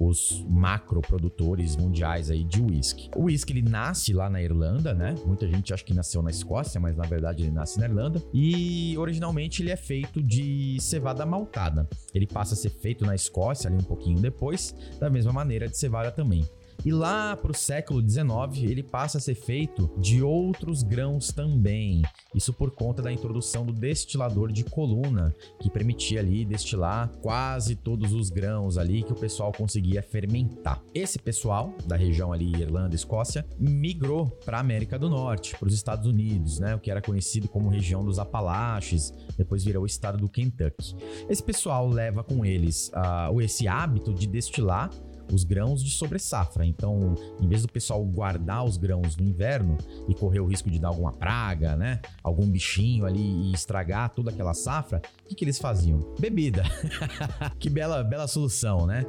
os 0.00 0.44
macro 0.48 1.00
produtores 1.00 1.76
mundiais 1.76 2.30
aí 2.30 2.44
de 2.44 2.60
whisky. 2.60 3.10
O 3.16 3.24
whisky 3.24 3.52
ele 3.52 3.62
nasce 3.62 4.12
lá 4.12 4.30
na 4.30 4.42
Irlanda, 4.42 4.94
né? 4.94 5.14
Muita 5.26 5.46
gente 5.48 5.74
acha 5.74 5.84
que 5.84 5.94
nasceu 5.94 6.22
na 6.22 6.30
Escócia, 6.30 6.80
mas 6.80 6.96
na 6.96 7.04
verdade 7.04 7.42
ele 7.42 7.50
nasce 7.50 7.78
na 7.78 7.86
Irlanda. 7.86 8.22
E 8.32 8.96
originalmente 8.96 9.62
ele 9.62 9.70
é 9.70 9.76
feito 9.76 10.22
de 10.22 10.76
cevada 10.80 11.26
maltada. 11.26 11.88
Ele 12.14 12.26
passa 12.26 12.54
a 12.54 12.56
ser 12.56 12.70
feito 12.70 13.04
na 13.04 13.14
Escócia 13.14 13.68
ali 13.68 13.76
um 13.76 13.84
pouquinho 13.84 14.20
depois, 14.20 14.74
da 14.98 15.10
mesma 15.10 15.32
maneira 15.32 15.68
de 15.68 15.76
cevada 15.76 16.10
também. 16.10 16.44
E 16.84 16.92
lá 16.92 17.36
para 17.36 17.50
o 17.50 17.54
século 17.54 18.00
XIX, 18.00 18.70
ele 18.70 18.82
passa 18.82 19.18
a 19.18 19.20
ser 19.20 19.34
feito 19.34 19.90
de 19.98 20.22
outros 20.22 20.82
grãos 20.82 21.32
também. 21.32 22.02
Isso 22.34 22.52
por 22.52 22.70
conta 22.70 23.02
da 23.02 23.12
introdução 23.12 23.66
do 23.66 23.72
destilador 23.72 24.52
de 24.52 24.64
coluna, 24.64 25.34
que 25.60 25.70
permitia 25.70 26.20
ali 26.20 26.44
destilar 26.44 27.08
quase 27.20 27.74
todos 27.74 28.12
os 28.12 28.30
grãos 28.30 28.78
ali 28.78 29.02
que 29.02 29.12
o 29.12 29.16
pessoal 29.16 29.52
conseguia 29.52 30.02
fermentar. 30.02 30.80
Esse 30.94 31.18
pessoal 31.18 31.74
da 31.86 31.96
região 31.96 32.32
ali 32.32 32.52
Irlanda, 32.54 32.94
Escócia, 32.94 33.44
migrou 33.58 34.26
para 34.44 34.58
a 34.58 34.60
América 34.60 34.98
do 34.98 35.10
Norte, 35.10 35.56
para 35.58 35.68
os 35.68 35.74
Estados 35.74 36.06
Unidos, 36.06 36.58
né, 36.58 36.74
o 36.74 36.78
que 36.78 36.90
era 36.90 37.02
conhecido 37.02 37.48
como 37.48 37.68
região 37.68 38.04
dos 38.04 38.18
Apalaches, 38.18 39.12
depois 39.36 39.64
virou 39.64 39.82
o 39.82 39.86
estado 39.86 40.18
do 40.18 40.28
Kentucky. 40.28 40.94
Esse 41.28 41.42
pessoal 41.42 41.88
leva 41.88 42.22
com 42.22 42.44
eles 42.44 42.90
uh, 42.94 43.40
esse 43.40 43.66
hábito 43.66 44.12
de 44.12 44.26
destilar 44.26 44.90
os 45.32 45.44
grãos 45.44 45.82
de 45.82 45.90
sobre 45.90 46.18
safra. 46.18 46.64
Então, 46.64 47.14
em 47.40 47.48
vez 47.48 47.62
do 47.62 47.68
pessoal 47.68 48.04
guardar 48.04 48.64
os 48.64 48.76
grãos 48.76 49.16
no 49.16 49.24
inverno 49.24 49.76
e 50.08 50.14
correr 50.14 50.40
o 50.40 50.46
risco 50.46 50.70
de 50.70 50.78
dar 50.78 50.88
alguma 50.88 51.12
praga, 51.12 51.76
né? 51.76 52.00
Algum 52.22 52.46
bichinho 52.46 53.06
ali 53.06 53.50
e 53.50 53.52
estragar 53.52 54.10
toda 54.10 54.30
aquela 54.30 54.54
safra, 54.54 55.02
o 55.24 55.28
que, 55.28 55.34
que 55.34 55.44
eles 55.44 55.58
faziam? 55.58 56.00
Bebida. 56.18 56.64
que 57.58 57.68
bela, 57.68 58.02
bela 58.02 58.26
solução, 58.26 58.86
né? 58.86 59.04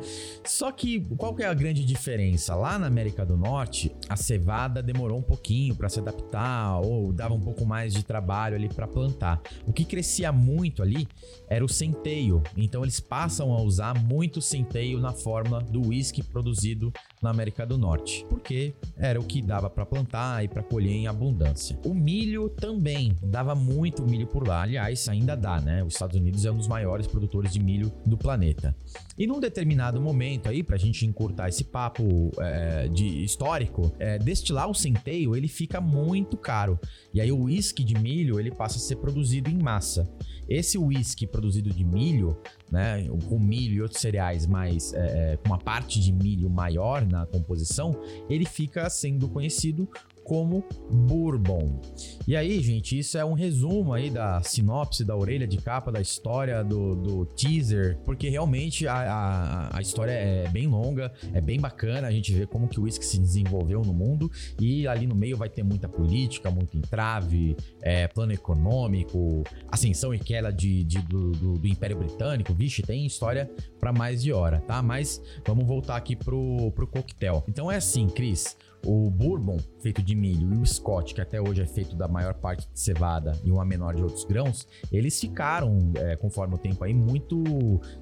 Só 0.45 0.71
que 0.71 1.01
qual 1.15 1.36
que 1.36 1.43
é 1.43 1.47
a 1.47 1.53
grande 1.53 1.84
diferença? 1.84 2.55
Lá 2.55 2.77
na 2.77 2.88
América 2.88 3.25
do 3.25 3.38
Norte, 3.38 3.91
a 4.08 4.15
cevada 4.15 4.82
demorou 4.82 5.17
um 5.17 5.23
pouquinho 5.23 5.75
para 5.75 5.89
se 5.89 5.99
adaptar 5.99 6.79
ou 6.79 7.12
dava 7.13 7.34
um 7.34 7.39
pouco 7.39 7.65
mais 7.65 7.93
de 7.93 8.03
trabalho 8.03 8.55
ali 8.55 8.69
para 8.69 8.88
plantar. 8.88 9.41
O 9.65 9.73
que 9.73 9.86
crescia 9.86 10.32
muito 10.32 10.82
ali 10.82 11.08
era 11.47 11.63
o 11.63 11.69
centeio. 11.69 12.41
Então 12.58 12.84
eles 12.84 12.99
passam 12.99 13.53
a 13.53 13.62
usar 13.62 13.97
muito 14.03 14.41
centeio 14.41 14.99
na 14.99 15.13
forma 15.13 15.62
do 15.62 15.88
whisky 15.88 16.09
whisky 16.10 16.24
produzido 16.24 16.91
na 17.22 17.30
América 17.30 17.65
do 17.65 17.78
Norte, 17.78 18.26
porque 18.30 18.74
era 18.98 19.19
o 19.19 19.24
que 19.24 19.41
dava 19.41 19.69
para 19.69 19.86
plantar 19.86 20.43
e 20.43 20.48
para 20.48 20.63
colher 20.63 20.91
em 20.91 21.08
abundância. 21.08 21.78
O 21.86 21.93
milho 21.93 22.50
também 22.50 23.15
dava 23.22 23.54
muito 23.54 24.04
milho 24.04 24.26
por 24.28 24.48
lá, 24.48 24.63
aliás, 24.63 25.08
ainda 25.08 25.36
dá, 25.36 25.62
né? 25.62 25.84
Os 25.84 25.93
Estados 25.93 26.15
Unidos 26.19 26.45
é 26.45 26.52
um 26.52 26.58
dos 26.58 26.67
maiores 26.67 27.06
produtores 27.08 27.54
de 27.54 27.60
milho 27.60 27.91
do 28.06 28.17
planeta. 28.17 28.76
E 29.17 29.28
num 29.28 29.39
determinado 29.39 30.02
momento 30.02 30.50
aí, 30.50 30.63
para 30.63 30.76
a 30.76 30.80
gente 30.80 31.06
encurtar 31.06 31.50
esse 31.50 31.65
papo 31.65 32.32
é, 32.39 32.88
de 32.88 33.24
histórico, 33.24 33.93
é, 34.00 34.17
destilar 34.17 34.69
o 34.69 34.74
centeio 34.74 35.36
ele 35.36 35.48
fica 35.48 35.80
muito 35.80 36.38
caro. 36.38 36.80
E 37.13 37.22
aí 37.22 37.32
o 37.32 37.43
whisky 37.43 37.84
de 37.84 37.95
milho 37.95 38.39
ele 38.39 38.52
passa 38.52 38.78
a 38.78 38.80
ser 38.80 38.95
produzido 38.95 39.50
em 39.50 39.58
massa. 39.62 40.10
Esse 40.49 40.77
whisky 40.77 41.27
produzido 41.27 41.69
de 41.69 41.83
milho, 41.83 42.35
né, 42.71 43.07
com 43.27 43.39
milho 43.39 43.75
e 43.75 43.81
outros 43.81 44.01
cereais, 44.01 44.47
mas 44.47 44.93
é, 44.93 45.38
com 45.38 45.49
uma 45.49 45.59
parte 45.59 45.99
de 45.99 46.12
milho 46.12 46.49
maior 46.49 47.05
na 47.05 47.25
composição, 47.25 47.95
ele 48.29 48.45
fica 48.45 48.89
sendo 48.89 49.29
conhecido 49.29 49.88
como 50.29 50.63
Bourbon. 50.91 51.81
E 52.27 52.35
aí, 52.35 52.61
gente, 52.61 52.99
isso 52.99 53.17
é 53.17 53.25
um 53.25 53.33
resumo 53.33 53.93
aí 53.93 54.11
da 54.11 54.43
sinopse, 54.43 55.03
da 55.03 55.15
orelha 55.15 55.47
de 55.47 55.57
capa, 55.57 55.91
da 55.91 55.99
história, 55.99 56.63
do, 56.63 56.95
do 56.95 57.25
teaser, 57.25 57.97
porque 58.05 58.29
realmente 58.29 58.87
a, 58.87 58.93
a, 58.93 59.77
a, 59.77 59.81
história 59.81 60.11
é 60.11 60.47
bem 60.49 60.67
longa, 60.67 61.11
é 61.33 61.41
bem 61.41 61.59
bacana 61.59 62.07
a 62.07 62.11
gente 62.11 62.31
ver 62.31 62.45
como 62.45 62.67
que 62.67 62.79
o 62.79 62.83
whisky 62.83 63.03
se 63.03 63.17
desenvolveu 63.17 63.81
no 63.81 63.91
mundo 63.91 64.31
e 64.61 64.87
ali 64.87 65.07
no 65.07 65.15
meio 65.15 65.35
vai 65.35 65.49
ter 65.49 65.63
muita 65.63 65.89
política, 65.89 66.51
muito 66.51 66.77
entrave, 66.77 67.57
é, 67.81 68.07
plano 68.07 68.31
econômico, 68.31 69.43
ascensão 69.71 70.13
e 70.13 70.19
queda 70.19 70.53
de, 70.53 70.83
de 70.83 70.99
do, 71.01 71.31
do, 71.31 71.53
do, 71.55 71.67
Império 71.67 71.97
Britânico, 71.97 72.53
vixe, 72.53 72.83
tem 72.83 73.03
história 73.03 73.49
para 73.79 73.91
mais 73.91 74.21
de 74.21 74.31
hora, 74.31 74.59
tá? 74.59 74.79
Mas 74.83 75.19
vamos 75.43 75.65
voltar 75.65 75.95
aqui 75.95 76.15
pro, 76.15 76.71
pro 76.75 76.85
coquetel. 76.85 77.43
Então 77.47 77.71
é 77.71 77.77
assim, 77.77 78.07
Cris, 78.07 78.55
o 78.85 79.09
bourbon, 79.09 79.57
feito 79.81 80.01
de 80.01 80.15
milho, 80.15 80.53
e 80.53 80.57
o 80.57 80.65
scotch, 80.65 81.13
que 81.13 81.21
até 81.21 81.41
hoje 81.41 81.61
é 81.61 81.65
feito 81.65 81.95
da 81.95 82.07
maior 82.07 82.33
parte 82.35 82.67
de 82.71 82.79
cevada 82.79 83.37
e 83.43 83.51
uma 83.51 83.65
menor 83.65 83.95
de 83.95 84.01
outros 84.01 84.25
grãos, 84.25 84.67
eles 84.91 85.19
ficaram, 85.19 85.91
é, 85.95 86.15
conforme 86.15 86.55
o 86.55 86.57
tempo 86.57 86.83
aí, 86.83 86.93
muito 86.93 87.43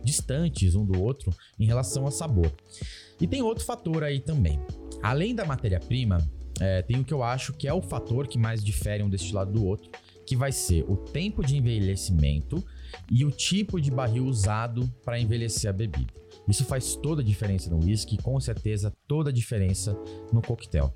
distantes 0.04 0.76
um 0.76 0.86
do 0.86 1.02
outro 1.02 1.34
em 1.60 1.66
relação 1.66 2.06
a 2.06 2.12
sabor. 2.12 2.52
E 3.20 3.28
tem 3.28 3.42
outro 3.42 3.64
fator 3.64 4.04
aí 4.04 4.20
também. 4.20 4.60
Além 5.02 5.34
da 5.34 5.46
matéria-prima, 5.46 6.20
é, 6.60 6.82
tem 6.82 7.00
o 7.00 7.04
que 7.04 7.14
eu 7.14 7.24
acho 7.24 7.54
que 7.54 7.68
é 7.68 7.74
o 7.74 7.82
fator 7.82 8.28
que 8.28 8.38
mais 8.38 8.64
difere 8.64 9.04
um 9.04 9.10
destilado 9.10 9.52
do 9.52 9.66
outro, 9.66 9.92
que 10.26 10.36
vai 10.36 10.52
ser 10.52 10.84
o 10.90 10.98
tempo 10.98 11.44
de 11.44 11.56
envelhecimento 11.56 12.64
e 13.12 13.24
o 13.24 13.32
tipo 13.32 13.80
de 13.80 13.92
barril 13.92 14.26
usado 14.26 14.92
para 15.04 15.20
envelhecer 15.20 15.70
a 15.70 15.74
bebida. 15.74 16.14
Isso 16.48 16.64
faz 16.66 16.96
toda 16.96 17.22
a 17.22 17.26
diferença 17.26 17.70
no 17.70 17.84
whisky, 17.84 18.18
com 18.18 18.40
certeza 18.40 18.94
toda 19.08 19.30
a 19.30 19.34
diferença 19.34 19.98
no 20.32 20.42
coquetel. 20.42 20.94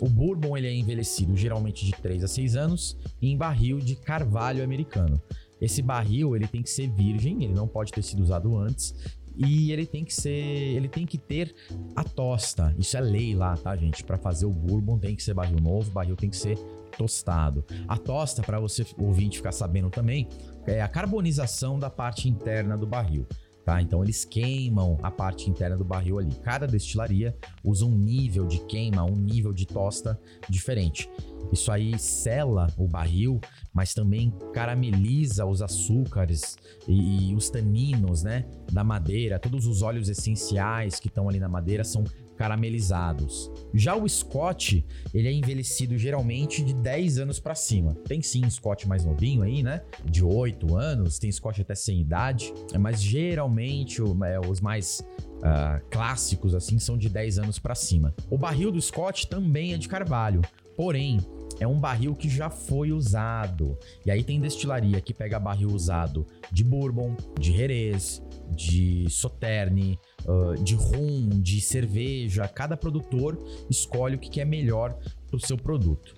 O 0.00 0.08
bourbon 0.08 0.56
ele 0.56 0.68
é 0.68 0.74
envelhecido 0.74 1.36
geralmente 1.36 1.84
de 1.84 1.92
3 1.92 2.24
a 2.24 2.28
6 2.28 2.56
anos 2.56 2.96
em 3.20 3.36
barril 3.36 3.78
de 3.78 3.96
carvalho 3.96 4.62
americano. 4.62 5.20
Esse 5.60 5.82
barril 5.82 6.36
ele 6.36 6.46
tem 6.46 6.62
que 6.62 6.70
ser 6.70 6.88
virgem, 6.90 7.42
ele 7.42 7.54
não 7.54 7.66
pode 7.66 7.92
ter 7.92 8.02
sido 8.02 8.22
usado 8.22 8.56
antes 8.56 8.94
e 9.36 9.70
ele 9.70 9.86
tem 9.86 10.04
que 10.04 10.14
ser, 10.14 10.30
ele 10.30 10.88
tem 10.88 11.04
que 11.04 11.18
ter 11.18 11.54
a 11.94 12.02
tosta. 12.02 12.74
Isso 12.78 12.96
é 12.96 13.00
lei 13.00 13.34
lá, 13.34 13.56
tá, 13.56 13.76
gente? 13.76 14.02
Para 14.02 14.16
fazer 14.16 14.46
o 14.46 14.50
bourbon 14.50 14.98
tem 14.98 15.14
que 15.14 15.22
ser 15.22 15.34
barril 15.34 15.60
novo, 15.60 15.90
barril 15.90 16.16
tem 16.16 16.30
que 16.30 16.36
ser 16.36 16.58
tostado. 16.96 17.64
A 17.86 17.98
tosta, 17.98 18.42
para 18.42 18.58
você 18.58 18.86
ouvinte 18.98 19.36
ficar 19.36 19.52
sabendo 19.52 19.90
também, 19.90 20.28
é 20.66 20.80
a 20.80 20.88
carbonização 20.88 21.78
da 21.78 21.90
parte 21.90 22.28
interna 22.28 22.76
do 22.76 22.86
barril. 22.86 23.26
Tá? 23.66 23.82
Então 23.82 24.00
eles 24.00 24.24
queimam 24.24 24.96
a 25.02 25.10
parte 25.10 25.50
interna 25.50 25.76
do 25.76 25.84
barril 25.84 26.20
ali. 26.20 26.32
Cada 26.36 26.68
destilaria 26.68 27.36
usa 27.64 27.84
um 27.84 27.98
nível 27.98 28.46
de 28.46 28.60
queima, 28.60 29.02
um 29.02 29.16
nível 29.16 29.52
de 29.52 29.66
tosta 29.66 30.16
diferente. 30.48 31.10
Isso 31.50 31.72
aí 31.72 31.98
sela 31.98 32.68
o 32.78 32.86
barril, 32.86 33.40
mas 33.74 33.92
também 33.92 34.32
carameliza 34.54 35.44
os 35.44 35.62
açúcares 35.62 36.56
e, 36.86 37.30
e 37.30 37.34
os 37.34 37.50
taninos, 37.50 38.22
né, 38.22 38.44
da 38.70 38.84
madeira. 38.84 39.36
Todos 39.36 39.66
os 39.66 39.82
óleos 39.82 40.08
essenciais 40.08 41.00
que 41.00 41.08
estão 41.08 41.28
ali 41.28 41.40
na 41.40 41.48
madeira 41.48 41.82
são 41.82 42.04
caramelizados. 42.36 43.50
Já 43.74 43.96
o 43.96 44.08
Scott, 44.08 44.84
ele 45.12 45.28
é 45.28 45.32
envelhecido 45.32 45.96
geralmente 45.98 46.62
de 46.62 46.74
10 46.74 47.18
anos 47.18 47.40
para 47.40 47.54
cima. 47.54 47.94
Tem 48.06 48.22
sim 48.22 48.48
Scott 48.48 48.86
mais 48.86 49.04
novinho 49.04 49.42
aí, 49.42 49.62
né? 49.62 49.82
De 50.04 50.24
8 50.24 50.76
anos, 50.76 51.18
tem 51.18 51.30
Scott 51.32 51.60
até 51.60 51.74
sem 51.74 52.00
idade, 52.00 52.52
mas 52.78 53.02
geralmente 53.02 54.00
é, 54.00 54.40
os 54.40 54.60
mais 54.60 55.00
uh, 55.38 55.84
clássicos 55.90 56.54
assim 56.54 56.78
são 56.78 56.96
de 56.96 57.08
10 57.08 57.38
anos 57.38 57.58
para 57.58 57.74
cima. 57.74 58.14
O 58.30 58.38
barril 58.38 58.70
do 58.70 58.80
Scott 58.80 59.28
também 59.28 59.72
é 59.72 59.78
de 59.78 59.88
carvalho, 59.88 60.42
porém 60.76 61.20
é 61.58 61.66
um 61.66 61.78
barril 61.78 62.14
que 62.14 62.28
já 62.28 62.50
foi 62.50 62.92
usado. 62.92 63.78
E 64.04 64.10
aí 64.10 64.22
tem 64.22 64.40
destilaria 64.40 65.00
que 65.00 65.14
pega 65.14 65.38
barril 65.38 65.70
usado 65.70 66.26
de 66.52 66.62
bourbon, 66.62 67.16
de 67.38 67.56
Jerez, 67.56 68.22
de 68.50 69.06
Sauternes, 69.10 69.96
uh, 70.26 70.62
de 70.62 70.74
rum, 70.74 71.28
de 71.28 71.60
cerveja. 71.60 72.46
Cada 72.48 72.76
produtor 72.76 73.38
escolhe 73.70 74.16
o 74.16 74.18
que 74.18 74.40
é 74.40 74.44
melhor 74.44 74.98
para 75.26 75.36
o 75.36 75.40
seu 75.40 75.56
produto. 75.56 76.14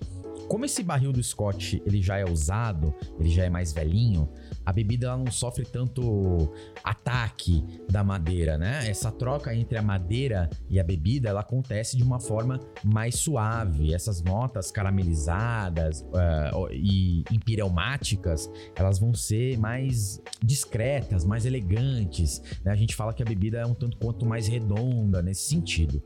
Como 0.47 0.65
esse 0.65 0.81
barril 0.81 1.13
do 1.13 1.21
Scott 1.21 1.81
ele 1.85 2.01
já 2.01 2.17
é 2.17 2.25
usado, 2.25 2.93
ele 3.19 3.29
já 3.29 3.43
é 3.43 3.49
mais 3.49 3.71
velhinho, 3.71 4.27
a 4.69 4.71
bebida 4.71 5.07
ela 5.07 5.17
não 5.17 5.31
sofre 5.31 5.65
tanto 5.65 6.53
ataque 6.83 7.65
da 7.89 8.03
madeira, 8.03 8.55
né? 8.55 8.87
Essa 8.87 9.11
troca 9.11 9.53
entre 9.55 9.79
a 9.79 9.81
madeira 9.81 10.47
e 10.69 10.79
a 10.79 10.83
bebida 10.83 11.27
ela 11.27 11.39
acontece 11.39 11.97
de 11.97 12.03
uma 12.03 12.19
forma 12.19 12.59
mais 12.83 13.15
suave. 13.15 13.95
Essas 13.95 14.21
notas 14.21 14.69
caramelizadas 14.69 16.01
uh, 16.01 16.71
e 16.71 17.23
empireumáticas 17.31 18.47
elas 18.75 18.99
vão 18.99 19.11
ser 19.11 19.57
mais 19.57 20.21
discretas, 20.43 21.25
mais 21.25 21.47
elegantes. 21.47 22.39
Né? 22.63 22.71
A 22.71 22.75
gente 22.75 22.95
fala 22.95 23.11
que 23.11 23.23
a 23.23 23.25
bebida 23.25 23.57
é 23.57 23.65
um 23.65 23.73
tanto 23.73 23.97
quanto 23.97 24.23
mais 24.23 24.47
redonda 24.47 25.23
nesse 25.23 25.49
sentido. 25.49 25.99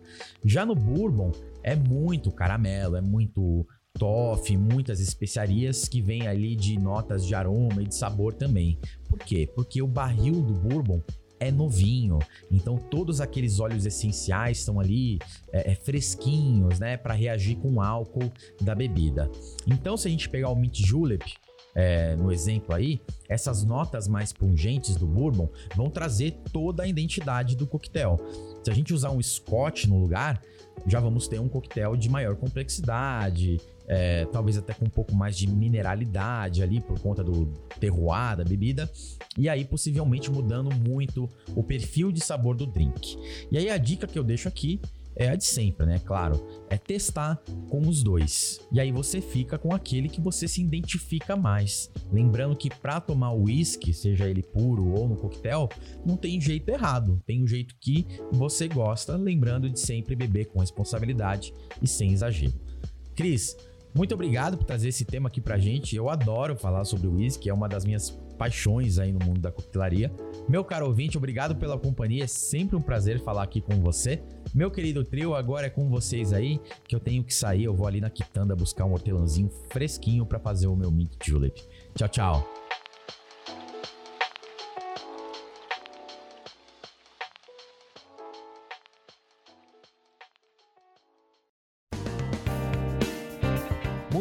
Já 0.45 0.65
no 0.65 0.73
bourbon 0.73 1.33
é 1.61 1.75
muito 1.75 2.31
caramelo, 2.31 2.95
é 2.95 3.01
muito 3.01 3.67
toffee, 3.97 4.57
muitas 4.57 4.99
especiarias 4.99 5.87
que 5.87 6.01
vêm 6.01 6.27
ali 6.27 6.55
de 6.55 6.77
notas 6.79 7.25
de 7.25 7.35
aroma 7.35 7.81
e 7.81 7.85
de 7.85 7.95
sabor 7.95 8.33
também. 8.33 8.77
Por 9.07 9.19
quê? 9.19 9.49
Porque 9.55 9.81
o 9.81 9.87
barril 9.87 10.41
do 10.41 10.53
bourbon 10.53 11.01
é 11.39 11.51
novinho, 11.51 12.19
então 12.49 12.77
todos 12.77 13.19
aqueles 13.19 13.59
óleos 13.59 13.85
essenciais 13.85 14.59
estão 14.59 14.79
ali 14.79 15.19
é, 15.51 15.71
é, 15.71 15.75
fresquinhos, 15.75 16.79
né, 16.79 16.95
para 16.95 17.13
reagir 17.13 17.57
com 17.57 17.73
o 17.73 17.81
álcool 17.81 18.31
da 18.61 18.73
bebida. 18.73 19.29
Então, 19.67 19.97
se 19.97 20.07
a 20.07 20.11
gente 20.11 20.29
pegar 20.29 20.49
o 20.49 20.55
mint 20.55 20.79
julep, 20.79 21.33
é, 21.75 22.15
no 22.15 22.31
exemplo 22.31 22.73
aí, 22.73 23.01
essas 23.27 23.63
notas 23.63 24.07
mais 24.07 24.31
pungentes 24.31 24.95
do 24.95 25.07
bourbon 25.07 25.49
vão 25.75 25.89
trazer 25.89 26.31
toda 26.51 26.83
a 26.83 26.87
identidade 26.87 27.55
do 27.55 27.67
coquetel. 27.67 28.19
Se 28.63 28.71
a 28.71 28.73
gente 28.73 28.93
usar 28.93 29.11
um 29.11 29.21
Scotch 29.21 29.85
no 29.85 29.99
lugar, 29.99 30.41
já 30.87 30.99
vamos 30.99 31.27
ter 31.27 31.39
um 31.39 31.49
coquetel 31.49 31.95
de 31.95 32.09
maior 32.09 32.35
complexidade, 32.35 33.59
é, 33.87 34.25
talvez 34.25 34.57
até 34.57 34.73
com 34.73 34.85
um 34.85 34.89
pouco 34.89 35.13
mais 35.13 35.37
de 35.37 35.47
mineralidade 35.47 36.63
ali 36.63 36.79
por 36.79 36.99
conta 36.99 37.23
do 37.23 37.47
terroir 37.79 38.37
da 38.37 38.43
bebida, 38.43 38.89
e 39.37 39.49
aí 39.49 39.65
possivelmente 39.65 40.31
mudando 40.31 40.73
muito 40.73 41.29
o 41.55 41.63
perfil 41.63 42.11
de 42.11 42.21
sabor 42.21 42.55
do 42.55 42.65
drink. 42.65 43.17
E 43.51 43.57
aí 43.57 43.69
a 43.69 43.77
dica 43.77 44.07
que 44.07 44.17
eu 44.17 44.23
deixo 44.23 44.47
aqui 44.47 44.79
é 45.15 45.29
a 45.29 45.35
de 45.35 45.45
sempre, 45.45 45.85
né? 45.85 45.99
Claro, 45.99 46.45
é 46.69 46.77
testar 46.77 47.41
com 47.69 47.81
os 47.87 48.03
dois. 48.03 48.59
E 48.71 48.79
aí 48.79 48.91
você 48.91 49.21
fica 49.21 49.57
com 49.57 49.73
aquele 49.73 50.09
que 50.09 50.21
você 50.21 50.47
se 50.47 50.61
identifica 50.61 51.35
mais. 51.35 51.91
Lembrando 52.11 52.55
que 52.55 52.69
para 52.69 52.99
tomar 52.99 53.31
o 53.31 53.43
uísque, 53.43 53.93
seja 53.93 54.27
ele 54.27 54.43
puro 54.43 54.93
ou 54.93 55.07
no 55.07 55.15
coquetel, 55.15 55.69
não 56.05 56.17
tem 56.17 56.39
jeito 56.39 56.69
errado, 56.69 57.21
tem 57.25 57.43
o 57.43 57.47
jeito 57.47 57.75
que 57.79 58.07
você 58.31 58.67
gosta, 58.67 59.15
lembrando 59.15 59.69
de 59.69 59.79
sempre 59.79 60.15
beber 60.15 60.45
com 60.45 60.59
responsabilidade 60.59 61.53
e 61.81 61.87
sem 61.87 62.11
exagero. 62.11 62.53
Cris, 63.15 63.55
muito 63.95 64.15
obrigado 64.15 64.57
por 64.57 64.65
trazer 64.65 64.89
esse 64.89 65.05
tema 65.05 65.29
aqui 65.29 65.39
pra 65.39 65.59
gente. 65.59 65.95
Eu 65.95 66.09
adoro 66.09 66.55
falar 66.55 66.83
sobre 66.83 67.07
o 67.07 67.13
whisky, 67.13 67.47
é 67.49 67.53
uma 67.53 67.69
das 67.69 67.85
minhas 67.85 68.09
paixões 68.39 68.97
aí 68.97 69.11
no 69.11 69.23
mundo 69.23 69.39
da 69.39 69.51
coquetelaria. 69.51 70.11
Meu 70.49 70.63
caro 70.63 70.87
ouvinte, 70.87 71.15
obrigado 71.15 71.55
pela 71.55 71.77
companhia, 71.77 72.23
é 72.23 72.27
sempre 72.27 72.75
um 72.75 72.81
prazer 72.81 73.19
falar 73.19 73.43
aqui 73.43 73.61
com 73.61 73.79
você. 73.79 74.21
Meu 74.53 74.69
querido 74.69 75.03
trio, 75.03 75.33
agora 75.33 75.65
é 75.65 75.69
com 75.69 75.89
vocês 75.89 76.31
aí, 76.31 76.59
que 76.87 76.95
eu 76.95 76.99
tenho 76.99 77.23
que 77.23 77.33
sair, 77.33 77.63
eu 77.63 77.73
vou 77.73 77.87
ali 77.87 77.99
na 77.99 78.09
quitanda 78.11 78.55
buscar 78.55 78.85
um 78.85 78.93
hortelãozinho 78.93 79.49
fresquinho 79.69 80.27
para 80.27 80.37
fazer 80.37 80.67
o 80.67 80.75
meu 80.75 80.91
mint 80.91 81.11
julep. 81.25 81.59
Tchau, 81.95 82.07
tchau. 82.07 82.62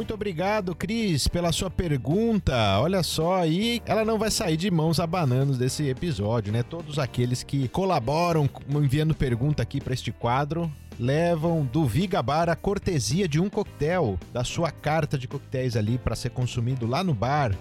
Muito 0.02 0.14
obrigado, 0.14 0.74
Cris, 0.74 1.28
pela 1.28 1.52
sua 1.52 1.70
pergunta. 1.70 2.80
Olha 2.80 3.04
só 3.04 3.36
aí, 3.36 3.80
ela 3.86 4.04
não 4.04 4.18
vai 4.18 4.32
sair 4.32 4.56
de 4.56 4.68
mãos 4.68 4.98
abanando 4.98 5.56
desse 5.56 5.88
episódio, 5.88 6.52
né? 6.52 6.64
Todos 6.64 6.98
aqueles 6.98 7.44
que 7.44 7.68
colaboram 7.68 8.50
enviando 8.68 9.14
pergunta 9.14 9.62
aqui 9.62 9.80
para 9.80 9.94
este 9.94 10.10
quadro 10.10 10.68
levam 10.98 11.64
do 11.64 11.86
Vigabar 11.86 12.48
a 12.48 12.56
cortesia 12.56 13.28
de 13.28 13.38
um 13.38 13.48
coquetel 13.48 14.18
da 14.32 14.42
sua 14.42 14.72
carta 14.72 15.16
de 15.16 15.28
coquetéis 15.28 15.76
ali 15.76 15.98
para 15.98 16.16
ser 16.16 16.30
consumido 16.30 16.84
lá 16.84 17.04
no 17.04 17.14
bar 17.14 17.56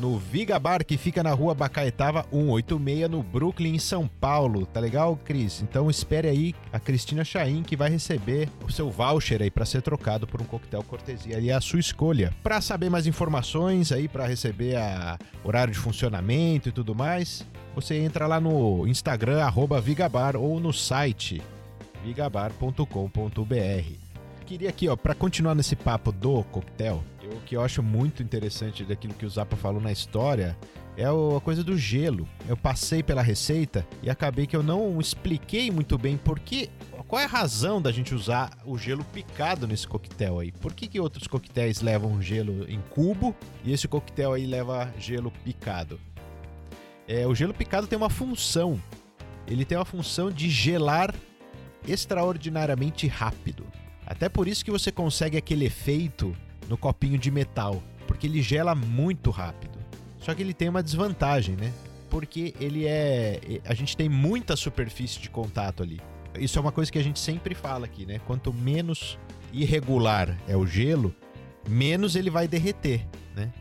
no 0.00 0.18
Viga 0.18 0.58
Bar, 0.58 0.84
que 0.84 0.96
fica 0.96 1.22
na 1.22 1.32
rua 1.32 1.54
Bacaetava 1.54 2.24
186, 2.30 3.10
no 3.10 3.22
Brooklyn, 3.22 3.74
em 3.74 3.78
São 3.78 4.06
Paulo. 4.06 4.66
Tá 4.66 4.80
legal, 4.80 5.18
Cris? 5.24 5.62
Então 5.62 5.90
espere 5.90 6.28
aí 6.28 6.54
a 6.72 6.78
Cristina 6.78 7.24
Chaim, 7.24 7.62
que 7.62 7.76
vai 7.76 7.90
receber 7.90 8.48
o 8.66 8.72
seu 8.72 8.90
voucher 8.90 9.42
aí 9.42 9.50
para 9.50 9.64
ser 9.64 9.82
trocado 9.82 10.26
por 10.26 10.40
um 10.40 10.44
coquetel 10.44 10.82
cortesia. 10.82 11.38
E 11.38 11.50
é 11.50 11.54
a 11.54 11.60
sua 11.60 11.80
escolha. 11.80 12.32
Para 12.42 12.60
saber 12.60 12.90
mais 12.90 13.06
informações 13.06 13.92
aí, 13.92 14.08
para 14.08 14.26
receber 14.26 14.76
a 14.76 15.18
horário 15.44 15.72
de 15.72 15.78
funcionamento 15.78 16.68
e 16.68 16.72
tudo 16.72 16.94
mais, 16.94 17.46
você 17.74 17.98
entra 17.98 18.26
lá 18.26 18.40
no 18.40 18.86
Instagram, 18.86 19.38
Vigabar, 19.82 20.36
ou 20.36 20.60
no 20.60 20.72
site 20.72 21.42
vigabar.com.br 22.04 24.08
queria 24.48 24.70
aqui, 24.70 24.88
ó, 24.88 24.96
para 24.96 25.14
continuar 25.14 25.54
nesse 25.54 25.76
papo 25.76 26.10
do 26.10 26.42
coquetel, 26.44 27.04
o 27.32 27.40
que 27.40 27.56
eu 27.56 27.62
acho 27.62 27.82
muito 27.82 28.22
interessante 28.22 28.84
daquilo 28.84 29.14
que 29.14 29.26
o 29.26 29.30
Zappa 29.30 29.56
falou 29.56 29.80
na 29.80 29.92
história 29.92 30.56
é 30.96 31.04
a 31.04 31.40
coisa 31.40 31.62
do 31.62 31.78
gelo. 31.78 32.28
Eu 32.48 32.56
passei 32.56 33.02
pela 33.02 33.22
receita 33.22 33.86
e 34.02 34.10
acabei 34.10 34.46
que 34.46 34.56
eu 34.56 34.62
não 34.62 35.00
expliquei 35.00 35.70
muito 35.70 35.96
bem 35.96 36.16
por 36.16 36.40
que, 36.40 36.68
qual 37.06 37.20
é 37.20 37.24
a 37.24 37.28
razão 37.28 37.80
da 37.80 37.92
gente 37.92 38.14
usar 38.14 38.50
o 38.64 38.76
gelo 38.76 39.04
picado 39.04 39.66
nesse 39.66 39.86
coquetel 39.86 40.40
aí. 40.40 40.50
Por 40.50 40.72
que, 40.72 40.88
que 40.88 40.98
outros 40.98 41.28
coquetéis 41.28 41.80
levam 41.80 42.20
gelo 42.20 42.68
em 42.68 42.80
cubo 42.90 43.34
e 43.64 43.72
esse 43.72 43.86
coquetel 43.86 44.32
aí 44.32 44.44
leva 44.44 44.92
gelo 44.98 45.30
picado? 45.44 46.00
É, 47.06 47.26
o 47.26 47.34
gelo 47.34 47.54
picado 47.54 47.86
tem 47.86 47.96
uma 47.96 48.10
função. 48.10 48.80
Ele 49.46 49.64
tem 49.64 49.78
uma 49.78 49.84
função 49.84 50.30
de 50.30 50.50
gelar 50.50 51.14
extraordinariamente 51.86 53.06
rápido. 53.06 53.66
Até 54.04 54.28
por 54.28 54.48
isso 54.48 54.64
que 54.64 54.70
você 54.70 54.90
consegue 54.90 55.36
aquele 55.36 55.66
efeito 55.66 56.36
no 56.68 56.76
copinho 56.76 57.18
de 57.18 57.30
metal, 57.30 57.82
porque 58.06 58.26
ele 58.26 58.42
gela 58.42 58.74
muito 58.74 59.30
rápido. 59.30 59.78
Só 60.18 60.34
que 60.34 60.42
ele 60.42 60.54
tem 60.54 60.68
uma 60.68 60.82
desvantagem, 60.82 61.56
né? 61.56 61.72
Porque 62.10 62.54
ele 62.60 62.86
é. 62.86 63.60
A 63.64 63.74
gente 63.74 63.96
tem 63.96 64.08
muita 64.08 64.56
superfície 64.56 65.20
de 65.20 65.30
contato 65.30 65.82
ali. 65.82 66.00
Isso 66.38 66.58
é 66.58 66.62
uma 66.62 66.72
coisa 66.72 66.90
que 66.90 66.98
a 66.98 67.02
gente 67.02 67.18
sempre 67.18 67.54
fala 67.54 67.86
aqui, 67.86 68.04
né? 68.04 68.20
Quanto 68.26 68.52
menos 68.52 69.18
irregular 69.52 70.36
é 70.46 70.56
o 70.56 70.66
gelo, 70.66 71.14
menos 71.68 72.14
ele 72.14 72.30
vai 72.30 72.46
derreter, 72.46 73.06
né? 73.34 73.52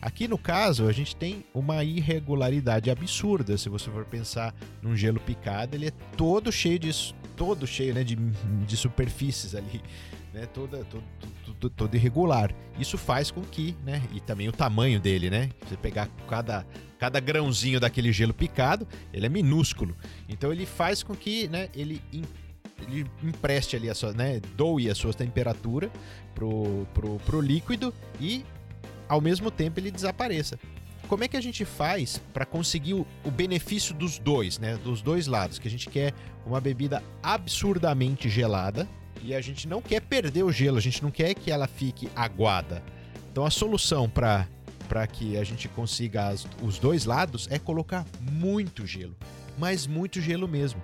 Aqui 0.00 0.28
no 0.28 0.38
caso, 0.38 0.86
a 0.86 0.92
gente 0.92 1.16
tem 1.16 1.44
uma 1.54 1.82
irregularidade 1.82 2.90
absurda. 2.90 3.56
Se 3.56 3.68
você 3.68 3.90
for 3.90 4.04
pensar 4.04 4.54
num 4.82 4.96
gelo 4.96 5.18
picado, 5.18 5.74
ele 5.74 5.88
é 5.88 5.90
todo 6.16 6.52
cheio 6.52 6.78
de 6.78 7.14
todo 7.36 7.66
cheio, 7.66 7.92
né, 7.92 8.02
de, 8.02 8.16
de 8.16 8.76
superfícies 8.76 9.54
ali, 9.54 9.82
né, 10.36 10.44
toda 10.52 10.84
todo, 10.84 11.02
todo, 11.44 11.70
todo 11.70 11.94
irregular. 11.94 12.54
Isso 12.78 12.98
faz 12.98 13.30
com 13.30 13.40
que, 13.40 13.74
né, 13.82 14.02
e 14.12 14.20
também 14.20 14.46
o 14.48 14.52
tamanho 14.52 15.00
dele, 15.00 15.30
né? 15.30 15.48
Você 15.66 15.78
pegar 15.78 16.08
cada 16.28 16.66
cada 16.98 17.20
grãozinho 17.20 17.80
daquele 17.80 18.12
gelo 18.12 18.32
picado, 18.34 18.86
ele 19.12 19.26
é 19.26 19.28
minúsculo. 19.28 19.96
Então 20.28 20.52
ele 20.52 20.66
faz 20.66 21.02
com 21.02 21.14
que, 21.14 21.48
né, 21.48 21.70
ele 21.74 22.02
ele 22.82 23.06
empreste 23.22 23.76
ali 23.76 23.88
a 23.88 23.94
sua, 23.94 24.12
né, 24.12 24.40
doe 24.54 24.90
a 24.90 24.94
sua 24.94 25.14
temperatura 25.14 25.90
pro, 26.34 26.86
pro, 26.92 27.16
pro 27.20 27.40
líquido 27.40 27.92
e 28.20 28.44
ao 29.08 29.22
mesmo 29.22 29.50
tempo 29.50 29.80
ele 29.80 29.90
desapareça. 29.90 30.58
Como 31.08 31.24
é 31.24 31.28
que 31.28 31.36
a 31.36 31.40
gente 31.40 31.64
faz 31.64 32.20
para 32.34 32.44
conseguir 32.44 32.92
o, 32.92 33.06
benefício 33.30 33.94
dos 33.94 34.18
dois, 34.18 34.58
né? 34.58 34.76
Dos 34.76 35.00
dois 35.00 35.26
lados, 35.26 35.58
que 35.58 35.68
a 35.68 35.70
gente 35.70 35.88
quer 35.88 36.12
uma 36.44 36.60
bebida 36.60 37.02
absurdamente 37.22 38.28
gelada 38.28 38.86
e 39.26 39.34
a 39.34 39.40
gente 39.40 39.66
não 39.66 39.82
quer 39.82 40.00
perder 40.00 40.44
o 40.44 40.52
gelo, 40.52 40.78
a 40.78 40.80
gente 40.80 41.02
não 41.02 41.10
quer 41.10 41.34
que 41.34 41.50
ela 41.50 41.66
fique 41.66 42.08
aguada. 42.14 42.82
Então 43.30 43.44
a 43.44 43.50
solução 43.50 44.08
para 44.08 44.46
para 44.88 45.04
que 45.04 45.36
a 45.36 45.42
gente 45.42 45.66
consiga 45.66 46.28
as, 46.28 46.46
os 46.62 46.78
dois 46.78 47.04
lados 47.04 47.48
é 47.50 47.58
colocar 47.58 48.06
muito 48.20 48.86
gelo, 48.86 49.16
mas 49.58 49.84
muito 49.84 50.20
gelo 50.20 50.46
mesmo. 50.46 50.80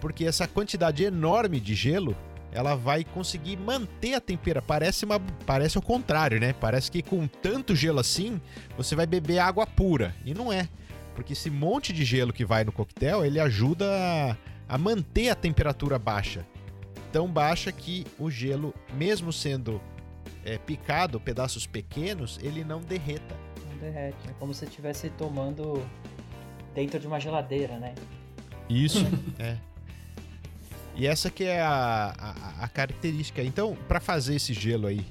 Porque 0.00 0.24
essa 0.24 0.46
quantidade 0.46 1.02
enorme 1.02 1.58
de 1.58 1.74
gelo 1.74 2.16
ela 2.52 2.76
vai 2.76 3.02
conseguir 3.02 3.56
manter 3.56 4.14
a 4.14 4.20
temperatura. 4.20 4.62
Parece, 4.62 5.04
uma, 5.04 5.18
parece 5.44 5.76
o 5.76 5.82
contrário, 5.82 6.38
né? 6.38 6.52
Parece 6.52 6.88
que 6.88 7.02
com 7.02 7.26
tanto 7.26 7.74
gelo 7.74 7.98
assim, 7.98 8.40
você 8.76 8.94
vai 8.94 9.06
beber 9.06 9.40
água 9.40 9.66
pura. 9.66 10.14
E 10.24 10.32
não 10.32 10.52
é. 10.52 10.68
Porque 11.16 11.32
esse 11.32 11.50
monte 11.50 11.92
de 11.92 12.04
gelo 12.04 12.32
que 12.32 12.44
vai 12.44 12.62
no 12.62 12.70
coquetel, 12.70 13.24
ele 13.24 13.40
ajuda 13.40 13.84
a, 14.68 14.74
a 14.74 14.78
manter 14.78 15.30
a 15.30 15.34
temperatura 15.34 15.98
baixa. 15.98 16.46
Tão 17.14 17.28
baixa 17.28 17.70
que 17.70 18.04
o 18.18 18.28
gelo, 18.28 18.74
mesmo 18.94 19.32
sendo 19.32 19.80
é, 20.44 20.58
picado, 20.58 21.20
pedaços 21.20 21.64
pequenos, 21.64 22.40
ele 22.42 22.64
não 22.64 22.80
derreta. 22.80 23.36
Não 23.70 23.78
derrete. 23.78 24.18
É 24.28 24.32
como 24.32 24.52
se 24.52 24.64
estivesse 24.64 25.10
tomando 25.10 25.80
dentro 26.74 26.98
de 26.98 27.06
uma 27.06 27.20
geladeira, 27.20 27.78
né? 27.78 27.94
Isso, 28.68 29.06
é. 29.38 29.56
E 30.96 31.06
essa 31.06 31.30
que 31.30 31.44
é 31.44 31.60
a, 31.60 32.12
a, 32.18 32.64
a 32.64 32.68
característica. 32.68 33.44
Então, 33.44 33.78
para 33.86 34.00
fazer 34.00 34.34
esse 34.34 34.52
gelo 34.52 34.88
aí 34.88 35.06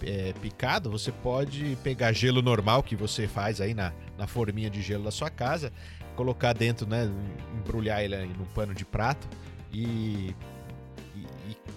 é, 0.00 0.32
picado, 0.40 0.92
você 0.92 1.10
pode 1.10 1.76
pegar 1.82 2.12
gelo 2.12 2.40
normal 2.40 2.84
que 2.84 2.94
você 2.94 3.26
faz 3.26 3.60
aí 3.60 3.74
na, 3.74 3.92
na 4.16 4.28
forminha 4.28 4.70
de 4.70 4.80
gelo 4.80 5.02
da 5.02 5.10
sua 5.10 5.28
casa, 5.28 5.72
colocar 6.14 6.52
dentro, 6.52 6.86
né, 6.86 7.10
embrulhar 7.58 8.00
ele 8.00 8.26
no 8.26 8.46
pano 8.54 8.72
de 8.72 8.84
prato 8.84 9.28
e 9.72 10.36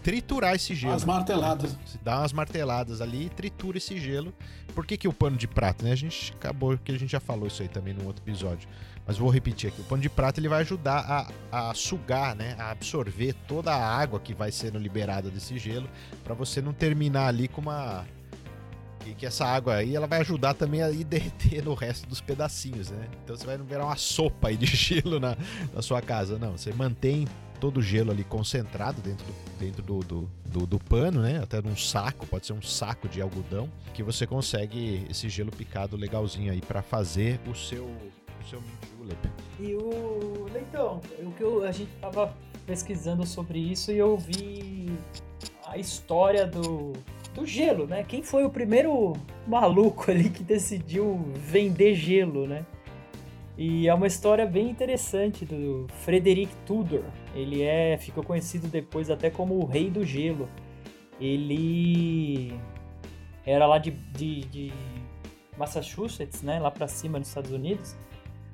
triturar 0.06 0.54
esse 0.54 0.76
gelo. 0.76 0.94
As 0.94 1.04
marteladas. 1.04 1.76
Você 1.84 1.98
dá 2.04 2.20
umas 2.20 2.32
marteladas 2.32 3.02
ali 3.02 3.26
e 3.26 3.30
tritura 3.30 3.80
esse 3.80 3.98
gelo. 4.00 4.32
Por 4.76 4.86
que, 4.86 4.98
que 4.98 5.08
o 5.08 5.13
pano 5.13 5.36
de 5.36 5.48
prato, 5.48 5.84
né? 5.84 5.94
A 5.94 5.96
gente 5.96 6.32
acabou, 6.38 6.78
que 6.78 6.91
a 6.91 7.00
gente 7.00 7.12
já 7.12 7.20
falou 7.20 7.48
isso 7.48 7.63
aí 7.63 7.68
também 7.68 7.91
no 7.91 8.06
outro 8.06 8.22
episódio. 8.24 8.70
Mas 9.08 9.18
vou 9.18 9.32
repetir 9.32 9.72
aqui, 9.72 9.82
o 9.82 9.84
pano 9.84 10.04
de 10.04 10.10
prato 10.10 10.39
ele 10.39 10.48
vai 10.48 10.62
ajudar 10.62 11.32
a, 11.52 11.70
a 11.70 11.74
sugar, 11.74 12.36
né, 12.36 12.56
a 12.58 12.72
absorver 12.72 13.34
toda 13.48 13.72
a 13.72 13.98
água 14.00 14.20
que 14.20 14.34
vai 14.34 14.52
sendo 14.52 14.80
liberada 14.80 15.30
desse 15.30 15.60
gelo, 15.60 15.88
para 16.24 16.34
você 16.34 16.60
não 16.60 16.74
terminar 16.74 17.28
ali 17.28 17.48
com 17.48 17.62
uma 17.62 18.04
que, 19.00 19.13
que, 19.13 19.26
essa 19.28 19.46
água 19.46 19.76
aí 19.76 19.96
ela 19.96 20.08
vai 20.08 20.22
ajudar 20.22 20.56
também 20.56 20.82
a 20.82 20.89
ir 20.89 21.04
derreter 21.06 21.63
no 21.63 21.76
resto 21.76 22.08
dos 22.08 22.20
pedacinhos, 22.20 22.89
né? 22.89 23.08
Então 23.24 23.36
você 23.36 23.46
vai 23.46 23.58
não 23.58 23.65
virar 23.65 23.86
uma 23.86 23.96
sopa 23.96 24.48
aí 24.48 24.58
de 24.58 24.65
gelo 24.76 25.20
na, 25.20 25.38
na 25.72 25.84
sua 25.84 26.02
casa, 26.02 26.39
não. 26.39 26.58
Você 26.58 26.74
mantém 26.74 27.28
todo 27.65 27.78
o 27.78 27.82
gelo 27.82 28.12
ali 28.12 28.23
concentrado 28.23 29.01
dentro 29.01 29.25
do, 29.25 29.60
dentro 29.60 29.82
do, 29.82 29.99
do, 30.01 30.30
do, 30.45 30.67
do 30.67 30.80
pano, 30.80 31.19
né? 31.19 31.39
Até 31.41 31.60
num 31.63 31.75
saco, 31.75 32.28
pode 32.28 32.45
ser 32.45 32.54
um 32.54 32.62
saco 32.62 33.10
de 33.10 33.19
algodão, 33.19 33.67
que 33.91 34.04
você 34.04 34.28
consegue 34.28 35.04
esse 35.10 35.28
gelo 35.30 35.49
picado 35.49 35.97
legalzinho 35.97 36.51
aí 36.51 36.62
para 36.62 36.84
fazer 36.84 37.39
o 37.49 37.56
seu, 37.56 37.86
o 37.86 38.47
seu 38.47 38.62
e 39.60 39.73
o 39.73 40.45
Leitão, 40.54 41.01
o 41.23 41.32
que 41.32 41.41
eu, 41.41 41.63
a 41.63 41.71
gente 41.71 41.89
tava 41.99 42.36
pesquisando 42.67 43.25
sobre 43.25 43.58
isso 43.58 43.91
e 43.91 43.97
eu 43.97 44.15
vi 44.15 44.91
a 45.65 45.80
história 45.80 46.45
do, 46.45 46.93
do 47.34 47.47
gelo, 47.47 47.88
né? 47.88 48.04
Quem 48.04 48.21
foi 48.21 48.45
o 48.45 48.49
primeiro 48.51 49.13
maluco 49.47 50.12
ali 50.12 50.30
que 50.30 50.43
decidiu 50.43 51.17
vender 51.34 51.95
gelo, 51.95 52.45
né? 52.45 52.63
E 53.58 53.88
é 53.88 53.93
uma 53.93 54.06
história 54.06 54.45
bem 54.45 54.69
interessante 54.69 55.45
do 55.45 55.88
Frederick 56.04 56.56
Tudor. 56.67 57.06
Ele 57.36 57.62
é 57.62 57.98
ficou 57.98 58.24
conhecido 58.24 58.67
depois 58.67 59.12
até 59.12 59.30
como 59.30 59.56
o 59.56 59.65
Rei 59.65 59.89
do 59.89 60.04
Gelo. 60.04 60.50
Ele 61.19 62.60
era 63.45 63.67
lá 63.67 63.78
de, 63.78 63.91
de, 63.91 64.41
de 64.45 64.74
Massachusetts, 65.58 66.41
né? 66.41 66.60
Lá 66.60 66.71
para 66.71 66.88
cima 66.88 67.19
nos 67.19 67.28
Estados 67.28 67.52
Unidos 67.52 67.95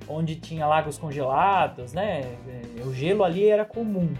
onde 0.08 0.36
tinha 0.36 0.66
lagos 0.66 0.98
congelados, 0.98 1.92
né? 1.92 2.20
É, 2.20 2.82
o 2.84 2.94
gelo 2.94 3.24
ali 3.24 3.46
era 3.46 3.64
comum. 3.64 4.12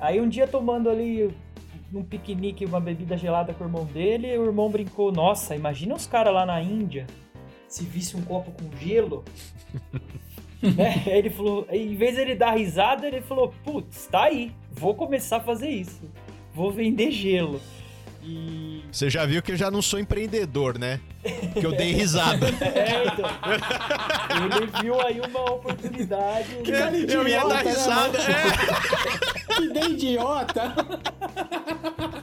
Aí 0.00 0.20
um 0.20 0.28
dia 0.28 0.46
tomando 0.46 0.90
ali 0.90 1.34
um 1.92 2.02
piquenique, 2.02 2.64
uma 2.64 2.80
bebida 2.80 3.16
gelada 3.16 3.54
com 3.54 3.64
o 3.64 3.66
irmão 3.66 3.84
dele, 3.84 4.36
o 4.38 4.44
irmão 4.44 4.70
brincou: 4.70 5.12
Nossa, 5.12 5.54
imagina 5.54 5.94
os 5.94 6.06
caras 6.06 6.34
lá 6.34 6.44
na 6.44 6.60
Índia 6.60 7.06
se 7.68 7.84
visse 7.84 8.16
um 8.16 8.22
copo 8.22 8.52
com 8.52 8.76
gelo. 8.78 9.24
né? 10.76 11.02
Ele 11.06 11.30
falou, 11.30 11.66
em 11.70 11.94
vez 11.94 12.14
de 12.14 12.20
ele 12.20 12.34
dar 12.34 12.52
risada, 12.52 13.06
ele 13.06 13.20
falou: 13.20 13.52
Putz, 13.64 14.06
tá 14.06 14.24
aí, 14.24 14.52
vou 14.72 14.94
começar 14.94 15.38
a 15.38 15.40
fazer 15.40 15.68
isso, 15.68 16.02
vou 16.54 16.70
vender 16.70 17.10
gelo. 17.10 17.60
E... 18.26 18.82
Você 18.90 19.08
já 19.08 19.24
viu 19.24 19.40
que 19.40 19.52
eu 19.52 19.56
já 19.56 19.70
não 19.70 19.80
sou 19.80 20.00
empreendedor, 20.00 20.76
né? 20.78 21.00
Que 21.52 21.64
eu 21.64 21.70
dei 21.70 21.92
risada. 21.92 22.46
é, 22.74 23.04
então. 23.06 23.30
Ele 24.58 24.70
viu 24.82 25.00
aí 25.00 25.20
uma 25.20 25.52
oportunidade. 25.52 26.56
Que 26.64 26.72
idiota, 26.72 27.12
eu 27.12 27.28
ia 27.28 27.44
dar 27.46 27.64
né, 27.64 27.70
risada. 27.70 28.18
Né, 28.18 28.24
é. 28.28 29.54
que 29.54 29.66
nem 29.68 29.92
idiota. 29.92 30.74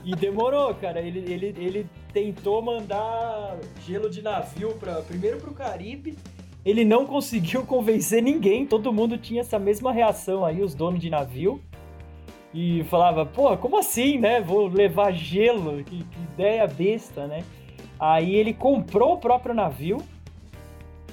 E 0.04 0.14
demorou, 0.14 0.74
cara. 0.74 1.00
Ele, 1.00 1.20
ele, 1.20 1.54
ele 1.56 1.86
tentou 2.12 2.60
mandar 2.60 3.56
gelo 3.86 4.10
de 4.10 4.20
navio 4.20 4.74
pra, 4.74 4.96
primeiro 4.96 5.38
pro 5.38 5.54
Caribe. 5.54 6.18
Ele 6.64 6.84
não 6.84 7.06
conseguiu 7.06 7.64
convencer 7.66 8.22
ninguém. 8.22 8.66
Todo 8.66 8.92
mundo 8.92 9.18
tinha 9.18 9.40
essa 9.40 9.58
mesma 9.58 9.92
reação 9.92 10.44
aí, 10.44 10.62
os 10.62 10.74
donos 10.74 11.00
de 11.00 11.10
navio 11.10 11.60
e 12.54 12.84
falava, 12.84 13.26
pô, 13.26 13.56
como 13.56 13.76
assim, 13.76 14.16
né? 14.16 14.40
Vou 14.40 14.68
levar 14.68 15.12
gelo, 15.12 15.82
que, 15.82 16.04
que, 16.04 16.20
ideia 16.32 16.64
besta, 16.68 17.26
né? 17.26 17.42
Aí 17.98 18.36
ele 18.36 18.54
comprou 18.54 19.14
o 19.14 19.18
próprio 19.18 19.52
navio, 19.52 19.98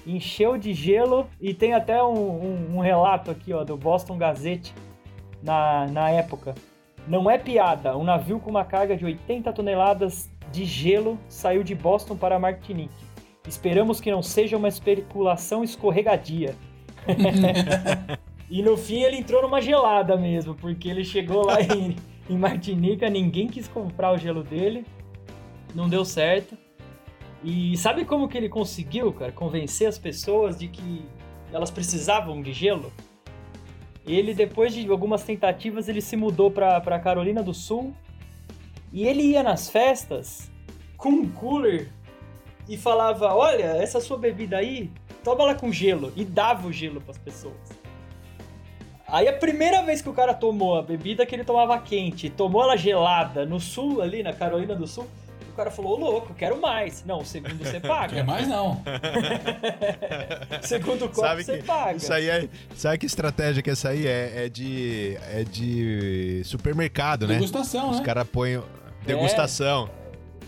encheu 0.05 0.55
de 0.55 0.71
gelo 0.71 1.27
e 1.41 1.51
tem 1.51 1.73
até 1.73 2.01
um, 2.03 2.13
um, 2.13 2.75
um 2.75 2.79
relato 2.79 3.31
aqui, 3.31 3.51
ó, 3.53 3.63
do 3.63 3.75
Boston 3.75 4.17
Gazette 4.17 4.71
na, 5.41 5.87
na 5.87 6.11
época. 6.11 6.53
Não 7.07 7.29
é 7.29 7.39
piada, 7.39 7.97
um 7.97 8.03
navio 8.03 8.39
com 8.39 8.51
uma 8.51 8.63
carga 8.63 8.95
de 8.95 9.03
80 9.03 9.51
toneladas 9.51 10.29
de 10.51 10.63
gelo 10.63 11.17
saiu 11.27 11.63
de 11.63 11.73
Boston 11.73 12.15
para 12.15 12.37
Martinique. 12.37 13.10
Esperamos 13.47 13.99
que 13.99 14.11
não 14.11 14.21
seja 14.21 14.57
uma 14.57 14.67
especulação 14.67 15.63
escorregadia. 15.63 16.55
E 18.51 18.61
no 18.61 18.75
fim 18.75 19.01
ele 19.01 19.15
entrou 19.15 19.41
numa 19.41 19.61
gelada 19.61 20.17
mesmo, 20.17 20.53
porque 20.53 20.89
ele 20.89 21.05
chegou 21.05 21.45
lá 21.45 21.61
em, 21.61 21.95
em 22.29 22.37
Martinica, 22.37 23.09
ninguém 23.09 23.47
quis 23.47 23.65
comprar 23.65 24.11
o 24.11 24.17
gelo 24.17 24.43
dele, 24.43 24.85
não 25.73 25.87
deu 25.87 26.03
certo. 26.03 26.57
E 27.41 27.77
sabe 27.77 28.03
como 28.03 28.27
que 28.27 28.37
ele 28.37 28.49
conseguiu, 28.49 29.13
cara, 29.13 29.31
convencer 29.31 29.87
as 29.87 29.97
pessoas 29.97 30.59
de 30.59 30.67
que 30.67 31.05
elas 31.53 31.71
precisavam 31.71 32.41
de 32.41 32.51
gelo? 32.51 32.91
Ele, 34.05 34.33
depois 34.33 34.73
de 34.73 34.85
algumas 34.89 35.23
tentativas, 35.23 35.87
ele 35.87 36.01
se 36.01 36.17
mudou 36.17 36.51
para 36.51 36.99
Carolina 36.99 37.41
do 37.41 37.53
Sul 37.53 37.95
e 38.91 39.07
ele 39.07 39.23
ia 39.23 39.41
nas 39.41 39.69
festas 39.69 40.51
com 40.97 41.07
um 41.07 41.29
cooler 41.29 41.89
e 42.67 42.77
falava: 42.77 43.33
Olha, 43.33 43.77
essa 43.77 43.99
sua 43.99 44.17
bebida 44.17 44.57
aí, 44.57 44.89
toma 45.23 45.43
ela 45.43 45.55
com 45.55 45.71
gelo. 45.71 46.11
E 46.15 46.23
dava 46.23 46.67
o 46.67 46.71
gelo 46.71 47.01
para 47.01 47.11
as 47.11 47.17
pessoas. 47.17 47.81
Aí 49.07 49.27
a 49.27 49.33
primeira 49.33 49.81
vez 49.83 50.01
que 50.01 50.07
o 50.07 50.13
cara 50.13 50.33
tomou 50.33 50.77
a 50.77 50.81
bebida 50.81 51.25
que 51.25 51.35
ele 51.35 51.43
tomava 51.43 51.77
quente, 51.79 52.29
tomou 52.29 52.63
ela 52.63 52.77
gelada 52.77 53.45
no 53.45 53.59
sul, 53.59 54.01
ali 54.01 54.23
na 54.23 54.31
Carolina 54.31 54.73
do 54.73 54.87
Sul, 54.87 55.05
o 55.51 55.53
cara 55.53 55.69
falou, 55.69 55.99
ô 55.99 55.99
louco, 55.99 56.33
quero 56.33 56.59
mais. 56.61 57.03
Não, 57.05 57.19
o 57.19 57.25
segundo 57.25 57.57
você 57.57 57.77
paga. 57.79 58.15
Quer 58.15 58.23
mais 58.23 58.47
não. 58.47 58.81
segundo 60.63 61.09
copo 61.09 61.19
sabe 61.19 61.43
você 61.43 61.57
que, 61.57 61.63
paga. 61.63 61.97
Isso 61.97 62.13
aí 62.13 62.29
é, 62.29 62.47
sabe 62.73 62.99
que 62.99 63.05
estratégia 63.05 63.61
que 63.61 63.69
essa 63.69 63.89
aí 63.89 64.07
é? 64.07 64.45
É 64.45 64.49
de, 64.49 65.17
é 65.29 65.43
de 65.43 66.41
supermercado, 66.45 67.27
né? 67.27 67.33
Degustação, 67.33 67.89
Os 67.89 67.95
né? 67.97 67.99
Os 67.99 68.05
caras 68.05 68.25
põem 68.29 68.63
degustação. 69.05 69.89
É. 69.97 70.00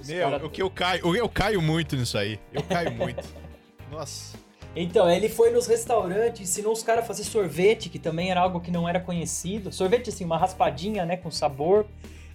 Meu, 0.07 0.29
cara... 0.29 0.45
o 0.45 0.49
que 0.49 0.61
eu 0.61 0.69
caio, 0.69 1.15
eu 1.15 1.29
caio 1.29 1.61
muito 1.61 1.95
nisso 1.95 2.17
aí. 2.17 2.39
Eu 2.51 2.63
caio 2.63 2.91
muito. 2.91 3.23
Nossa. 3.91 4.37
Então, 4.75 5.09
ele 5.09 5.29
foi 5.29 5.51
nos 5.51 5.67
restaurantes, 5.67 6.41
ensinou 6.41 6.73
os 6.73 6.81
caras 6.81 7.03
a 7.03 7.07
fazer 7.07 7.23
sorvete, 7.23 7.89
que 7.89 7.99
também 7.99 8.31
era 8.31 8.41
algo 8.41 8.59
que 8.59 8.71
não 8.71 8.89
era 8.89 8.99
conhecido. 8.99 9.71
Sorvete, 9.71 10.09
assim, 10.09 10.25
uma 10.25 10.37
raspadinha, 10.37 11.05
né, 11.05 11.15
com 11.15 11.29
sabor. 11.29 11.85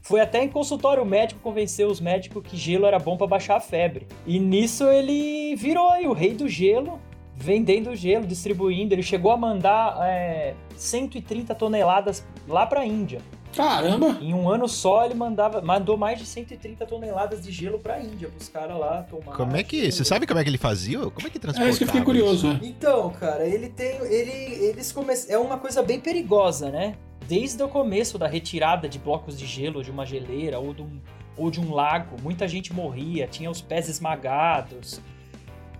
Foi 0.00 0.20
até 0.20 0.42
em 0.42 0.48
consultório 0.48 1.04
médico 1.04 1.40
convencer 1.40 1.86
os 1.86 2.00
médicos 2.00 2.42
que 2.42 2.56
gelo 2.56 2.86
era 2.86 2.98
bom 2.98 3.16
para 3.16 3.26
baixar 3.26 3.56
a 3.56 3.60
febre. 3.60 4.06
E 4.24 4.38
nisso 4.38 4.84
ele 4.84 5.56
virou 5.56 5.90
aí 5.90 6.06
o 6.06 6.12
rei 6.12 6.32
do 6.32 6.48
gelo, 6.48 7.00
vendendo 7.34 7.94
gelo, 7.96 8.24
distribuindo. 8.24 8.94
Ele 8.94 9.02
chegou 9.02 9.32
a 9.32 9.36
mandar 9.36 9.98
é, 10.02 10.54
130 10.76 11.54
toneladas 11.56 12.24
lá 12.46 12.64
para 12.64 12.80
a 12.80 12.86
Índia. 12.86 13.20
Caramba! 13.54 14.18
Em 14.20 14.34
um 14.34 14.48
ano 14.48 14.68
só 14.68 15.04
ele 15.04 15.14
mandava, 15.14 15.60
mandou 15.60 15.96
mais 15.96 16.18
de 16.18 16.26
130 16.26 16.86
toneladas 16.86 17.42
de 17.42 17.50
gelo 17.50 17.78
pra 17.78 18.00
Índia, 18.00 18.28
pros 18.28 18.48
caras 18.48 18.78
lá 18.78 19.02
tomar. 19.02 19.36
Como 19.36 19.56
é 19.56 19.62
que. 19.62 19.90
Você 19.90 20.04
sabe 20.04 20.26
como 20.26 20.38
é 20.38 20.44
que 20.44 20.50
ele 20.50 20.58
fazia? 20.58 20.98
Como 20.98 21.26
é 21.26 21.30
que 21.30 21.38
transportava? 21.38 21.68
É 21.68 21.70
isso 21.70 21.78
que 21.78 21.84
eu 21.84 21.88
fiquei 21.88 22.02
curioso. 22.02 22.58
Então, 22.62 23.10
cara, 23.10 23.46
ele 23.46 23.68
tem. 23.68 23.96
Ele, 24.02 24.64
eles 24.66 24.92
come... 24.92 25.12
É 25.28 25.38
uma 25.38 25.58
coisa 25.58 25.82
bem 25.82 26.00
perigosa, 26.00 26.70
né? 26.70 26.94
Desde 27.26 27.62
o 27.62 27.68
começo 27.68 28.18
da 28.18 28.26
retirada 28.26 28.88
de 28.88 28.98
blocos 28.98 29.38
de 29.38 29.46
gelo 29.46 29.82
de 29.82 29.90
uma 29.90 30.06
geleira 30.06 30.58
ou 30.58 30.72
de 30.72 30.82
um, 30.82 31.00
ou 31.36 31.50
de 31.50 31.60
um 31.60 31.72
lago, 31.74 32.16
muita 32.22 32.48
gente 32.48 32.72
morria, 32.72 33.26
tinha 33.26 33.50
os 33.50 33.60
pés 33.60 33.88
esmagados. 33.88 35.00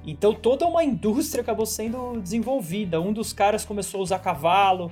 Então 0.07 0.33
toda 0.33 0.67
uma 0.67 0.83
indústria 0.85 1.43
acabou 1.43 1.67
sendo 1.67 2.21
desenvolvida. 2.21 3.01
Um 3.01 3.13
dos 3.13 3.33
caras 3.33 3.65
começou 3.65 4.01
a 4.01 4.03
usar 4.03 4.19
cavalo 4.19 4.91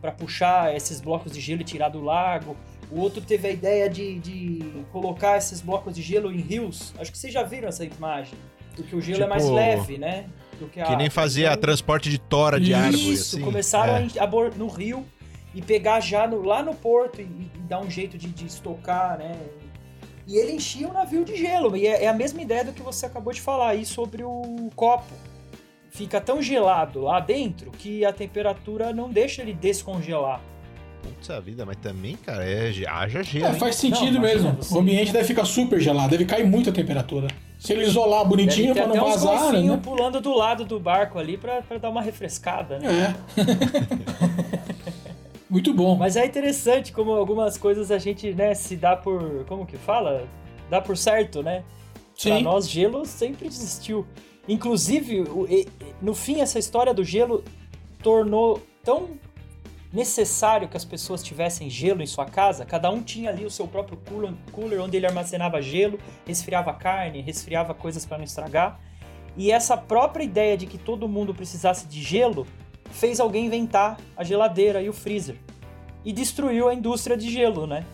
para 0.00 0.12
puxar 0.12 0.74
esses 0.74 1.00
blocos 1.00 1.32
de 1.32 1.40
gelo 1.40 1.60
e 1.62 1.64
tirar 1.64 1.88
do 1.88 2.00
lago. 2.02 2.56
O 2.90 3.00
outro 3.00 3.20
teve 3.20 3.48
a 3.48 3.50
ideia 3.50 3.88
de, 3.90 4.18
de 4.20 4.72
colocar 4.92 5.36
esses 5.36 5.60
blocos 5.60 5.94
de 5.94 6.02
gelo 6.02 6.30
em 6.32 6.40
rios. 6.40 6.94
Acho 6.98 7.10
que 7.10 7.18
vocês 7.18 7.32
já 7.32 7.42
viram 7.42 7.68
essa 7.68 7.84
imagem. 7.84 8.38
Porque 8.76 8.94
o 8.94 9.00
gelo 9.00 9.22
é 9.24 9.26
mais 9.26 9.42
Tipo, 9.42 9.54
leve, 9.54 9.98
né? 9.98 10.26
Do 10.60 10.68
que, 10.68 10.80
a 10.80 10.84
Que 10.84 10.96
nem 10.96 11.10
fazia 11.10 11.48
Então, 11.48 11.60
transporte 11.62 12.08
de 12.10 12.18
tora 12.18 12.60
de 12.60 12.70
Isso, 12.72 12.80
árvore. 12.80 13.12
Isso, 13.12 13.36
assim. 13.36 13.44
começaram 13.44 13.94
É. 13.94 14.06
a 14.20 14.56
no 14.56 14.68
rio 14.68 15.04
e 15.54 15.62
pegar 15.62 16.00
já 16.00 16.26
no- 16.26 16.42
lá 16.42 16.62
no 16.62 16.74
porto 16.74 17.20
e, 17.20 17.24
e 17.24 17.50
dar 17.68 17.80
um 17.80 17.90
jeito 17.90 18.16
de, 18.18 18.28
de 18.28 18.46
estocar, 18.46 19.18
né? 19.18 19.34
E 20.26 20.36
ele 20.36 20.52
enchia 20.52 20.88
o 20.88 20.92
navio 20.92 21.24
de 21.24 21.36
gelo. 21.36 21.76
E 21.76 21.86
é, 21.86 22.04
é 22.04 22.08
a 22.08 22.12
mesma 22.12 22.42
ideia 22.42 22.64
do 22.64 22.72
que 22.72 22.82
você 22.82 23.06
acabou 23.06 23.32
de 23.32 23.40
falar 23.40 23.70
aí 23.70 23.86
sobre 23.86 24.22
o 24.22 24.70
copo. 24.76 25.12
Fica 25.96 26.20
tão 26.20 26.42
gelado 26.42 27.00
lá 27.00 27.20
dentro 27.20 27.70
que 27.70 28.04
a 28.04 28.12
temperatura 28.12 28.92
não 28.92 29.08
deixa 29.08 29.40
ele 29.40 29.54
descongelar. 29.54 30.42
Putz, 31.02 31.30
a 31.30 31.40
vida, 31.40 31.64
mas 31.64 31.76
também, 31.78 32.16
cara, 32.16 32.44
é, 32.44 32.70
haja 32.86 33.22
gelo. 33.22 33.46
É, 33.46 33.54
faz 33.54 33.76
sentido 33.76 34.14
Não, 34.14 34.20
mesmo. 34.20 34.52
você- 34.56 34.74
O 34.74 34.78
ambiente 34.80 35.10
deve 35.10 35.24
ficar 35.24 35.46
super 35.46 35.80
gelado, 35.80 36.10
deve 36.10 36.26
cair 36.26 36.44
muito 36.46 36.68
a 36.68 36.72
temperatura. 36.72 37.28
Se 37.58 37.72
ele 37.72 37.84
isolar 37.84 38.26
bonitinho 38.26 38.74
pra 38.74 38.86
não 38.86 39.06
vazar, 39.06 39.52
né? 39.54 39.80
pulando 39.82 40.20
do 40.20 40.34
lado 40.36 40.66
do 40.66 40.78
barco 40.78 41.18
ali 41.18 41.38
pra, 41.38 41.62
pra 41.62 41.78
dar 41.78 41.88
uma 41.88 42.02
refrescada, 42.02 42.78
né? 42.78 43.16
É. 43.38 43.40
muito 45.48 45.72
bom. 45.72 45.96
Mas 45.96 46.16
é 46.16 46.26
interessante 46.26 46.92
como 46.92 47.12
algumas 47.12 47.56
coisas 47.56 47.90
a 47.90 47.96
gente, 47.98 48.34
né, 48.34 48.54
se 48.54 48.76
dá 48.76 48.94
por. 48.94 49.46
Como 49.46 49.64
que 49.64 49.78
fala? 49.78 50.28
Dá 50.68 50.82
por 50.82 50.94
certo, 50.96 51.42
né? 51.42 51.62
Pra 52.22 52.36
Sim. 52.36 52.42
nós, 52.42 52.68
gelo 52.68 53.06
sempre 53.06 53.46
existiu. 53.46 54.06
Inclusive, 54.48 55.24
no 56.00 56.14
fim, 56.14 56.40
essa 56.40 56.58
história 56.58 56.94
do 56.94 57.04
gelo 57.04 57.42
tornou 58.02 58.62
tão 58.84 59.10
necessário 59.92 60.68
que 60.68 60.76
as 60.76 60.84
pessoas 60.84 61.22
tivessem 61.22 61.70
gelo 61.70 62.02
em 62.02 62.06
sua 62.06 62.26
casa. 62.26 62.64
Cada 62.64 62.90
um 62.90 63.02
tinha 63.02 63.30
ali 63.30 63.44
o 63.44 63.50
seu 63.50 63.66
próprio 63.66 63.98
cooler 64.52 64.80
onde 64.80 64.96
ele 64.96 65.06
armazenava 65.06 65.60
gelo, 65.62 65.98
resfriava 66.26 66.72
carne, 66.74 67.20
resfriava 67.20 67.74
coisas 67.74 68.04
para 68.04 68.18
não 68.18 68.24
estragar. 68.24 68.78
E 69.36 69.50
essa 69.50 69.76
própria 69.76 70.24
ideia 70.24 70.56
de 70.56 70.66
que 70.66 70.78
todo 70.78 71.08
mundo 71.08 71.34
precisasse 71.34 71.86
de 71.86 72.02
gelo 72.02 72.46
fez 72.90 73.20
alguém 73.20 73.46
inventar 73.46 73.98
a 74.16 74.22
geladeira 74.22 74.80
e 74.80 74.88
o 74.88 74.92
freezer. 74.92 75.36
E 76.04 76.12
destruiu 76.12 76.68
a 76.68 76.74
indústria 76.74 77.16
de 77.16 77.28
gelo, 77.28 77.66
né? 77.66 77.84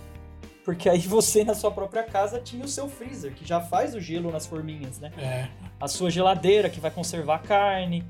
Porque 0.64 0.88
aí 0.88 1.00
você, 1.00 1.44
na 1.44 1.54
sua 1.54 1.70
própria 1.70 2.04
casa, 2.04 2.40
tinha 2.40 2.64
o 2.64 2.68
seu 2.68 2.88
freezer, 2.88 3.34
que 3.34 3.44
já 3.44 3.60
faz 3.60 3.94
o 3.94 4.00
gelo 4.00 4.30
nas 4.30 4.46
forminhas, 4.46 5.00
né? 5.00 5.10
É. 5.18 5.48
A 5.80 5.88
sua 5.88 6.10
geladeira, 6.10 6.70
que 6.70 6.78
vai 6.78 6.90
conservar 6.90 7.36
a 7.36 7.38
carne. 7.40 8.04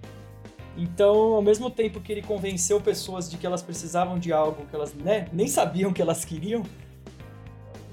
Então, 0.76 1.34
ao 1.34 1.42
mesmo 1.42 1.70
tempo 1.70 2.00
que 2.00 2.12
ele 2.12 2.22
convenceu 2.22 2.80
pessoas 2.80 3.30
de 3.30 3.36
que 3.36 3.46
elas 3.46 3.62
precisavam 3.62 4.18
de 4.18 4.32
algo 4.32 4.66
que 4.66 4.74
elas 4.74 4.94
né, 4.94 5.28
nem 5.32 5.46
sabiam 5.46 5.92
que 5.92 6.00
elas 6.00 6.24
queriam, 6.24 6.62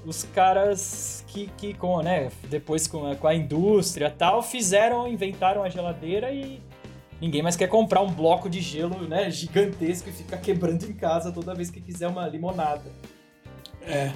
os 0.04 0.24
caras 0.24 1.24
que, 1.28 1.50
que 1.58 1.74
com, 1.74 2.00
né, 2.00 2.30
depois 2.48 2.86
com 2.86 3.06
a, 3.06 3.16
com 3.16 3.26
a 3.26 3.34
indústria 3.34 4.06
e 4.06 4.10
tal, 4.10 4.42
fizeram, 4.42 5.06
inventaram 5.06 5.62
a 5.62 5.68
geladeira 5.68 6.32
e 6.32 6.62
ninguém 7.20 7.42
mais 7.42 7.54
quer 7.54 7.68
comprar 7.68 8.00
um 8.00 8.10
bloco 8.10 8.48
de 8.48 8.60
gelo 8.60 9.06
né, 9.06 9.30
gigantesco 9.30 10.08
e 10.08 10.12
ficar 10.12 10.38
quebrando 10.38 10.84
em 10.84 10.94
casa 10.94 11.30
toda 11.30 11.54
vez 11.54 11.70
que 11.70 11.80
quiser 11.80 12.08
uma 12.08 12.26
limonada. 12.26 12.90
É. 13.82 14.10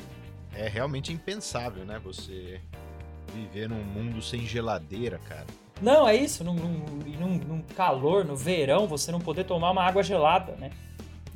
É 0.56 0.68
realmente 0.68 1.12
impensável, 1.12 1.84
né? 1.84 2.00
Você 2.04 2.60
viver 3.34 3.68
num 3.68 3.82
mundo 3.82 4.22
sem 4.22 4.46
geladeira, 4.46 5.18
cara. 5.28 5.46
Não, 5.82 6.06
é 6.08 6.14
isso, 6.14 6.44
num, 6.44 6.54
num, 6.54 6.78
num- 7.18 7.38
num 7.38 7.62
calor, 7.76 8.24
no 8.24 8.36
verão, 8.36 8.86
você 8.86 9.10
não 9.10 9.20
poder 9.20 9.44
tomar 9.44 9.72
uma 9.72 9.82
água 9.82 10.02
gelada, 10.02 10.52
né? 10.56 10.70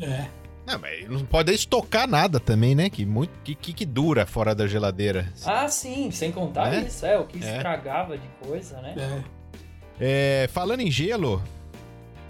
É. 0.01 0.27
Não, 0.65 0.79
mas 0.79 1.09
não 1.09 1.25
pode 1.25 1.53
estocar 1.53 2.07
nada 2.07 2.39
também, 2.39 2.75
né? 2.75 2.89
Que 2.91 3.05
muito 3.05 3.33
que, 3.43 3.55
que, 3.55 3.73
que 3.73 3.85
dura 3.87 4.27
fora 4.27 4.55
da 4.55 4.67
geladeira. 4.67 5.33
Ah, 5.45 5.67
sim, 5.67 6.11
sem 6.11 6.31
contar 6.31 6.73
É? 6.73 6.81
isso, 6.83 7.05
é, 7.05 7.19
o 7.19 7.25
que 7.25 7.43
É. 7.45 7.57
estragava 7.57 8.17
de 8.17 8.29
coisa, 8.47 8.81
né? 8.81 8.95
É. 8.97 10.45
É, 10.45 10.49
falando 10.53 10.81
em 10.81 10.91
gelo, 10.91 11.43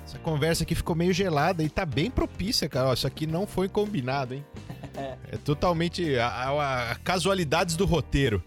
essa 0.07 0.19
conversa 0.21 0.63
aqui 0.63 0.75
ficou 0.75 0.97
meio 0.97 1.13
gelada 1.13 1.63
e 1.63 1.69
tá 1.69 1.85
bem 1.85 2.11
propícia, 2.11 2.69
cara. 2.69 2.89
Ó, 2.89 2.93
isso 2.95 3.07
aqui 3.07 3.27
não 3.27 3.47
foi 3.47 3.69
combinado, 3.69 4.33
hein? 4.35 4.45
É 5.33 5.37
totalmente 5.45 6.17
a, 6.19 6.27
a- 6.29 6.93
a 6.93 6.95
casualidades 6.97 7.77
do 7.77 7.85
roteiro. 7.87 8.43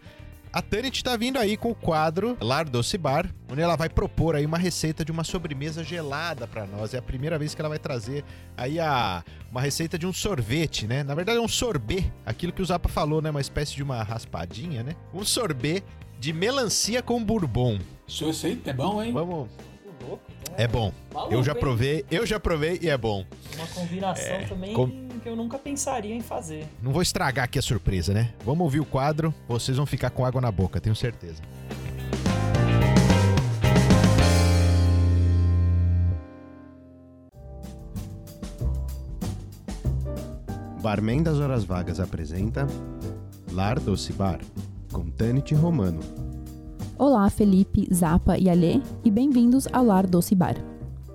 A 0.53 0.61
Tanit 0.61 1.01
tá 1.01 1.15
vindo 1.15 1.39
aí 1.39 1.55
com 1.55 1.71
o 1.71 1.75
quadro 1.75 2.37
Lar 2.41 2.67
Doce 2.67 2.97
Bar, 2.97 3.25
onde 3.49 3.61
ela 3.61 3.77
vai 3.77 3.87
propor 3.87 4.35
aí 4.35 4.45
uma 4.45 4.57
receita 4.57 5.05
de 5.05 5.09
uma 5.09 5.23
sobremesa 5.23 5.81
gelada 5.81 6.45
pra 6.45 6.65
nós. 6.67 6.93
É 6.93 6.97
a 6.97 7.01
primeira 7.01 7.39
vez 7.39 7.55
que 7.55 7.61
ela 7.61 7.69
vai 7.69 7.79
trazer 7.79 8.25
aí 8.57 8.77
a, 8.77 9.23
uma 9.49 9.61
receita 9.61 9.97
de 9.97 10.05
um 10.05 10.11
sorvete, 10.11 10.85
né? 10.85 11.03
Na 11.03 11.15
verdade 11.15 11.37
é 11.37 11.41
um 11.41 11.47
sorbet, 11.47 12.11
aquilo 12.25 12.51
que 12.51 12.61
o 12.61 12.65
Zapa 12.65 12.89
falou, 12.89 13.21
né? 13.21 13.29
Uma 13.29 13.39
espécie 13.39 13.73
de 13.77 13.81
uma 13.81 14.03
raspadinha, 14.03 14.83
né? 14.83 14.93
Um 15.13 15.23
sorbet 15.23 15.85
de 16.19 16.33
melancia 16.33 17.01
com 17.01 17.23
bourbon. 17.23 17.79
Isso 18.05 18.25
aí 18.45 18.61
é 18.65 18.73
bom, 18.73 19.01
hein? 19.01 19.13
Vamos. 19.13 19.49
É 20.57 20.67
bom. 20.67 20.91
Maluco, 21.13 21.33
Eu 21.33 21.43
já 21.43 21.53
hein? 21.53 21.59
provei, 21.59 22.05
eu 22.11 22.25
já 22.25 22.39
provei 22.39 22.79
e 22.81 22.89
é 22.89 22.97
bom. 22.97 23.25
Uma 23.55 23.67
combinação 23.67 24.25
É, 24.35 24.45
também 24.45 24.73
com- 24.73 24.89
que 25.21 25.29
eu 25.29 25.35
nunca 25.35 25.57
pensaria 25.59 26.15
em 26.15 26.21
fazer. 26.21 26.65
Não 26.81 26.91
vou 26.91 27.01
estragar 27.01 27.45
aqui 27.45 27.59
a 27.59 27.61
surpresa, 27.61 28.13
né? 28.13 28.33
Vamos 28.45 28.61
ouvir 28.63 28.79
o 28.79 28.85
quadro, 28.85 29.33
vocês 29.47 29.77
vão 29.77 29.85
ficar 29.85 30.09
com 30.09 30.25
água 30.25 30.41
na 30.41 30.51
boca, 30.51 30.79
tenho 30.81 30.95
certeza. 30.95 31.41
Barman 40.81 41.21
das 41.23 41.37
Horas 41.39 41.63
Vagas 41.63 41.99
apresenta 41.99 42.67
Lar 43.51 43.79
Doce 43.79 44.13
Bar, 44.13 44.39
com 44.91 45.09
Tanit 45.11 45.53
Romano. 45.53 45.99
Olá, 47.03 47.27
Felipe, 47.31 47.87
Zapa 47.91 48.37
e 48.37 48.47
Alê, 48.47 48.79
e 49.03 49.09
bem-vindos 49.09 49.67
ao 49.73 49.83
Lar 49.83 50.05
Doce 50.05 50.35
Bar. 50.35 50.55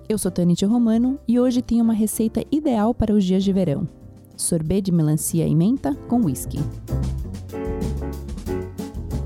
Eu 0.09 0.17
sou 0.17 0.29
Tanit 0.29 0.65
Romano 0.65 1.17
e 1.25 1.39
hoje 1.39 1.61
tenho 1.61 1.81
uma 1.81 1.93
receita 1.93 2.43
ideal 2.51 2.93
para 2.93 3.13
os 3.13 3.23
dias 3.23 3.41
de 3.41 3.53
verão: 3.53 3.87
sorbet 4.35 4.81
de 4.81 4.91
melancia 4.91 5.47
e 5.47 5.55
menta 5.55 5.95
com 6.09 6.25
whisky. 6.25 6.59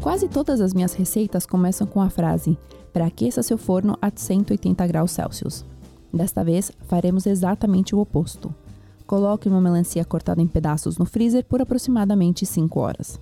Quase 0.03 0.27
todas 0.27 0.61
as 0.61 0.71
minhas 0.71 0.93
receitas 0.93 1.47
começam 1.47 1.87
com 1.87 1.99
a 1.99 2.11
frase: 2.11 2.55
Pré-aqueça 2.93 3.41
seu 3.41 3.57
forno 3.57 3.97
a 3.99 4.11
180 4.15 4.85
graus 4.85 5.09
Celsius. 5.13 5.65
Desta 6.13 6.43
vez, 6.43 6.71
faremos 6.81 7.25
exatamente 7.25 7.95
o 7.95 7.99
oposto. 7.99 8.53
Coloque 9.07 9.49
uma 9.49 9.59
melancia 9.59 10.05
cortada 10.05 10.43
em 10.43 10.47
pedaços 10.47 10.99
no 10.99 11.07
freezer 11.07 11.43
por 11.43 11.59
aproximadamente 11.59 12.45
5 12.45 12.79
horas. 12.79 13.19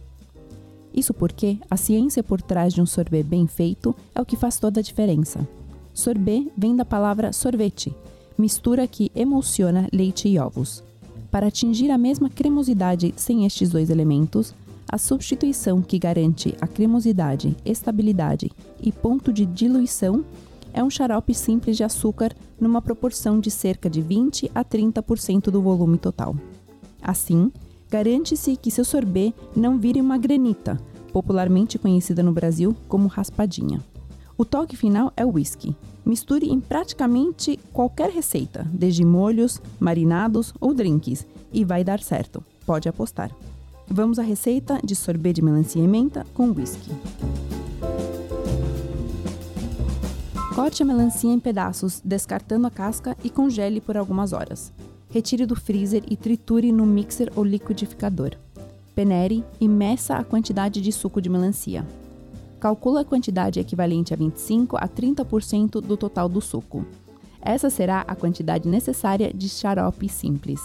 Isso 1.00 1.14
porque 1.14 1.58
a 1.72 1.78
ciência 1.78 2.22
por 2.22 2.42
trás 2.42 2.74
de 2.74 2.82
um 2.82 2.86
sorbet 2.86 3.24
bem 3.24 3.48
feito 3.48 3.96
é 4.14 4.20
o 4.20 4.26
que 4.26 4.36
faz 4.36 4.60
toda 4.60 4.82
a 4.82 4.84
diferença. 4.84 5.48
Sorbet 5.94 6.52
vem 6.58 6.76
da 6.76 6.84
palavra 6.84 7.32
sorvete, 7.32 7.96
mistura 8.38 8.86
que 8.86 9.10
emulsiona 9.16 9.88
leite 9.94 10.28
e 10.28 10.38
ovos. 10.38 10.84
Para 11.32 11.48
atingir 11.48 11.90
a 11.90 11.98
mesma 11.98 12.30
cremosidade 12.30 13.14
sem 13.16 13.46
estes 13.46 13.70
dois 13.70 13.90
elementos, 13.90 14.54
a 14.92 14.98
substituição 14.98 15.82
que 15.82 15.98
garante 15.98 16.54
a 16.60 16.68
cremosidade, 16.68 17.56
estabilidade 17.64 18.52
e 18.82 18.92
ponto 18.92 19.32
de 19.32 19.46
diluição 19.46 20.26
é 20.74 20.84
um 20.84 20.90
xarope 20.90 21.34
simples 21.34 21.78
de 21.78 21.86
açúcar 21.86 22.36
numa 22.60 22.82
proporção 22.82 23.40
de 23.40 23.50
cerca 23.50 23.90
de 23.90 24.02
20 24.02 24.52
a 24.54 24.66
30% 24.66 25.44
do 25.50 25.62
volume 25.62 25.98
total. 25.98 26.36
Assim, 27.02 27.50
garante-se 27.90 28.58
que 28.58 28.70
seu 28.70 28.84
sorbet 28.84 29.34
não 29.56 29.80
vire 29.80 30.02
uma 30.02 30.18
granita, 30.18 30.78
popularmente 31.12 31.78
conhecida 31.78 32.24
no 32.24 32.32
Brasil 32.32 32.76
como 32.88 33.08
raspadinha. 33.08 33.82
O 34.38 34.46
toque 34.46 34.78
final 34.78 35.12
é 35.18 35.26
o 35.26 35.34
whisky. 35.34 35.76
Misture 36.06 36.48
em 36.48 36.60
praticamente 36.60 37.60
qualquer 37.74 38.10
receita, 38.10 38.66
desde 38.72 39.04
molhos, 39.04 39.62
marinados 39.80 40.54
ou 40.60 40.74
drinks, 40.74 41.28
e 41.52 41.66
vai 41.66 41.84
dar 41.84 42.00
certo. 42.00 42.44
Pode 42.66 42.88
apostar. 42.88 43.32
Vamos 43.88 44.20
à 44.20 44.22
receita 44.22 44.80
de 44.84 44.96
sorbet 44.96 45.34
de 45.34 45.42
melancia 45.42 45.84
e 45.84 45.88
menta 45.88 46.26
com 46.34 46.52
whisky. 46.52 46.92
Corte 50.56 50.84
a 50.84 50.86
melancia 50.86 51.32
em 51.32 51.40
pedaços, 51.40 52.02
descartando 52.04 52.68
a 52.68 52.72
casca 52.72 53.18
e 53.24 53.30
congele 53.30 53.82
por 53.82 53.98
algumas 53.98 54.34
horas. 54.34 54.72
Retire 55.10 55.46
do 55.46 55.56
freezer 55.56 56.04
e 56.10 56.16
triture 56.16 56.72
no 56.72 56.86
mixer 56.86 57.32
ou 57.36 57.44
liquidificador. 57.44 58.32
Penere 58.96 59.44
e 59.60 59.68
meça 59.68 60.16
a 60.16 60.24
quantidade 60.24 60.82
de 60.82 60.92
suco 60.92 61.22
de 61.22 61.30
melancia. 61.30 61.86
Calcula 62.60 63.02
a 63.02 63.06
quantidade 63.06 63.60
equivalente 63.60 64.14
a 64.14 64.18
25 64.18 64.76
a 64.78 64.88
30% 64.88 65.80
do 65.80 65.96
total 65.96 66.28
do 66.28 66.42
suco. 66.42 66.86
Essa 67.42 67.70
será 67.70 68.02
a 68.02 68.16
quantidade 68.16 68.68
necessária 68.68 69.32
de 69.34 69.48
xarope 69.48 70.10
simples. 70.10 70.60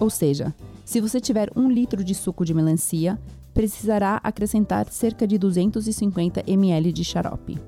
Ou 0.00 0.10
seja, 0.10 0.54
se 0.84 1.00
você 1.00 1.20
tiver 1.20 1.50
um 1.54 1.70
litro 1.70 2.02
de 2.02 2.14
suco 2.14 2.44
de 2.44 2.54
melancia, 2.54 3.18
precisará 3.54 4.20
acrescentar 4.22 4.88
cerca 4.90 5.26
de 5.26 5.38
250 5.38 6.44
ml 6.46 6.92
de 6.92 7.04
xarope. 7.04 7.58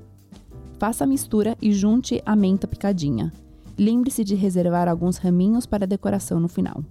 Faça 0.79 1.03
a 1.03 1.07
mistura 1.07 1.57
e 1.61 1.71
junte 1.71 2.21
a 2.25 2.35
menta 2.35 2.67
picadinha. 2.67 3.31
Lembre-se 3.77 4.23
de 4.23 4.35
reservar 4.35 4.87
alguns 4.87 5.17
raminhos 5.17 5.65
para 5.65 5.87
decoração 5.87 6.39
no 6.39 6.47
final. 6.47 6.83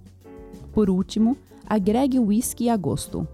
Por 0.71 0.89
último, 0.89 1.37
agregue 1.67 2.19
o 2.19 2.25
whisky 2.25 2.69
a 2.69 2.77
gosto. 2.77 3.27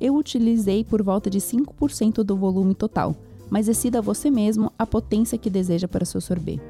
Eu 0.00 0.16
utilizei 0.16 0.84
por 0.84 1.02
volta 1.02 1.30
de 1.30 1.38
5% 1.38 2.22
do 2.22 2.36
volume 2.36 2.74
total, 2.74 3.16
mas 3.48 3.66
decida 3.66 4.02
você 4.02 4.30
mesmo 4.30 4.72
a 4.78 4.86
potência 4.86 5.38
que 5.38 5.48
deseja 5.48 5.86
para 5.86 6.04
seu 6.04 6.20
sorbet. 6.20 6.60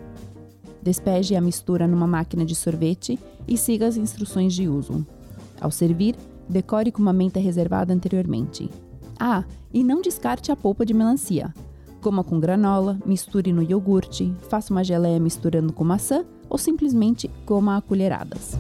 Despeje 0.83 1.35
a 1.35 1.41
mistura 1.41 1.87
numa 1.87 2.07
máquina 2.07 2.45
de 2.45 2.55
sorvete 2.55 3.19
e 3.49 3.57
siga 3.57 3.87
as 3.87 3.97
instruções 3.97 4.53
de 4.53 4.69
uso. 4.69 5.07
Ao 5.61 5.71
servir, 5.71 6.15
decore 6.49 6.93
com 6.93 7.01
uma 7.01 7.12
menta 7.12 7.41
reservada 7.41 7.93
anteriormente. 7.93 8.71
Ah, 9.19 9.45
e 9.73 9.83
não 9.83 10.03
descarte 10.03 10.53
a 10.53 10.57
polpa 10.57 10.85
de 10.85 10.93
melancia. 10.93 11.55
Coma 12.03 12.23
com 12.23 12.39
granola, 12.39 12.99
misture 13.07 13.51
no 13.51 13.62
iogurte, 13.62 14.31
faça 14.51 14.73
uma 14.73 14.85
geleia 14.85 15.19
misturando 15.19 15.73
com 15.73 15.85
maçã 15.85 16.25
ou 16.51 16.59
simplesmente 16.59 17.31
coma 17.47 17.79
a 17.79 17.81
colheradas. 17.81 18.59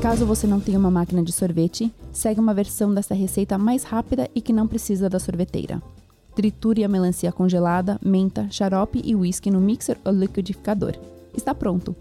Caso 0.00 0.24
você 0.24 0.46
não 0.46 0.60
tenha 0.60 0.78
uma 0.78 0.90
máquina 0.90 1.22
de 1.22 1.30
sorvete, 1.30 1.92
segue 2.10 2.40
uma 2.40 2.54
versão 2.54 2.94
dessa 2.94 3.14
receita 3.14 3.58
mais 3.58 3.82
rápida 3.82 4.30
e 4.34 4.40
que 4.40 4.50
não 4.50 4.66
precisa 4.66 5.10
da 5.10 5.18
sorveteira. 5.18 5.82
Triture 6.34 6.82
a 6.82 6.88
melancia 6.88 7.30
congelada, 7.30 8.00
menta, 8.02 8.48
xarope 8.50 9.02
e 9.04 9.14
whisky 9.14 9.50
no 9.50 9.60
mixer 9.60 9.98
ou 10.02 10.10
liquidificador. 10.10 10.94
Está 11.36 11.54
pronto. 11.54 11.94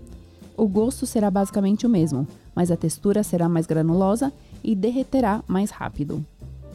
O 0.55 0.65
gosto 0.65 1.05
será 1.05 1.29
basicamente 1.29 1.85
o 1.85 1.89
mesmo, 1.89 2.25
mas 2.55 2.71
a 2.71 2.77
textura 2.77 3.21
será 3.21 3.49
mais 3.49 3.65
granulosa 3.65 4.31
e 4.63 4.75
derreterá 4.75 5.43
mais 5.45 5.69
rápido. 5.69 6.25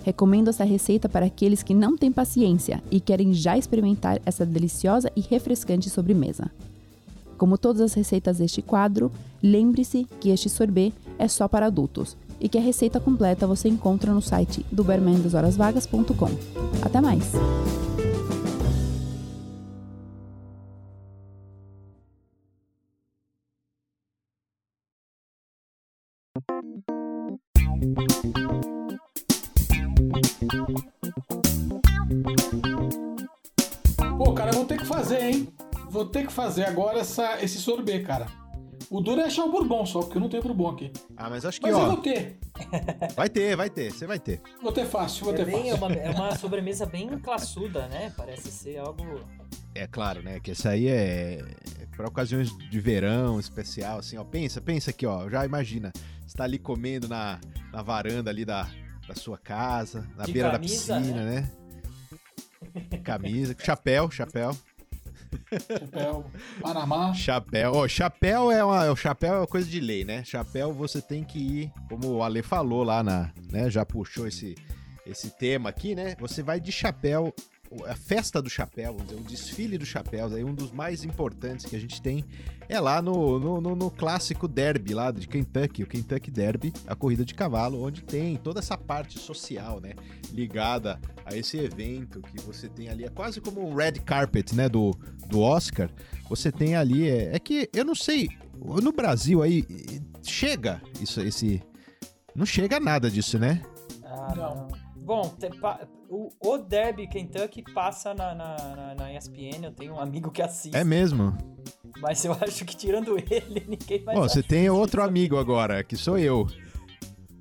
Recomendo 0.04 0.48
essa 0.48 0.64
receita 0.64 1.08
para 1.08 1.24
aqueles 1.24 1.62
que 1.62 1.72
não 1.72 1.96
têm 1.96 2.12
paciência 2.12 2.82
e 2.90 3.00
querem 3.00 3.32
já 3.32 3.56
experimentar 3.56 4.20
essa 4.26 4.44
deliciosa 4.44 5.10
e 5.16 5.22
refrescante 5.22 5.88
sobremesa. 5.88 6.50
Como 7.38 7.58
todas 7.58 7.80
as 7.80 7.94
receitas 7.94 8.38
deste 8.38 8.62
quadro, 8.62 9.10
lembre-se 9.42 10.06
que 10.20 10.28
este 10.28 10.48
sorbet 10.48 10.94
é 11.18 11.28
só 11.28 11.48
para 11.48 11.66
adultos 11.66 12.16
e 12.40 12.48
que 12.48 12.58
a 12.58 12.60
receita 12.60 13.00
completa 13.00 13.46
você 13.46 13.68
encontra 13.68 14.12
no 14.12 14.20
site 14.20 14.64
do 14.70 14.84
barmandashorasvagas.com. 14.84 16.28
Até 16.82 17.00
mais! 17.00 17.32
Pô, 34.18 34.32
cara, 34.32 34.50
eu 34.50 34.54
vou 34.54 34.64
ter 34.64 34.78
que 34.78 34.86
fazer, 34.86 35.22
hein? 35.22 35.48
Vou 35.90 36.04
ter 36.06 36.26
que 36.26 36.32
fazer 36.32 36.64
agora 36.64 36.98
essa, 36.98 37.42
esse 37.42 37.58
sorbet, 37.58 38.02
cara. 38.04 38.43
O 38.94 39.00
duro 39.00 39.20
é 39.20 39.24
achar 39.24 39.44
o 39.44 39.50
bourbon 39.50 39.84
só, 39.84 39.98
porque 40.02 40.16
eu 40.18 40.20
não 40.20 40.28
tenho 40.28 40.40
bourbon 40.40 40.68
aqui. 40.68 40.92
Ah, 41.16 41.28
mas 41.28 41.44
acho 41.44 41.58
que, 41.60 41.66
Mas 41.66 41.74
eu 41.76 41.82
ó, 41.82 41.86
vou 41.88 41.96
ter. 41.96 42.38
vai 43.16 43.28
ter, 43.28 43.56
vai 43.56 43.68
ter, 43.68 43.90
você 43.90 44.06
vai 44.06 44.20
ter. 44.20 44.40
Vou 44.62 44.70
ter 44.70 44.86
fácil, 44.86 45.24
vou 45.24 45.34
É, 45.34 45.36
ter 45.38 45.44
bem, 45.46 45.70
é, 45.70 45.76
fácil. 45.76 45.86
uma, 45.86 45.94
é 45.98 46.10
uma 46.10 46.36
sobremesa 46.36 46.86
bem 46.86 47.18
classuda, 47.18 47.88
né? 47.88 48.12
Parece 48.16 48.52
ser 48.52 48.78
algo. 48.78 49.02
É 49.74 49.88
claro, 49.88 50.22
né? 50.22 50.38
Que 50.38 50.52
essa 50.52 50.68
aí 50.70 50.86
é, 50.86 51.40
é 51.80 51.86
para 51.96 52.06
ocasiões 52.06 52.56
de 52.56 52.80
verão 52.80 53.40
especial, 53.40 53.98
assim, 53.98 54.16
ó. 54.16 54.22
Pensa, 54.22 54.60
pensa 54.60 54.90
aqui, 54.90 55.04
ó. 55.04 55.28
Já 55.28 55.44
imagina, 55.44 55.92
você 56.24 56.36
tá 56.36 56.44
ali 56.44 56.60
comendo 56.60 57.08
na, 57.08 57.40
na 57.72 57.82
varanda 57.82 58.30
ali 58.30 58.44
da, 58.44 58.68
da 59.08 59.14
sua 59.16 59.36
casa, 59.36 60.08
na 60.16 60.22
De 60.24 60.32
beira 60.32 60.52
camisa, 60.52 60.94
da 60.94 61.00
piscina, 61.00 61.24
né? 61.24 61.50
Camisa, 63.02 63.56
chapéu, 63.58 64.08
chapéu, 64.08 64.56
Chapéu, 65.68 66.24
Panamá. 66.60 67.12
chapéu. 67.14 67.72
Ó, 67.74 67.88
chapéu 67.88 68.50
é 68.50 68.64
uma, 68.64 68.90
o 68.90 68.96
chapéu 68.96 69.34
é 69.34 69.38
uma 69.38 69.46
coisa 69.46 69.68
de 69.68 69.80
lei, 69.80 70.04
né? 70.04 70.24
Chapéu 70.24 70.72
você 70.72 71.00
tem 71.00 71.24
que 71.24 71.38
ir, 71.38 71.72
como 71.88 72.08
o 72.08 72.22
Ale 72.22 72.42
falou 72.42 72.82
lá 72.82 73.02
na, 73.02 73.30
né? 73.50 73.70
Já 73.70 73.84
puxou 73.84 74.26
esse 74.26 74.54
esse 75.06 75.30
tema 75.30 75.68
aqui, 75.68 75.94
né? 75.94 76.16
Você 76.18 76.42
vai 76.42 76.58
de 76.58 76.72
chapéu 76.72 77.34
a 77.86 77.96
festa 77.96 78.40
do 78.40 78.48
chapéu, 78.48 78.96
o 78.96 79.22
desfile 79.22 79.76
dos 79.76 79.88
chapéus, 79.88 80.32
aí 80.32 80.44
um 80.44 80.54
dos 80.54 80.70
mais 80.70 81.02
importantes 81.04 81.66
que 81.66 81.74
a 81.74 81.78
gente 81.80 82.00
tem 82.00 82.24
é 82.68 82.78
lá 82.78 83.02
no, 83.02 83.38
no, 83.38 83.60
no- 83.60 83.74
no 83.76 83.90
clássico 83.90 84.46
derby 84.46 84.94
lá 84.94 85.10
de 85.10 85.26
Kentucky, 85.26 85.82
o 85.82 85.86
Kentucky 85.86 86.30
Derby, 86.30 86.72
a 86.86 86.94
corrida 86.94 87.24
de 87.24 87.34
cavalo, 87.34 87.82
onde 87.82 88.02
tem 88.02 88.36
toda 88.36 88.60
essa 88.60 88.78
parte 88.78 89.18
social, 89.18 89.80
né, 89.80 89.94
ligada 90.32 91.00
a 91.26 91.34
esse 91.36 91.58
evento 91.58 92.20
que 92.22 92.40
você 92.42 92.68
tem 92.68 92.88
ali, 92.88 93.04
é 93.04 93.08
quase 93.08 93.40
como 93.40 93.66
um 93.68 93.74
red 93.74 93.92
carpet, 93.92 94.54
né, 94.54 94.68
do, 94.68 94.92
do 95.28 95.40
Oscar, 95.40 95.90
você 96.28 96.52
tem 96.52 96.76
ali, 96.76 97.08
é, 97.08 97.34
é 97.34 97.38
que 97.38 97.68
eu 97.72 97.84
não 97.84 97.94
sei, 97.94 98.28
no 98.82 98.92
Brasil 98.92 99.42
aí, 99.42 99.64
chega 100.22 100.80
isso, 101.00 101.20
esse, 101.20 101.60
não 102.34 102.46
chega 102.46 102.78
nada 102.78 103.10
disso, 103.10 103.38
né? 103.38 103.62
Ah, 104.04 104.32
Não. 104.36 104.68
Bom, 104.96 105.28
te- 105.38 105.50
pa- 105.60 105.86
o, 106.14 106.30
o 106.40 106.58
Derby 106.58 107.08
Kentucky 107.08 107.62
passa 107.74 108.14
na, 108.14 108.34
na, 108.34 108.56
na- 108.56 108.94
na 108.94 109.12
ESPN, 109.12 109.64
eu 109.64 109.72
tenho 109.72 109.94
um 109.94 110.00
amigo 110.00 110.30
que 110.30 110.40
assiste. 110.40 110.76
É 110.76 110.84
mesmo. 110.84 111.36
Mas 112.00 112.24
eu 112.24 112.32
acho 112.40 112.64
que 112.64 112.76
tirando 112.76 113.16
ele, 113.30 113.64
ninguém 113.66 114.04
mais 114.04 114.16
Bom, 114.18 114.28
você 114.28 114.42
tem 114.42 114.70
outro 114.70 115.02
amigo 115.02 115.36
agora, 115.36 115.82
que 115.82 115.96
sou 115.96 116.16
eu. 116.16 116.46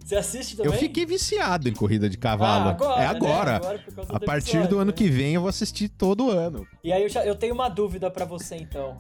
Você 0.04 0.16
assiste 0.16 0.58
também? 0.58 0.74
Eu 0.74 0.78
fiquei 0.78 1.06
viciado 1.06 1.70
em 1.70 1.74
corrida 1.74 2.10
de 2.10 2.18
cavalo. 2.18 2.70
Ah, 2.70 2.72
agora, 2.72 3.02
é 3.02 3.06
agora. 3.06 3.54
Né? 3.60 3.80
causa 3.96 4.16
A 4.16 4.20
do 4.20 4.26
partir 4.26 4.50
episódio, 4.58 4.70
do 4.70 4.80
ano 4.80 4.92
né? 4.92 4.98
que 4.98 5.10
vem 5.10 5.36
eu 5.36 5.42
vou 5.42 5.50
assistir 5.50 5.88
todo 5.90 6.30
ano. 6.30 6.68
E 6.84 6.92
aí 6.92 7.04
eu, 7.04 7.10
já, 7.10 7.24
eu 7.26 7.36
tenho 7.36 7.54
uma 7.54 7.70
dúvida 7.70 8.10
pra 8.12 8.26
você 8.26 8.56
então. 8.56 9.00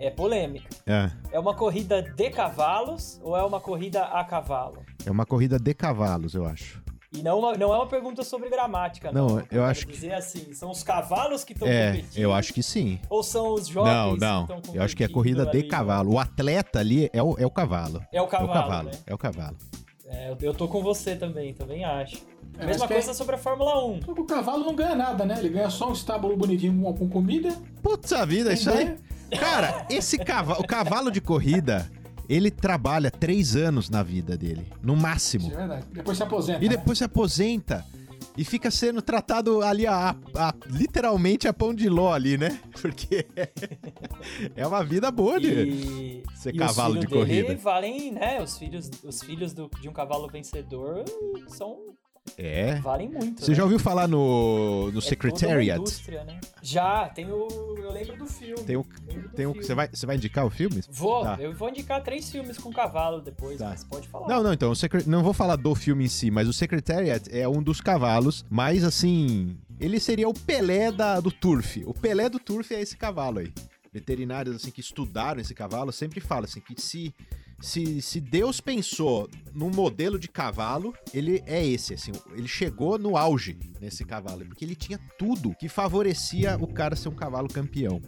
É 0.00 0.10
polêmica. 0.10 0.68
É. 0.84 1.10
É 1.30 1.38
uma 1.38 1.54
corrida 1.54 2.02
de 2.02 2.28
cavalos 2.30 3.20
ou 3.22 3.36
é 3.36 3.44
uma 3.44 3.60
corrida 3.60 4.02
a 4.02 4.24
cavalo? 4.24 4.82
É 5.06 5.10
uma 5.10 5.24
corrida 5.24 5.60
de 5.60 5.72
cavalos, 5.74 6.34
eu 6.34 6.44
acho. 6.44 6.82
E 7.14 7.22
não, 7.22 7.40
não 7.56 7.72
é 7.74 7.76
uma 7.76 7.86
pergunta 7.86 8.22
sobre 8.24 8.48
gramática, 8.48 9.12
não. 9.12 9.26
Não, 9.28 9.40
que 9.42 9.54
eu 9.54 9.64
acho 9.64 9.86
que- 9.86 9.92
dizer 9.92 10.14
assim, 10.14 10.54
são 10.54 10.70
os 10.70 10.82
cavalos 10.82 11.44
que 11.44 11.52
estão 11.52 11.68
É, 11.68 11.88
competindo? 11.92 12.18
eu 12.22 12.32
acho 12.32 12.54
que 12.54 12.62
sim. 12.62 12.98
Ou 13.10 13.22
são 13.22 13.52
os 13.54 13.66
jovens 13.68 13.92
Não, 13.92 14.14
que 14.14 14.20
não. 14.20 14.40
estão 14.58 14.74
Eu 14.74 14.82
acho 14.82 14.96
que 14.96 15.04
é 15.04 15.08
corrida 15.08 15.44
de 15.44 15.58
ali? 15.58 15.68
cavalo. 15.68 16.14
O 16.14 16.18
atleta 16.18 16.78
ali 16.78 17.10
é 17.12 17.22
o, 17.22 17.36
é 17.38 17.44
o 17.44 17.50
cavalo. 17.50 18.02
É 18.10 18.20
o 18.20 18.24
É 18.24 18.28
cavalo, 18.28 18.50
o 18.50 18.52
cavalo. 18.54 18.84
né? 18.88 18.98
É 19.06 19.14
o 19.14 19.18
cavalo. 19.18 19.56
É, 20.06 20.34
eu, 20.42 20.52
tô 20.54 20.66
com 20.68 20.82
você 20.82 21.14
também, 21.16 21.52
também 21.54 21.84
acho. 21.84 22.16
É, 22.58 22.66
Mesma 22.66 22.86
que- 22.86 22.92
coisa 22.94 23.14
sobre 23.14 23.34
a 23.34 23.38
Fórmula 23.38 23.82
1. 23.86 24.02
Só 24.04 24.12
que 24.14 24.20
o 24.20 24.24
cavalo 24.26 24.64
não 24.64 24.74
ganha 24.74 24.94
nada, 24.94 25.24
né? 25.24 25.36
Ele 25.38 25.48
ganha 25.50 25.70
só 25.70 25.88
um 25.88 25.92
estábulo 25.92 26.36
bonitinho 26.36 26.82
com, 26.82 26.92
com 26.94 27.08
comida. 27.08 27.54
Putz, 27.82 28.12
a 28.12 28.24
vida, 28.24 28.52
isso 28.52 28.70
aí. 28.70 28.96
Cara, 29.38 29.86
esse 29.90 30.18
cavalo, 30.18 30.60
o 30.60 30.66
cavalo 30.66 31.10
de 31.10 31.20
corrida, 31.20 31.90
ele 32.28 32.50
trabalha 32.50 33.10
três 33.10 33.54
anos 33.56 33.88
na 33.90 34.02
vida 34.02 34.36
dele, 34.36 34.66
no 34.82 34.96
máximo. 34.96 35.46
Isso 35.46 35.54
é 35.54 35.58
verdade. 35.58 35.86
Depois 35.92 36.16
se 36.16 36.22
aposenta. 36.22 36.64
E 36.64 36.68
né? 36.68 36.76
depois 36.76 36.98
se 36.98 37.04
aposenta 37.04 37.84
e 38.36 38.44
fica 38.44 38.70
sendo 38.70 39.02
tratado 39.02 39.60
ali 39.62 39.86
a, 39.86 40.16
a- 40.34 40.54
literalmente 40.66 41.46
a 41.46 41.52
pão 41.52 41.74
de 41.74 41.88
ló 41.88 42.12
ali, 42.12 42.38
né? 42.38 42.58
Porque 42.80 43.26
é 44.56 44.66
uma 44.66 44.82
vida 44.84 45.10
boa 45.10 45.38
de 45.40 45.48
E, 45.52 46.22
ser 46.34 46.54
e 46.54 46.58
cavalo 46.58 46.94
os 46.94 47.00
de 47.00 47.06
corrida. 47.08 47.54
valem, 47.56 48.12
né? 48.12 48.40
Os 48.42 48.56
filhos, 48.56 48.90
os 49.04 49.22
filhos 49.22 49.52
do- 49.52 49.70
de 49.80 49.88
um 49.88 49.92
cavalo 49.92 50.28
vencedor 50.28 51.04
são 51.48 51.78
É. 52.38 52.76
Valem 52.76 53.08
muito. 53.08 53.40
Você 53.44 53.50
né? 53.50 53.56
já 53.56 53.62
ouviu 53.64 53.78
falar 53.78 54.08
no, 54.08 54.90
no 54.90 54.98
É 54.98 55.02
Secretariat? 55.02 55.78
indústria, 55.78 56.24
né? 56.24 56.40
Já, 56.62 57.08
tem 57.08 57.30
o. 57.30 57.48
Eu 57.76 57.92
lembro 57.92 58.16
do 58.16 58.26
filme. 58.26 58.62
Tem 58.64 58.76
o- 58.76 58.84
Tem 59.34 59.46
filme. 59.46 59.62
você, 59.62 59.74
vai, 59.74 59.88
você 59.88 60.06
vai 60.06 60.16
indicar 60.16 60.46
o 60.46 60.50
filme? 60.50 60.82
Vou, 60.90 61.22
Tá. 61.24 61.36
eu 61.40 61.52
vou 61.52 61.68
indicar 61.68 62.02
três 62.02 62.30
filmes 62.30 62.56
com 62.58 62.72
cavalo 62.72 63.20
depois, 63.20 63.58
Tá. 63.58 63.70
mas 63.70 63.84
pode 63.84 64.08
falar. 64.08 64.28
Não, 64.28 64.42
não, 64.42 64.52
então, 64.52 64.70
o 64.70 64.76
Secre- 64.76 65.04
não 65.06 65.22
vou 65.22 65.32
falar 65.34 65.56
do 65.56 65.74
filme 65.74 66.04
em 66.04 66.08
si, 66.08 66.30
mas 66.30 66.48
o 66.48 66.52
Secretariat 66.52 67.22
é 67.30 67.46
um 67.48 67.62
dos 67.62 67.80
cavalos, 67.80 68.44
mas 68.48 68.82
assim, 68.84 69.56
ele 69.78 69.98
seria 70.00 70.28
o 70.28 70.34
Pelé 70.34 70.90
da, 70.90 71.20
do 71.20 71.30
Turf. 71.30 71.82
O 71.84 71.92
Pelé 71.92 72.28
do 72.28 72.38
Turf 72.38 72.72
é 72.72 72.80
esse 72.80 72.96
cavalo 72.96 73.40
aí. 73.40 73.52
Veterinários 73.92 74.56
assim 74.56 74.70
que 74.70 74.80
estudaram 74.80 75.40
esse 75.40 75.54
cavalo 75.54 75.92
sempre 75.92 76.18
falam 76.20 76.44
assim 76.44 76.60
que 76.60 76.80
se 76.80 77.12
se, 77.62 78.02
se 78.02 78.20
Deus 78.20 78.60
pensou 78.60 79.30
num 79.54 79.70
modelo 79.70 80.18
de 80.18 80.26
cavalo, 80.26 80.92
ele 81.14 81.42
é 81.46 81.64
esse, 81.64 81.94
assim, 81.94 82.10
ele 82.34 82.48
chegou 82.48 82.98
no 82.98 83.16
auge 83.16 83.56
nesse 83.80 84.04
cavalo, 84.04 84.44
porque 84.44 84.64
ele 84.64 84.74
tinha 84.74 84.98
tudo 85.16 85.54
que 85.54 85.68
favorecia 85.68 86.58
o 86.60 86.66
cara 86.66 86.96
ser 86.96 87.08
um 87.08 87.14
cavalo 87.14 87.46
campeão. 87.46 88.02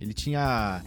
Ele 0.00 0.14
tinha 0.14 0.82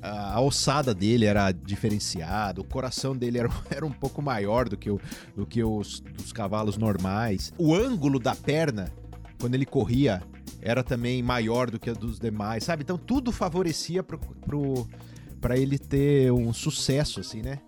a, 0.00 0.34
a 0.34 0.40
ossada 0.40 0.94
dele 0.94 1.24
era 1.24 1.50
diferenciada, 1.50 2.60
o 2.60 2.64
coração 2.64 3.16
dele 3.16 3.38
era, 3.38 3.50
era 3.68 3.84
um 3.84 3.92
pouco 3.92 4.22
maior 4.22 4.68
do 4.68 4.76
que, 4.76 4.90
o, 4.90 5.00
do 5.34 5.44
que 5.44 5.64
os 5.64 5.98
dos 5.98 6.32
cavalos 6.32 6.76
normais. 6.76 7.52
O 7.58 7.74
ângulo 7.74 8.20
da 8.20 8.36
perna, 8.36 8.92
quando 9.40 9.56
ele 9.56 9.66
corria, 9.66 10.22
era 10.62 10.84
também 10.84 11.22
maior 11.24 11.70
do 11.70 11.80
que 11.80 11.90
a 11.90 11.92
dos 11.92 12.20
demais, 12.20 12.62
sabe? 12.62 12.84
Então 12.84 12.96
tudo 12.96 13.32
favorecia 13.32 14.02
pro, 14.02 14.18
pro, 14.18 14.88
pra 15.44 15.58
ele 15.58 15.78
ter 15.78 16.32
um 16.32 16.54
sucesso, 16.54 17.20
assim, 17.20 17.42
né? 17.42 17.58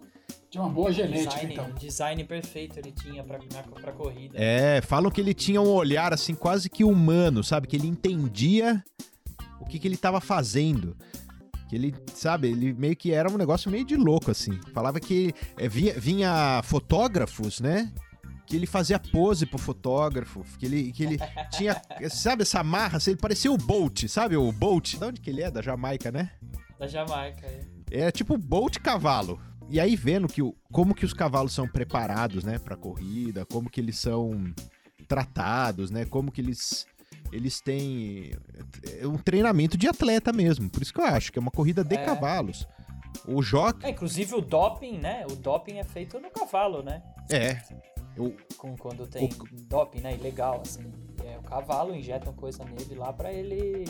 Tinha 0.48 0.64
uma 0.64 0.72
boa 0.72 0.90
genética, 0.90 1.28
design, 1.34 1.52
então. 1.52 1.74
design 1.74 2.24
perfeito 2.24 2.78
ele 2.78 2.90
tinha 2.90 3.22
pra, 3.22 3.92
corrida. 3.92 4.34
É, 4.34 4.80
falam 4.80 5.10
que 5.10 5.20
ele 5.20 5.34
tinha 5.34 5.60
um 5.60 5.68
olhar, 5.68 6.14
assim, 6.14 6.34
quase 6.34 6.70
que 6.70 6.82
humano, 6.82 7.44
sabe? 7.44 7.66
Que 7.66 7.76
ele 7.76 7.86
entendia 7.86 8.82
o 9.60 9.66
que, 9.66 9.78
que 9.78 9.86
ele 9.86 9.98
tava 9.98 10.22
fazendo. 10.22 10.96
Que 11.68 11.76
ele, 11.76 11.94
sabe, 12.14 12.48
ele 12.48 12.72
meio 12.72 12.96
que 12.96 13.12
era 13.12 13.30
um 13.30 13.36
negócio 13.36 13.70
meio 13.70 13.84
de 13.84 13.94
louco, 13.94 14.30
assim. 14.30 14.58
Falava 14.72 14.98
que 14.98 15.34
é, 15.58 15.68
vinha, 15.68 15.92
vinha 16.00 16.62
fotógrafos, 16.64 17.60
né? 17.60 17.92
Que 18.46 18.56
ele 18.56 18.66
fazia 18.66 18.98
pose 18.98 19.44
pro 19.44 19.58
fotógrafo, 19.58 20.42
que 20.58 20.64
ele, 20.64 20.92
que 20.92 21.02
ele 21.04 21.18
tinha, 21.52 21.78
sabe, 22.08 22.40
essa 22.40 22.64
marra, 22.64 22.96
assim, 22.96 23.10
ele 23.10 23.20
parecia 23.20 23.52
o 23.52 23.58
Bolt, 23.58 24.06
sabe 24.06 24.34
o 24.34 24.50
Bolt? 24.50 24.96
De 24.96 25.04
onde 25.04 25.20
que 25.20 25.28
ele 25.28 25.42
é? 25.42 25.50
Da 25.50 25.60
Jamaica, 25.60 26.10
né? 26.10 26.30
Da 26.78 26.86
Jamaica. 26.86 27.46
é. 27.46 27.60
É 27.90 28.10
tipo 28.10 28.36
Bolt 28.36 28.78
cavalo. 28.78 29.40
E 29.68 29.78
aí 29.80 29.96
vendo 29.96 30.28
que 30.28 30.42
o, 30.42 30.54
como 30.72 30.94
que 30.94 31.04
os 31.04 31.12
cavalos 31.12 31.52
são 31.52 31.66
preparados, 31.68 32.44
né, 32.44 32.58
para 32.58 32.76
corrida, 32.76 33.44
como 33.46 33.68
que 33.70 33.80
eles 33.80 33.98
são 33.98 34.52
tratados, 35.08 35.90
né, 35.90 36.04
como 36.04 36.30
que 36.30 36.40
eles 36.40 36.86
eles 37.32 37.60
têm 37.60 38.32
é 39.00 39.06
um 39.06 39.16
treinamento 39.18 39.76
de 39.76 39.88
atleta 39.88 40.32
mesmo. 40.32 40.70
Por 40.70 40.82
isso 40.82 40.92
que 40.92 41.00
eu 41.00 41.04
acho 41.04 41.32
que 41.32 41.38
é 41.38 41.42
uma 41.42 41.50
corrida 41.50 41.82
de 41.82 41.96
É. 41.96 42.04
cavalos. 42.04 42.66
O 43.26 43.42
jockey 43.42 43.84
É, 43.86 43.90
inclusive 43.90 44.34
o 44.34 44.40
doping, 44.40 44.98
né? 44.98 45.24
O 45.30 45.34
doping 45.34 45.78
é 45.78 45.84
feito 45.84 46.20
no 46.20 46.30
cavalo, 46.30 46.82
né? 46.82 47.02
é 47.30 47.58
o, 48.16 48.32
Com, 48.56 48.76
quando 48.76 49.06
tem 49.06 49.28
doping, 49.68 50.00
né? 50.00 50.14
Ilegal, 50.14 50.62
assim. 50.64 50.90
É, 51.24 51.36
o 51.38 51.42
cavalo 51.42 51.94
injetam 51.94 52.32
coisa 52.32 52.64
nele 52.64 52.94
lá 52.94 53.12
pra 53.12 53.32
ele 53.32 53.84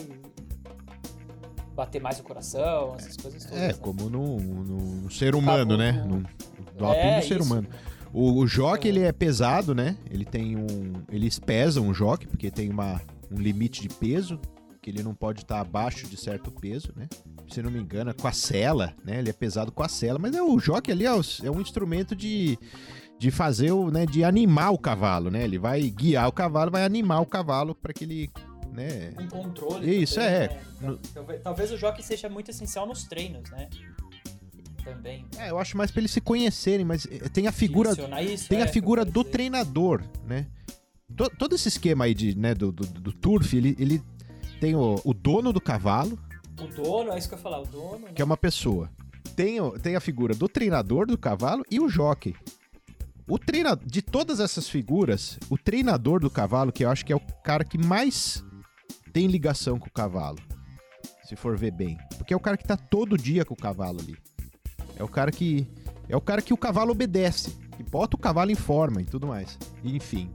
bater 1.77 2.01
mais 2.01 2.19
o 2.19 2.23
coração, 2.23 2.95
essas 2.97 3.15
coisas 3.15 3.45
todas. 3.45 3.57
é 3.63 3.67
né? 3.67 3.73
como 3.75 4.09
no, 4.09 4.37
no- 4.39 5.01
no 5.03 5.11
ser 5.11 5.35
humano, 5.35 5.77
Cavalo, 5.77 5.77
né? 5.77 5.91
no- 5.91 6.07
No, 6.07 6.15
no 6.17 6.71
doping 6.77 6.97
É, 6.99 7.19
do 7.19 7.25
ser 7.25 7.35
isso. 7.39 7.43
humano. 7.43 7.67
O, 8.11 8.39
o 8.39 8.47
jockey, 8.47 8.87
ele 8.89 9.01
é 9.01 9.11
pesado, 9.11 9.75
né? 9.75 9.95
Ele 10.09 10.25
tem 10.25 10.55
um. 10.57 10.93
Eles 11.09 11.37
pesam 11.39 11.87
o 11.87 11.93
jockey, 11.93 12.25
porque 12.27 12.49
tem 12.49 12.69
uma, 12.69 12.99
um 13.31 13.35
limite 13.37 13.81
de 13.81 13.89
peso, 13.89 14.39
que 14.81 14.89
ele 14.89 15.03
não 15.03 15.13
pode 15.13 15.41
estar 15.41 15.59
abaixo 15.59 16.07
de 16.07 16.17
certo 16.17 16.49
peso, 16.49 16.91
né? 16.95 17.07
Se 17.49 17.61
não 17.61 17.69
me 17.69 17.79
engano, 17.79 18.09
é 18.09 18.13
com 18.13 18.27
a 18.27 18.31
sela, 18.31 18.93
né? 19.05 19.19
Ele 19.19 19.29
é 19.29 19.33
pesado 19.33 19.71
com 19.71 19.83
a 19.83 19.89
sela, 19.89 20.17
mas 20.17 20.33
é 20.35 20.41
o 20.41 20.57
jockey 20.59 20.91
ali 20.91 21.05
é, 21.05 21.13
o- 21.13 21.21
é 21.43 21.51
um 21.51 21.61
instrumento 21.61 22.15
de, 22.15 22.57
de 23.19 23.29
fazer 23.29 23.71
o, 23.71 23.91
né? 23.91 24.05
De 24.05 24.23
animar 24.23 24.71
o 24.71 24.77
cavalo, 24.79 25.29
né? 25.29 25.43
Ele 25.43 25.59
vai 25.59 25.81
guiar 25.89 26.27
o 26.27 26.31
cavalo, 26.31 26.71
vai 26.71 26.83
animar 26.85 27.19
o 27.21 27.25
cavalo 27.25 27.75
para 27.75 27.93
que 27.93 28.05
ele, 28.05 28.29
né? 28.77 29.13
Um 29.19 29.27
controle. 29.27 30.01
Isso, 30.03 30.15
também, 30.15 30.29
é. 30.33 30.47
né? 30.49 30.61
No- 30.79 30.97
Talvez, 30.97 31.41
talvez 31.43 31.71
o 31.71 31.77
jockey 31.77 32.03
seja 32.03 32.29
muito 32.29 32.51
essencial 32.51 32.85
nos 32.85 33.03
treinos, 33.03 33.49
né? 33.49 33.67
Também. 34.83 35.25
É, 35.37 35.49
eu 35.49 35.59
acho 35.59 35.75
mais 35.75 35.91
pra 35.91 35.99
eles 35.99 36.11
se 36.11 36.21
conhecerem, 36.21 36.85
mas 36.85 37.05
eh, 37.11 37.27
tem 37.27 37.45
a 37.47 37.51
figura 37.51 37.91
isso, 38.21 38.47
tem 38.47 38.59
é, 38.59 38.63
a 38.63 38.67
figura 38.67 39.03
do 39.03 39.21
dizer. 39.21 39.31
treinador, 39.31 40.01
né? 40.25 40.45
To- 41.15 41.29
todo 41.37 41.55
esse 41.55 41.67
esquema 41.67 42.05
aí 42.05 42.13
de, 42.13 42.37
né, 42.37 42.53
do, 42.53 42.71
do, 42.71 42.85
do 42.85 43.11
turf, 43.11 43.53
ele, 43.53 43.75
ele 43.79 44.01
tem 44.61 44.75
o, 44.75 45.01
o 45.03 45.13
dono 45.13 45.51
do 45.51 45.59
cavalo, 45.59 46.17
O 46.59 46.67
dono, 46.67 47.11
é 47.11 47.17
isso 47.17 47.27
que 47.27 47.33
eu 47.33 47.37
ia 47.37 47.43
falar, 47.43 47.59
o 47.61 47.65
dono. 47.65 48.05
né? 48.05 48.11
que 48.15 48.21
é 48.21 48.25
uma 48.25 48.37
pessoa. 48.37 48.89
Tem, 49.35 49.59
o- 49.59 49.77
tem 49.77 49.95
a 49.97 49.99
figura 49.99 50.33
do 50.33 50.47
treinador 50.47 51.05
do 51.05 51.17
cavalo 51.17 51.63
e 51.69 51.79
o 51.81 51.89
jockey. 51.89 52.33
O 53.27 53.37
treinador, 53.37 53.85
de 53.85 54.01
todas 54.01 54.39
essas 54.39 54.69
figuras, 54.69 55.37
o 55.49 55.57
treinador 55.57 56.21
do 56.21 56.29
cavalo, 56.29 56.71
que 56.71 56.85
eu 56.85 56.89
acho 56.89 57.05
que 57.05 57.11
é 57.11 57.15
o 57.15 57.19
cara 57.43 57.65
que 57.65 57.77
mais 57.77 58.41
tem 59.17 59.25
ligação 59.25 59.79
com 59.79 59.87
o 59.87 59.91
cavalo, 59.91 60.37
se 61.23 61.35
for 61.35 61.57
ver 61.57 61.71
bem. 61.71 61.97
Porque 62.19 62.35
é 62.35 62.37
o 62.37 62.39
cara 62.39 62.55
que 62.55 62.63
tá 62.63 62.77
todo 62.77 63.17
dia 63.17 63.43
com 63.43 63.55
o 63.55 63.57
cavalo 63.57 63.99
ali. 63.99 64.15
É 64.95 65.03
o 65.03 65.07
cara 65.07 65.31
que. 65.31 65.67
É 66.07 66.15
o 66.15 66.21
cara 66.21 66.39
que 66.39 66.53
o 66.53 66.57
cavalo 66.57 66.91
obedece. 66.91 67.57
Que 67.75 67.81
bota 67.81 68.15
o 68.15 68.19
cavalo 68.19 68.51
em 68.51 68.55
forma 68.55 69.01
e 69.01 69.05
tudo 69.05 69.25
mais. 69.25 69.57
Enfim. 69.83 70.29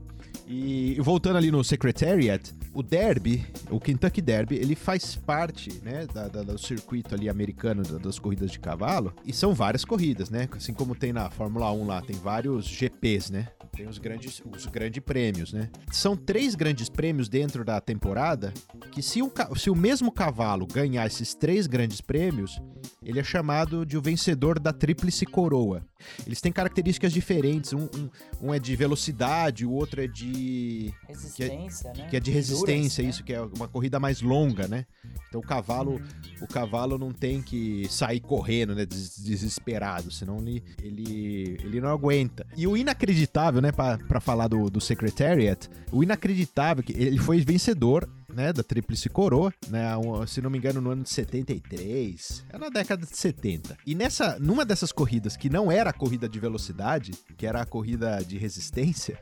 E 0.45 0.97
voltando 0.99 1.37
ali 1.37 1.49
no 1.49 1.63
Secretariat, 1.63 2.53
o 2.73 2.81
Derby, 2.81 3.45
o 3.69 3.79
Kentucky 3.79 4.21
Derby, 4.21 4.55
ele 4.55 4.75
faz 4.75 5.15
parte, 5.15 5.79
né, 5.83 6.07
da- 6.13 6.27
da- 6.27 6.43
do 6.43 6.57
circuito 6.57 7.13
ali 7.15 7.29
americano 7.29 7.83
da- 7.83 7.97
das 7.97 8.17
corridas 8.19 8.51
de 8.51 8.59
cavalo. 8.59 9.13
E 9.25 9.31
são 9.31 9.53
várias 9.53 9.85
corridas, 9.85 10.29
né? 10.29 10.47
Assim 10.51 10.73
como 10.73 10.95
tem 10.95 11.13
na 11.13 11.29
Fórmula 11.29 11.71
1 11.71 11.85
lá, 11.85 12.01
tem 12.01 12.15
vários 12.15 12.65
GPs, 12.65 13.31
né? 13.31 13.47
Tem 13.71 13.87
os 13.87 13.97
grandes, 13.97 14.41
os 14.55 14.65
grandes 14.67 15.03
prêmios, 15.03 15.51
né? 15.53 15.69
São 15.91 16.15
três 16.15 16.53
grandes 16.55 16.89
prêmios 16.89 17.27
dentro 17.27 17.63
da 17.65 17.79
temporada 17.81 18.53
que 18.91 19.01
se 19.01 19.19
se 19.55 19.69
o 19.69 19.75
mesmo 19.75 20.11
cavalo 20.11 20.67
ganhar 20.67 21.05
esses 21.07 21.33
três 21.33 21.65
grandes 21.65 21.99
prêmios, 22.01 22.61
ele 23.01 23.19
é 23.19 23.23
chamado 23.23 23.85
de 23.85 23.97
o 23.97 24.01
vencedor 24.01 24.59
da 24.59 24.71
tríplice 24.73 25.25
coroa. 25.25 25.85
Eles 26.27 26.41
têm 26.41 26.51
características 26.51 27.13
diferentes. 27.13 27.71
Um, 27.73 27.83
um- 27.95 28.09
um 28.41 28.53
é 28.53 28.59
de 28.59 28.75
velocidade, 28.75 29.65
o 29.65 29.71
outro 29.71 30.01
é 30.01 30.07
de. 30.07 30.93
Resistência, 31.07 31.93
né? 31.95 32.07
que 32.09 32.17
é 32.17 32.19
de 32.19 32.31
resistência, 32.31 33.03
né? 33.03 33.09
isso, 33.09 33.23
que 33.23 33.33
é 33.33 33.41
uma 33.41 33.67
corrida 33.67 33.99
mais 33.99 34.21
longa, 34.21 34.67
né? 34.67 34.85
Então 35.29 35.39
o 35.39 35.43
cavalo, 35.43 36.01
o 36.41 36.47
cavalo 36.47 36.97
não 36.97 37.11
tem 37.13 37.41
que 37.41 37.87
sair 37.89 38.19
correndo, 38.19 38.75
né? 38.75 38.85
des- 38.85 39.17
Desesperado, 39.23 40.11
senão 40.11 40.39
ele, 40.39 40.63
ele, 40.81 41.57
ele 41.63 41.81
não 41.81 41.89
aguenta. 41.89 42.45
E 42.57 42.67
o 42.67 42.75
inacreditável, 42.75 43.61
né? 43.61 43.71
Pra 43.71 44.19
falar 44.19 44.47
do, 44.47 44.69
do 44.69 44.81
Secretariat, 44.81 45.69
o 45.91 46.03
inacreditável 46.03 46.81
é 46.81 46.83
que 46.85 46.93
ele 47.01 47.17
foi 47.17 47.39
vencedor 47.41 48.07
né, 48.33 48.51
da 48.51 48.63
Tríplice 48.63 49.09
Coroa, 49.09 49.53
né, 49.69 49.87
se 50.27 50.41
não 50.41 50.49
me 50.49 50.57
engano, 50.57 50.81
no 50.81 50.91
ano 50.91 51.03
de 51.03 51.09
73, 51.09 52.45
é 52.49 52.57
na 52.57 52.69
década 52.69 53.05
de 53.05 53.15
70. 53.15 53.77
E 53.85 53.95
nessa, 53.95 54.37
numa 54.39 54.65
dessas 54.65 54.91
corridas 54.91 55.37
que 55.37 55.49
não 55.49 55.71
era 55.71 55.89
a 55.89 55.93
corrida 55.93 56.27
de 56.27 56.39
velocidade, 56.39 57.11
que 57.37 57.45
era 57.45 57.61
a 57.61 57.65
corrida 57.65 58.23
de 58.23 58.37
resistência, 58.37 59.19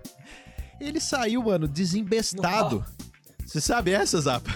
ele 0.80 0.99
saiu, 0.99 1.43
mano, 1.43 1.68
desembestado. 1.68 2.86
Você 3.46 3.60
sabe 3.60 3.92
essa, 3.92 4.20
Zapa? 4.22 4.50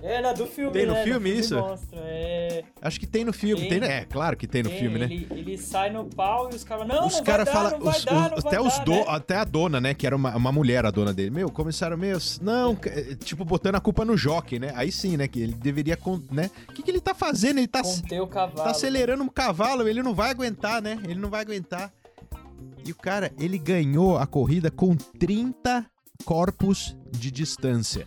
É, 0.00 0.22
na 0.22 0.32
do 0.32 0.46
filme, 0.46 0.72
Tem 0.72 0.86
no 0.86 0.92
né? 0.94 1.02
filme 1.04 1.30
isso? 1.30 1.56
Mostra, 1.56 1.98
é... 2.00 2.64
Acho 2.80 3.00
que 3.00 3.06
tem 3.06 3.24
no 3.24 3.32
filme. 3.32 3.62
Tem. 3.62 3.70
Tem, 3.70 3.80
né? 3.80 3.98
É, 3.98 4.04
claro 4.04 4.36
que 4.36 4.46
tem 4.46 4.62
no 4.62 4.70
Tem, 4.70 4.78
filme, 4.78 4.98
né? 5.00 5.06
ele, 5.06 5.26
ele 5.30 5.58
sai 5.58 5.90
no 5.90 6.04
pau 6.04 6.48
e 6.50 6.54
os 6.54 6.62
caras, 6.62 6.86
não, 6.86 7.06
os 7.08 7.14
não 7.16 7.24
caras 7.24 7.44
vai 7.46 7.54
dar, 7.54 7.62
falam. 7.70 7.78
não 7.78 7.84
vai 7.86 7.98
os- 7.98 8.04
dar, 8.04 8.12
os- 8.14 8.44
não 8.44 8.50
vai 8.50 8.54
até, 8.54 8.60
os 8.60 8.78
dar, 8.78 8.84
do- 8.84 8.90
né? 8.92 9.04
até 9.08 9.36
a 9.36 9.44
dona, 9.44 9.80
né? 9.80 9.94
Que 9.94 10.06
era 10.06 10.14
uma, 10.14 10.36
uma 10.36 10.52
mulher, 10.52 10.86
a 10.86 10.90
dona 10.90 11.12
dele. 11.12 11.30
Meu, 11.30 11.50
começaram, 11.50 11.96
meu, 11.96 12.18
não, 12.40 12.78
eh, 12.86 13.16
tipo, 13.16 13.44
botando 13.44 13.74
a 13.74 13.80
culpa 13.80 14.04
no 14.04 14.16
jockey, 14.16 14.58
né? 14.60 14.72
Aí 14.76 14.92
sim, 14.92 15.16
né? 15.16 15.26
Que 15.26 15.40
ele 15.42 15.52
deveria. 15.54 15.98
né? 16.30 16.50
O 16.68 16.72
que, 16.72 16.82
que 16.82 16.90
ele 16.90 17.00
tá 17.00 17.14
fazendo? 17.14 17.58
Ele 17.58 17.66
tá, 17.68 17.82
Conter 17.82 18.20
o 18.20 18.26
cavalo. 18.28 18.62
tá 18.64 18.70
acelerando 18.70 19.22
um 19.24 19.28
cavalo, 19.28 19.88
ele 19.88 20.02
não 20.02 20.14
vai 20.14 20.30
aguentar, 20.30 20.80
né? 20.80 20.98
Ele 21.04 21.18
não 21.18 21.28
vai 21.28 21.40
aguentar. 21.42 21.92
E 22.84 22.92
o 22.92 22.94
cara, 22.94 23.32
ele 23.38 23.58
ganhou 23.58 24.16
a 24.16 24.26
corrida 24.26 24.70
com 24.70 24.94
30 24.94 25.84
corpos 26.24 26.96
de 27.10 27.30
distância. 27.30 28.06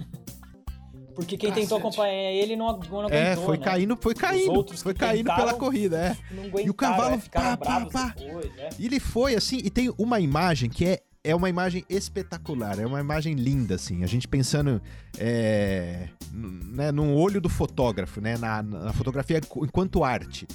Porque 1.19 1.37
quem 1.37 1.51
tentou 1.51 1.77
Cacete. 1.79 1.87
acompanhar 1.99 2.31
ele 2.31 2.55
não, 2.55 2.67
não 2.67 2.99
aguentou, 3.01 3.09
É, 3.09 3.35
foi 3.35 3.57
né? 3.57 3.63
caindo, 3.63 3.97
foi 4.01 4.13
caindo. 4.15 4.53
outros 4.53 4.81
Foi 4.81 4.93
que 4.93 4.99
caindo 4.99 5.33
pela 5.35 5.53
corrida, 5.53 5.97
é. 5.97 6.17
E 6.63 6.69
o 6.69 6.73
cavalo, 6.73 7.15
é, 7.15 7.17
pá, 7.29 7.57
pá, 7.57 7.85
pá. 7.85 8.13
depois, 8.17 8.55
né? 8.55 8.69
E 8.79 8.85
ele 8.85 8.99
foi 8.99 9.35
assim, 9.35 9.57
e 9.63 9.69
tem 9.69 9.93
uma 9.97 10.19
imagem 10.19 10.69
que 10.69 10.85
é, 10.85 10.99
é 11.23 11.35
uma 11.35 11.49
imagem 11.49 11.83
espetacular, 11.89 12.79
é 12.79 12.85
uma 12.85 12.99
imagem 12.99 13.33
linda, 13.33 13.75
assim. 13.75 14.03
A 14.03 14.07
gente 14.07 14.27
pensando 14.27 14.81
é, 15.17 16.07
né, 16.33 16.91
no 16.91 17.13
olho 17.13 17.41
do 17.41 17.49
fotógrafo, 17.49 18.21
né? 18.21 18.37
Na, 18.37 18.63
na 18.63 18.93
fotografia 18.93 19.41
enquanto 19.57 20.03
arte. 20.03 20.47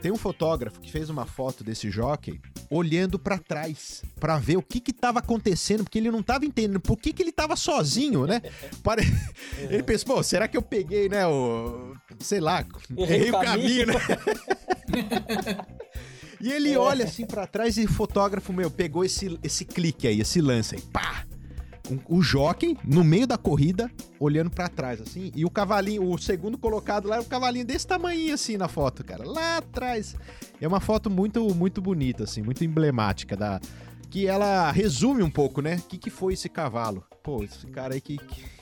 Tem 0.00 0.12
um 0.12 0.16
fotógrafo 0.16 0.80
que 0.80 0.90
fez 0.90 1.10
uma 1.10 1.26
foto 1.26 1.64
desse 1.64 1.90
jockey 1.90 2.40
olhando 2.70 3.18
pra 3.18 3.38
trás 3.38 4.02
pra 4.20 4.38
ver 4.38 4.56
o 4.56 4.62
que 4.62 4.80
que 4.80 4.92
tava 4.92 5.18
acontecendo, 5.18 5.84
porque 5.84 5.98
ele 5.98 6.10
não 6.10 6.22
tava 6.22 6.44
entendendo 6.46 6.80
por 6.80 6.96
que 6.96 7.12
que 7.12 7.22
ele 7.22 7.32
tava 7.32 7.56
sozinho, 7.56 8.26
né? 8.26 8.40
Pare- 8.82 9.02
Ele 9.58 9.82
pensou, 9.82 10.14
pô, 10.16 10.22
será 10.22 10.46
que 10.48 10.56
eu 10.56 10.62
peguei, 10.62 11.08
né, 11.08 11.26
o... 11.26 11.94
sei 12.20 12.40
lá, 12.40 12.64
Errei 12.96 13.30
o 13.30 13.40
caminho, 13.40 13.86
né? 13.86 13.94
E 16.40 16.52
ele 16.52 16.76
olha 16.76 17.04
assim 17.06 17.24
pra 17.24 17.46
trás 17.46 17.78
e 17.78 17.84
o 17.84 17.88
fotógrafo, 17.88 18.52
meu, 18.52 18.70
pegou 18.70 19.02
esse, 19.04 19.38
esse 19.42 19.64
clique 19.64 20.06
aí, 20.06 20.20
esse 20.20 20.42
lance 20.42 20.74
aí, 20.74 20.82
pá! 20.82 21.24
Um- 21.90 22.16
o 22.16 22.22
jockey 22.22 22.76
no 22.82 23.04
meio 23.04 23.26
da 23.26 23.36
corrida, 23.36 23.90
olhando 24.18 24.50
pra 24.50 24.68
trás, 24.68 25.00
assim, 25.02 25.30
e 25.34 25.44
o 25.44 25.50
cavalinho, 25.50 26.10
o 26.10 26.16
segundo 26.16 26.56
colocado 26.56 27.08
lá, 27.08 27.16
é 27.16 27.20
um 27.20 27.24
cavalinho 27.24 27.64
desse 27.66 27.86
tamanho 27.86 28.32
assim 28.32 28.56
na 28.56 28.68
foto, 28.68 29.04
cara, 29.04 29.22
lá 29.28 29.58
atrás. 29.58 30.16
É 30.60 30.66
uma 30.66 30.80
foto 30.80 31.10
muito, 31.10 31.54
muito 31.54 31.82
bonita, 31.82 32.24
assim, 32.24 32.42
muito 32.42 32.64
emblemática 32.64 33.36
da. 33.36 33.60
Que 34.10 34.26
ela 34.26 34.70
resume 34.70 35.22
um 35.22 35.30
pouco, 35.30 35.60
né? 35.60 35.76
O 35.76 35.82
que, 35.88 35.98
que 35.98 36.08
foi 36.08 36.34
esse 36.34 36.48
cavalo? 36.48 37.04
Pô, 37.22 37.42
esse 37.42 37.66
cara 37.66 37.94
aí 37.94 38.00
que, 38.00 38.16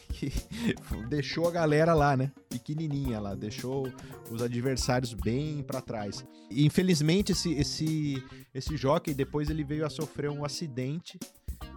que, 0.08 0.32
deixou 1.10 1.46
a 1.46 1.50
galera 1.50 1.92
lá, 1.94 2.16
né? 2.16 2.32
Pequenininha 2.48 3.20
lá, 3.20 3.34
deixou 3.34 3.86
os 4.30 4.42
adversários 4.42 5.12
bem 5.12 5.62
pra 5.62 5.80
trás. 5.80 6.24
E, 6.50 6.64
infelizmente, 6.64 7.32
esse, 7.32 7.52
esse, 7.52 8.22
esse 8.54 8.76
jockey, 8.76 9.12
depois 9.14 9.50
ele 9.50 9.62
veio 9.62 9.84
a 9.84 9.90
sofrer 9.90 10.30
um 10.30 10.44
acidente. 10.44 11.18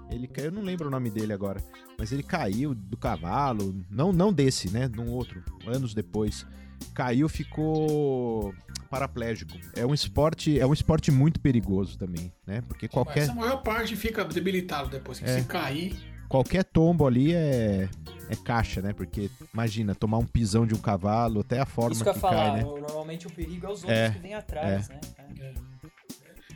Ele 0.10 0.28
caiu, 0.28 0.46
eu 0.48 0.52
não 0.52 0.62
lembro 0.62 0.88
o 0.88 0.92
nome 0.92 1.10
dele 1.10 1.34
agora, 1.34 1.62
mas 1.98 2.12
ele 2.12 2.24
caiu 2.24 2.74
do 2.76 2.96
cavalo, 2.96 3.76
não 3.90 4.12
não 4.14 4.32
desse, 4.32 4.70
né? 4.72 4.88
Num 4.88 5.10
outro, 5.12 5.44
anos 5.66 5.94
depois. 5.94 6.46
Caiu, 6.94 7.28
ficou 7.28 8.54
paraplégico. 8.90 9.58
É 9.76 9.86
um 9.86 9.94
esporte, 9.94 10.60
é 10.60 10.66
um 10.66 10.74
esporte 10.74 11.12
muito 11.12 11.40
perigoso 11.40 11.98
também, 11.98 12.32
né? 12.46 12.62
Porque 12.68 12.88
qualquer 12.88 13.22
Mas 13.28 13.30
a 13.30 13.36
maior 13.36 13.58
parte 13.64 13.96
fica 13.96 14.24
debilitado 14.26 14.90
depois 14.90 15.20
que 15.20 15.26
É. 15.26 15.40
se 15.40 15.46
cair. 15.48 15.96
qualquer 16.30 16.64
tombo 16.64 17.06
ali 17.08 17.34
é 17.34 17.90
é 18.30 18.36
caixa, 18.36 18.82
né? 18.82 18.92
Porque 18.94 19.30
imagina 19.54 19.94
tomar 19.94 20.18
um 20.18 20.26
pisão 20.26 20.66
de 20.66 20.74
um 20.74 20.80
cavalo, 20.80 21.42
até 21.42 21.60
a 21.60 21.66
forma 21.66 21.92
Isso 21.94 22.04
que 22.04 22.10
eu 22.10 22.14
que 22.14 22.18
ia 22.18 22.22
falar, 22.22 22.52
cai, 22.52 22.56
né? 22.58 22.64
normalmente 22.64 23.28
o 23.28 23.30
perigo 23.32 23.68
é 23.68 23.70
os 23.70 23.84
outros 23.84 23.92
É, 24.00 24.10
que 24.12 24.20
vêm 24.20 24.34
atrás, 24.34 24.90
né? 24.90 25.00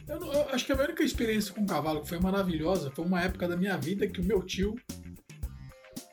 Eu, 0.09 0.19
eu 0.33 0.49
acho 0.49 0.65
que 0.65 0.71
a 0.71 0.75
minha 0.75 0.87
única 0.87 1.03
experiência 1.03 1.53
com 1.53 1.63
cavalo 1.67 2.01
que 2.01 2.09
foi 2.09 2.19
maravilhosa 2.19 2.89
foi 2.89 3.05
uma 3.05 3.21
época 3.21 3.47
da 3.47 3.55
minha 3.55 3.77
vida 3.77 4.07
que 4.07 4.19
o 4.19 4.23
meu 4.23 4.41
tio. 4.41 4.75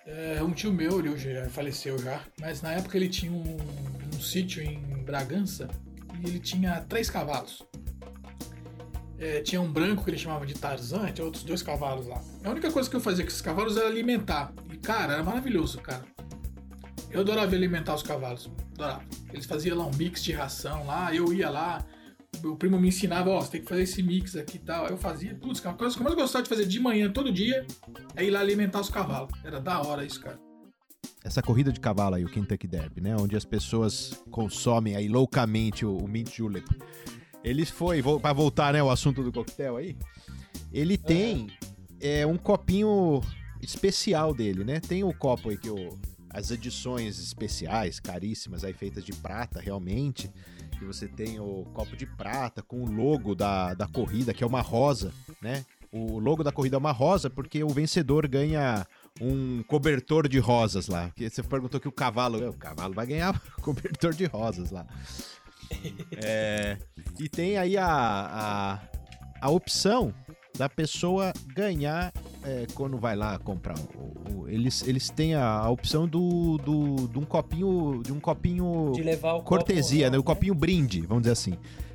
É, 0.04 0.42
um 0.42 0.52
tio 0.52 0.70
meu, 0.70 0.98
ele 1.00 1.16
já 1.16 1.48
faleceu 1.48 1.98
já, 1.98 2.20
mas 2.38 2.60
na 2.60 2.72
época 2.72 2.96
ele 2.98 3.08
tinha 3.08 3.32
um, 3.32 3.56
um 4.14 4.20
sítio 4.20 4.62
em 4.62 4.78
Bragança 5.02 5.66
e 6.22 6.28
ele 6.28 6.38
tinha 6.38 6.82
três 6.82 7.08
cavalos. 7.08 7.62
É, 9.18 9.40
tinha 9.40 9.62
um 9.62 9.72
branco 9.72 10.04
que 10.04 10.10
ele 10.10 10.18
chamava 10.18 10.44
de 10.44 10.52
Tarzan, 10.52 11.10
tinha 11.10 11.24
outros 11.24 11.42
dois 11.42 11.62
cavalos 11.62 12.06
lá. 12.06 12.22
A 12.44 12.50
única 12.50 12.70
coisa 12.70 12.90
que 12.90 12.96
eu 12.96 13.00
fazia 13.00 13.24
com 13.24 13.30
esses 13.30 13.40
cavalos 13.40 13.78
era 13.78 13.86
alimentar. 13.86 14.52
E 14.70 14.76
cara, 14.76 15.14
era 15.14 15.24
maravilhoso, 15.24 15.80
cara. 15.80 16.04
Eu 17.10 17.22
adorava 17.22 17.54
alimentar 17.54 17.94
os 17.94 18.02
cavalos. 18.02 18.50
Adorava. 18.74 19.02
Eles 19.32 19.46
faziam 19.46 19.78
lá 19.78 19.86
um 19.86 19.94
mix 19.96 20.22
de 20.22 20.32
ração 20.32 20.84
lá, 20.84 21.14
eu 21.14 21.32
ia 21.32 21.48
lá, 21.48 21.82
meu 22.42 22.56
primo 22.56 22.78
me 22.78 22.88
ensinava, 22.88 23.30
ó, 23.30 23.40
você 23.40 23.52
tem 23.52 23.60
que 23.62 23.68
fazer 23.68 23.82
esse 23.82 24.02
mix 24.02 24.36
aqui 24.36 24.56
e 24.56 24.60
tal. 24.60 24.86
Aí 24.86 24.92
eu 24.92 24.96
fazia, 24.98 25.34
putz, 25.34 25.60
cara, 25.60 25.74
a 25.74 25.78
coisa 25.78 25.94
que 25.94 26.00
eu 26.00 26.04
mais 26.04 26.16
gostava 26.16 26.42
de 26.42 26.48
fazer 26.48 26.66
de 26.66 26.80
manhã, 26.80 27.10
todo 27.10 27.32
dia, 27.32 27.66
é 28.14 28.24
ir 28.24 28.30
lá 28.30 28.40
alimentar 28.40 28.80
os 28.80 28.88
cavalos. 28.90 29.30
Era 29.44 29.60
da 29.60 29.80
hora 29.82 30.04
isso, 30.04 30.20
cara. 30.20 30.38
Essa 31.24 31.42
corrida 31.42 31.72
de 31.72 31.80
cavalo 31.80 32.14
aí, 32.14 32.24
o 32.24 32.28
Kentucky 32.28 32.66
Derby, 32.68 33.00
né? 33.00 33.16
Onde 33.16 33.36
as 33.36 33.44
pessoas 33.44 34.22
consomem 34.30 34.94
aí 34.96 35.08
loucamente 35.08 35.84
o, 35.84 35.96
o 35.96 36.06
mint 36.08 36.36
julep. 36.36 36.64
Ele 37.42 37.64
foi, 37.64 38.00
vo- 38.00 38.20
pra 38.20 38.32
voltar, 38.32 38.72
né, 38.72 38.82
o 38.82 38.90
assunto 38.90 39.22
do 39.22 39.32
coquetel 39.32 39.76
aí, 39.76 39.96
ele 40.72 40.96
tem 40.96 41.48
é, 42.00 42.26
um 42.26 42.36
copinho 42.36 43.20
especial 43.60 44.34
dele, 44.34 44.64
né? 44.64 44.80
Tem 44.80 45.02
o 45.04 45.12
copo 45.12 45.50
aí 45.50 45.56
que 45.56 45.70
o, 45.70 45.98
as 46.30 46.50
edições 46.50 47.18
especiais, 47.18 47.98
caríssimas, 47.98 48.62
aí 48.64 48.72
feitas 48.72 49.04
de 49.04 49.12
prata, 49.12 49.60
realmente, 49.60 50.30
que 50.78 50.84
você 50.84 51.08
tem 51.08 51.40
o 51.40 51.64
copo 51.72 51.96
de 51.96 52.06
prata 52.06 52.62
com 52.62 52.82
o 52.82 52.90
logo 52.90 53.34
da, 53.34 53.74
da 53.74 53.86
corrida, 53.86 54.34
que 54.34 54.44
é 54.44 54.46
uma 54.46 54.60
rosa, 54.60 55.12
né? 55.40 55.64
O 55.92 56.18
logo 56.18 56.44
da 56.44 56.52
corrida 56.52 56.76
é 56.76 56.78
uma 56.78 56.92
rosa 56.92 57.30
porque 57.30 57.62
o 57.64 57.68
vencedor 57.68 58.26
ganha 58.28 58.86
um 59.20 59.62
cobertor 59.62 60.28
de 60.28 60.38
rosas 60.38 60.88
lá. 60.88 61.06
Porque 61.08 61.30
você 61.30 61.42
perguntou 61.42 61.80
que 61.80 61.88
o 61.88 61.92
cavalo. 61.92 62.50
O 62.50 62.52
cavalo 62.52 62.94
vai 62.94 63.06
ganhar 63.06 63.40
cobertor 63.62 64.12
de 64.12 64.26
rosas 64.26 64.70
lá. 64.70 64.86
É, 66.22 66.78
e 67.18 67.28
tem 67.28 67.56
aí 67.56 67.76
a, 67.76 67.86
a, 67.88 68.80
a 69.40 69.50
opção 69.50 70.14
da 70.56 70.68
pessoa 70.68 71.32
ganhar 71.54 72.12
é, 72.42 72.66
quando 72.74 72.96
vai 72.98 73.14
lá 73.16 73.38
comprar. 73.38 73.74
o- 73.78 74.42
o- 74.42 74.48
eles, 74.48 74.86
eles 74.86 75.10
têm 75.10 75.34
a, 75.34 75.44
a 75.46 75.70
opção 75.70 76.06
do, 76.08 76.58
do, 76.58 77.08
de 77.08 77.18
um 77.18 77.24
copinho. 77.24 78.02
De 78.04 78.12
um 78.12 78.20
copinho 78.20 78.92
De 78.94 79.02
levar 79.02 79.34
o 79.34 79.42
cortesia, 79.42 80.04
copo, 80.06 80.12
né? 80.12 80.18
O 80.18 80.22
copinho 80.22 80.54
brinde, 80.54 81.00
vamos 81.02 81.22
dizer 81.22 81.32
assim. 81.32 81.54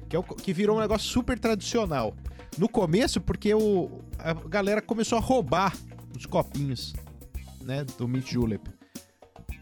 Que, 0.09 0.15
é 0.15 0.19
o, 0.19 0.23
que 0.23 0.51
virou 0.53 0.77
um 0.77 0.79
negócio 0.81 1.07
super 1.09 1.39
tradicional. 1.39 2.13
No 2.57 2.67
começo, 2.67 3.21
porque 3.21 3.53
o, 3.53 3.89
a 4.19 4.33
galera 4.33 4.81
começou 4.81 5.17
a 5.17 5.21
roubar 5.21 5.73
os 6.15 6.25
copinhos, 6.25 6.93
né? 7.61 7.85
Do 7.97 8.07
Mint 8.07 8.29
Julep. 8.31 8.69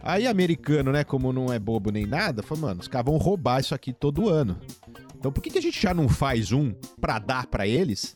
Aí, 0.02 0.26
americano, 0.28 0.92
né? 0.92 1.04
Como 1.04 1.32
não 1.34 1.52
é 1.54 1.60
bobo 1.60 1.92
nem 1.92 2.06
nada, 2.06 2.42
falou, 2.42 2.64
mano, 2.70 2.80
os 2.82 2.88
caras 2.88 3.06
vão 3.06 3.18
roubar 3.18 3.60
isso 3.60 3.76
aqui 3.76 3.92
todo 3.94 4.30
ano. 4.30 4.58
Então, 5.18 5.32
por 5.32 5.42
que, 5.44 5.50
que 5.50 5.58
a 5.60 5.62
gente 5.62 5.80
já 5.80 5.94
não 5.94 6.08
faz 6.08 6.52
um 6.54 6.74
pra 7.02 7.20
dar 7.20 7.46
pra 7.48 7.68
eles? 7.68 8.16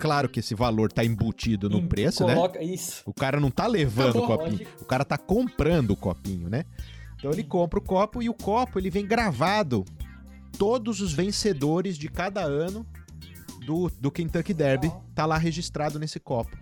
Claro 0.00 0.28
que 0.28 0.40
esse 0.40 0.54
valor 0.54 0.90
tá 0.92 1.04
embutido 1.04 1.68
no 1.70 1.78
Em- 1.78 1.86
preço, 1.86 2.26
né? 2.26 2.34
coloca, 2.34 2.62
Isso. 2.62 3.02
O 3.06 3.12
cara 3.14 3.38
não 3.40 3.50
tá 3.50 3.66
levando 3.66 4.16
o 4.16 4.24
Acabou, 4.24 4.38
copinho, 4.38 4.58
lógico. 4.58 4.82
o 4.82 4.86
cara 4.86 5.04
tá 5.04 5.16
comprando 5.18 5.90
o 5.90 5.96
copinho, 5.96 6.48
né? 6.48 6.64
Então 7.18 7.30
ele 7.30 7.44
compra 7.44 7.78
o 7.78 7.82
copo 7.82 8.22
e 8.22 8.28
o 8.28 8.34
copo 8.34 8.78
ele 8.78 8.90
vem 8.90 9.06
gravado 9.06 9.84
todos 10.58 11.00
os 11.00 11.12
vencedores 11.12 11.96
de 11.96 12.08
cada 12.08 12.42
ano 12.42 12.86
do, 13.66 13.90
do 13.98 14.10
Kentucky 14.10 14.52
Derby 14.52 14.88
Legal. 14.88 15.04
tá 15.14 15.24
lá 15.26 15.38
registrado 15.38 15.98
nesse 15.98 16.20
copo. 16.20 16.56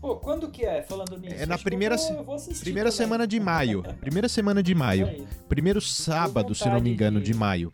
Pô, 0.00 0.16
quando 0.16 0.50
que 0.50 0.64
é? 0.64 0.82
Falando 0.82 1.16
nisso. 1.18 1.34
É 1.38 1.44
na 1.46 1.54
acho 1.54 1.62
que 1.62 1.68
eu 1.68 1.70
primeira 1.70 1.96
vou- 1.96 2.10
eu 2.16 2.24
vou 2.24 2.34
assistir 2.34 2.62
Primeira 2.62 2.88
também. 2.90 2.96
semana 3.06 3.26
de 3.26 3.38
maio. 3.38 3.82
Primeira 4.00 4.28
semana 4.28 4.62
de 4.62 4.74
maio. 4.74 5.06
Aí. 5.06 5.26
Primeiro 5.48 5.80
sábado, 5.80 6.54
se 6.54 6.66
não 6.68 6.80
me 6.80 6.90
engano, 6.90 7.20
de- 7.20 7.26
de 7.32 7.34
maio. 7.34 7.70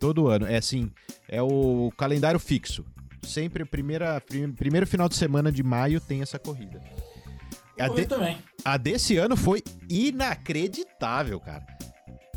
Todo 0.00 0.26
ano. 0.26 0.44
É 0.46 0.56
assim, 0.56 0.90
é 1.28 1.40
o 1.40 1.92
calendário 1.96 2.40
fixo. 2.40 2.84
Sempre 3.22 3.64
primeira, 3.64 4.20
prim- 4.20 4.52
primeiro 4.52 4.86
final 4.86 5.08
de 5.08 5.14
semana 5.16 5.50
de 5.52 5.62
maio 5.62 6.00
tem 6.00 6.22
essa 6.22 6.38
corrida. 6.38 6.80
A, 7.78 7.86
Eu 7.86 7.94
de- 7.94 8.06
também. 8.06 8.36
a 8.64 8.76
desse 8.76 9.16
ano 9.16 9.36
foi 9.36 9.62
inacreditável, 9.88 11.38
cara. 11.40 11.64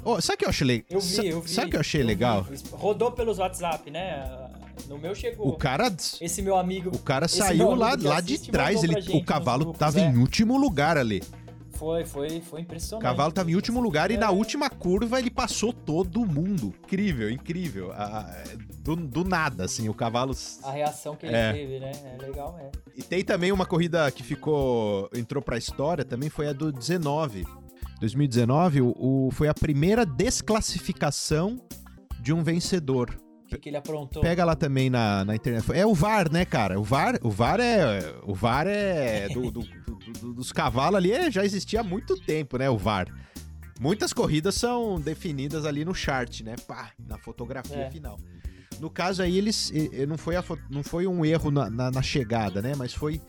Ô, 0.03 0.21
sabe 0.21 0.35
o 0.35 0.37
que 0.39 0.45
eu 0.45 0.49
achei 0.49 0.67
legal? 0.67 0.85
Eu 0.91 0.99
vi, 0.99 1.27
eu 1.27 1.41
vi. 1.41 1.49
Sabe 1.49 1.67
o 1.67 1.69
que 1.71 1.75
eu 1.77 1.79
achei 1.81 2.01
vi. 2.01 2.07
legal? 2.07 2.47
Rodou 2.71 3.11
pelos 3.11 3.39
WhatsApp, 3.39 3.89
né? 3.89 4.23
No 4.87 4.97
meu 4.99 5.15
chegou. 5.15 5.47
O 5.49 5.57
cara, 5.57 5.91
Esse 6.21 6.41
meu 6.41 6.55
amigo. 6.57 6.91
o 6.95 6.99
cara 6.99 7.27
saiu 7.27 7.73
lá, 7.73 7.95
lá 7.99 8.21
de 8.21 8.37
trás. 8.51 8.83
Ele, 8.83 8.95
o 9.17 9.23
cavalo 9.23 9.73
tava 9.73 9.99
em 9.99 10.17
último 10.17 10.57
lugar 10.57 10.97
ali. 10.97 11.23
Foi, 11.75 12.05
foi, 12.05 12.41
foi 12.41 12.59
O 12.59 12.63
impressionante. 12.63 13.03
cavalo 13.03 13.31
tava 13.31 13.51
em 13.51 13.55
último 13.55 13.79
lugar 13.81 14.09
e 14.11 14.17
na 14.17 14.27
É. 14.27 14.29
última 14.29 14.69
curva 14.69 15.19
ele 15.19 15.29
passou 15.29 15.73
todo 15.73 16.25
mundo. 16.25 16.73
Incrível, 16.83 17.29
incrível. 17.29 17.91
Ah, 17.93 18.33
do, 18.79 18.95
do 18.95 19.23
nada, 19.23 19.65
assim, 19.65 19.89
o 19.89 19.93
cavalo. 19.93 20.33
A 20.63 20.71
reação 20.71 21.15
que 21.15 21.25
ele 21.25 21.35
É. 21.35 21.51
teve, 21.51 21.79
né? 21.79 21.91
É 22.13 22.17
legal 22.21 22.55
mesmo. 22.55 22.71
E 22.95 23.03
tem 23.03 23.23
também 23.23 23.51
uma 23.51 23.65
corrida 23.65 24.09
que 24.11 24.23
ficou. 24.23 25.09
entrou 25.13 25.41
pra 25.43 25.57
história, 25.57 26.05
também 26.05 26.29
foi 26.29 26.47
a 26.47 26.53
do 26.53 26.71
19. 26.71 27.45
2019 27.99 28.81
o, 28.81 28.93
o- 28.97 29.29
foi 29.31 29.47
a 29.47 29.53
primeira 29.53 30.05
desclassificação 30.05 31.59
de 32.19 32.33
um 32.33 32.43
vencedor. 32.43 33.15
Que, 33.47 33.57
que 33.57 33.69
ele 33.69 33.77
aprontou? 33.77 34.21
Pega 34.21 34.43
lá 34.43 34.55
também 34.55 34.89
na, 34.89 35.23
na 35.23 35.35
internet. 35.35 35.71
É 35.73 35.85
o 35.85 35.93
VAR, 35.93 36.31
né, 36.31 36.45
cara? 36.45 36.79
O 36.79 36.83
VAR, 36.83 37.19
o 37.21 37.29
VAR 37.29 37.59
é. 37.59 37.99
O 38.23 38.33
VAR 38.33 38.65
é. 38.67 39.27
do- 39.29 39.51
do- 39.51 39.61
do- 39.61 40.19
do- 40.21 40.33
dos 40.33 40.51
cavalos 40.51 40.95
ali 40.97 41.11
é- 41.11 41.29
já 41.31 41.45
existia 41.45 41.81
há 41.81 41.83
muito 41.83 42.15
tempo, 42.19 42.57
né? 42.57 42.69
O 42.69 42.77
VAR. 42.77 43.07
Muitas 43.79 44.13
corridas 44.13 44.55
são 44.55 44.99
definidas 44.99 45.65
ali 45.65 45.83
no 45.85 45.93
chart, 45.93 46.41
né? 46.41 46.55
Pá, 46.67 46.91
na 47.07 47.17
fotografia 47.17 47.75
É. 47.77 47.91
final. 47.91 48.17
No 48.79 48.89
caso 48.89 49.21
aí, 49.21 49.37
eles. 49.37 49.71
Não 50.07 50.17
foi, 50.17 50.35
a 50.35 50.43
não 50.69 50.83
foi 50.83 51.05
um 51.07 51.23
erro 51.25 51.51
na, 51.51 51.69
na- 51.69 51.91
na 51.91 52.01
chegada, 52.01 52.61
né? 52.61 52.73
Mas 52.77 52.93
foi. 52.93 53.21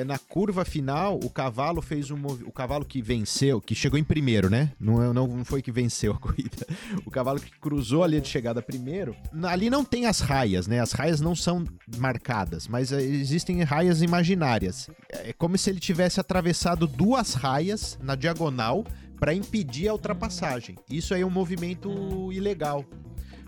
É, 0.00 0.04
na 0.04 0.18
curva 0.18 0.64
final, 0.64 1.18
o 1.22 1.28
cavalo 1.30 1.82
fez 1.82 2.10
um 2.10 2.16
O 2.46 2.52
cavalo 2.52 2.84
que 2.84 3.02
venceu, 3.02 3.60
que 3.60 3.74
chegou 3.74 3.98
em 3.98 4.04
primeiro, 4.04 4.48
né? 4.48 4.72
Não, 4.80 5.02
é- 5.02 5.12
não, 5.12 5.44
foi 5.44 5.60
que 5.60 5.70
venceu 5.70 6.12
a 6.12 6.18
corrida. 6.20 6.66
O 7.04 7.10
cavalo 7.10 7.40
que 7.40 7.50
cruzou 7.60 8.02
a 8.02 8.06
linha 8.06 8.20
de 8.20 8.28
chegada 8.28 8.62
primeiro. 8.62 9.14
Ali 9.44 9.68
não 9.68 9.84
tem 9.84 10.06
as 10.06 10.20
raias, 10.20 10.66
né? 10.66 10.80
As 10.80 10.92
raias 10.92 11.20
não 11.20 11.34
são 11.34 11.64
marcadas, 11.98 12.66
mas 12.68 12.92
é, 12.92 13.02
existem 13.02 13.62
raias 13.62 14.02
imaginárias. 14.02 14.88
É 15.10 15.32
como 15.32 15.56
se 15.58 15.68
ele 15.70 15.80
tivesse 15.80 16.18
atravessado 16.20 16.86
duas 16.86 17.34
raias 17.34 17.98
na 18.02 18.14
diagonal 18.14 18.84
para 19.20 19.34
impedir 19.34 19.88
a 19.88 19.92
ultrapassagem. 19.92 20.76
Isso 20.90 21.14
aí 21.14 21.20
é 21.22 21.26
um 21.26 21.30
movimento 21.30 22.32
ilegal. 22.32 22.84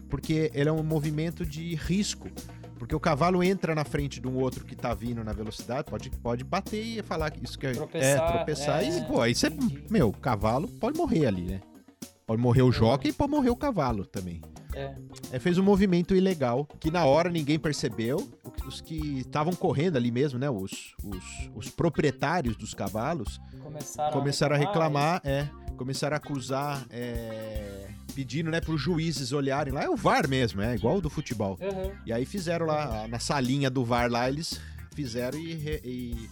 porque 0.09 0.51
ele 0.55 0.69
é 0.69 0.73
um 0.73 0.83
movimento 0.85 1.45
de 1.45 1.75
risco. 1.75 2.29
Porque 2.85 2.95
o 2.95 3.01
cavalo 3.01 3.43
entra 3.43 3.75
na 3.75 3.83
frente 3.83 4.21
de 4.21 4.29
um 4.29 4.37
outro 4.37 4.63
que 4.63 4.77
tá 4.77 4.93
vindo 4.93 5.25
na 5.25 5.33
velocidade, 5.33 5.85
pode, 5.91 6.11
pode 6.11 6.45
bater 6.45 6.85
e 6.85 7.03
falar 7.03 7.31
que 7.31 7.43
isso 7.43 7.59
que 7.59 7.67
é 7.67 7.73
Tropeçar, 7.73 8.29
é 8.29 8.33
tropeçar 8.37 8.85
é, 8.85 8.89
e, 8.89 9.05
pô, 9.07 9.23
aí 9.23 9.35
você, 9.35 9.47
entendi. 9.47 9.83
meu, 9.89 10.11
o 10.11 10.13
cavalo 10.13 10.69
pode 10.69 10.99
morrer 10.99 11.25
ali, 11.25 11.45
né? 11.45 11.63
Pode 12.27 12.43
morrer 12.43 12.61
o 12.61 12.71
jockey 12.71 13.09
e 13.09 13.13
pode 13.15 13.31
morrer 13.31 13.49
o 13.49 13.57
cavalo 13.57 14.05
também. 14.05 14.43
É. 14.75 14.95
É, 15.33 15.39
fez 15.39 15.57
um 15.57 15.63
movimento 15.63 16.15
ilegal 16.15 16.69
que 16.79 16.91
na 16.91 17.07
hora 17.07 17.31
ninguém 17.31 17.59
percebeu. 17.59 18.29
Os 18.67 18.83
que 18.83 19.21
estavam 19.21 19.55
correndo 19.55 19.97
ali 19.97 20.11
mesmo, 20.11 20.39
né? 20.39 20.51
Os, 20.51 20.95
os, 21.03 21.51
os 21.55 21.71
proprietários 21.71 22.55
dos 22.55 22.75
cavalos 22.75 23.41
Começaram, 23.63 24.13
começaram 24.13 24.57
a 24.57 24.59
reclamar, 24.59 25.23
é, 25.25 25.49
começaram 25.79 26.17
a 26.17 26.19
acusar, 26.19 26.85
é, 26.91 27.74
pedindo, 28.15 28.51
né, 28.51 28.61
para 28.61 28.73
os 28.73 28.81
juízes 28.81 29.33
olharem 29.33 29.73
lá. 29.73 29.83
É 29.83 29.89
o 29.89 29.97
VAR 29.97 30.29
mesmo, 30.29 30.63
é 30.63 30.75
igual 30.75 30.99
o 30.99 31.01
do 31.01 31.11
futebol. 31.11 31.59
Uhum. 31.61 31.93
E 32.07 32.13
aí 32.13 32.25
fizeram 32.25 32.67
lá, 32.67 33.09
na 33.09 33.19
salinha 33.19 33.69
do 33.69 33.85
VAR 33.85 34.11
lá, 34.11 34.29
eles 34.29 34.61
fizeram 34.95 35.39
e, 35.39 35.81
e, 35.85 36.31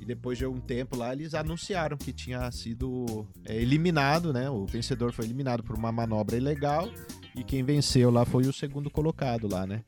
e 0.00 0.04
depois 0.04 0.38
de 0.38 0.46
um 0.46 0.60
tempo 0.60 0.96
lá, 0.96 1.12
eles 1.12 1.34
anunciaram 1.34 1.96
que 1.96 2.12
tinha 2.12 2.50
sido 2.50 3.26
é, 3.44 3.56
eliminado, 3.56 4.32
né? 4.32 4.48
O 4.48 4.64
vencedor 4.66 5.12
foi 5.12 5.24
eliminado 5.24 5.62
por 5.62 5.76
uma 5.76 5.90
manobra 5.90 6.36
ilegal 6.36 6.88
e 7.34 7.42
quem 7.42 7.62
venceu 7.64 8.10
lá 8.10 8.24
foi 8.24 8.46
o 8.46 8.52
segundo 8.52 8.88
colocado 8.88 9.48
lá, 9.50 9.66
né? 9.66 9.82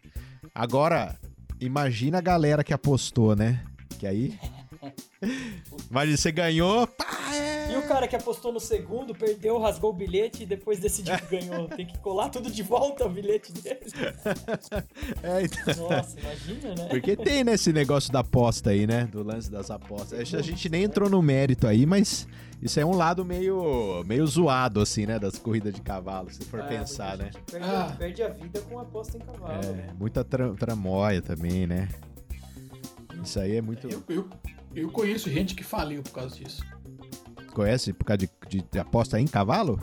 Agora, 0.55 1.17
imagina 1.61 2.19
a 2.19 2.23
galera 2.23 2.65
que 2.65 2.75
apostou, 2.75 3.37
né? 3.37 3.65
Que 3.99 4.07
aí... 4.07 4.39
Imagina, 5.91 6.17
você 6.17 6.33
ganhou, 6.33 6.87
pá, 6.87 7.35
é... 7.35 7.73
E 7.73 7.77
o 7.77 7.83
cara 7.89 8.07
que 8.07 8.15
apostou 8.17 8.53
no 8.53 8.61
segundo, 8.61 9.15
perdeu, 9.15 9.59
rasgou 9.59 9.91
o 9.91 9.93
bilhete 9.93 10.45
e 10.45 10.47
depois 10.47 10.79
decidiu 10.79 11.17
que 11.19 11.39
ganhou. 11.39 11.69
Tem 11.75 11.87
que 11.87 11.99
colar 11.99 12.29
tudo 12.29 12.51
de 12.51 12.63
volta 12.63 13.05
o 13.05 13.09
bilhete 13.09 13.53
dele. 13.53 13.81
é, 15.23 15.43
então... 15.43 15.89
Nossa, 15.91 16.19
imagina, 16.19 16.75
né? 16.75 16.89
Porque 16.89 17.17
tem, 17.17 17.45
né, 17.45 17.55
esse 17.55 17.73
negócio 17.73 18.13
da 18.13 18.21
aposta 18.21 18.71
aí, 18.71 18.87
né? 18.87 19.05
Do 19.11 19.23
lance 19.23 19.51
das 19.51 19.71
apostas. 19.71 20.35
A 20.35 20.43
gente 20.43 20.69
nem 20.69 20.85
entrou 20.85 21.11
no 21.11 21.21
mérito 21.23 21.67
aí, 21.67 21.85
mas 21.85 22.27
isso 22.63 22.81
é 22.81 22.85
um 22.85 22.95
lado 22.95 23.25
meio, 23.25 24.03
meio 24.07 24.27
zoado, 24.27 24.81
assim, 24.81 25.07
né? 25.07 25.19
Das 25.19 25.39
corridas 25.39 25.75
de 25.75 25.81
cavalo, 25.83 26.31
se 26.31 26.45
for 26.45 26.61
Ah, 26.61 26.65
pensar, 26.65 27.17
né? 27.19 27.31
gente 27.33 27.43
Perde, 27.51 27.67
Ah. 27.69 27.97
perde 27.99 28.23
a 28.23 28.29
vida 28.29 28.61
com 28.63 28.79
aposta 28.79 29.17
em 29.17 29.21
cavalo. 29.21 29.61
É, 29.65 29.93
muita 29.99 30.25
tra 30.25 30.55
tramóia 30.55 31.21
também, 31.21 31.67
né? 31.67 31.89
Isso 33.23 33.41
aí 33.41 33.57
é 33.57 33.63
muito. 33.63 33.89
Eu, 33.89 34.03
eu, 34.09 34.29
eu 34.77 34.91
conheço 34.91 35.31
gente 35.31 35.55
que 35.55 35.65
faliu 35.65 36.03
por 36.03 36.13
causa 36.13 36.37
disso. 36.37 36.63
Conhece 37.53 37.93
por 37.93 38.05
causa 38.05 38.19
de, 38.19 38.31
de- 38.49 38.65
de 38.71 38.79
aposta 38.79 39.19
em 39.21 39.27
cavalo? 39.27 39.81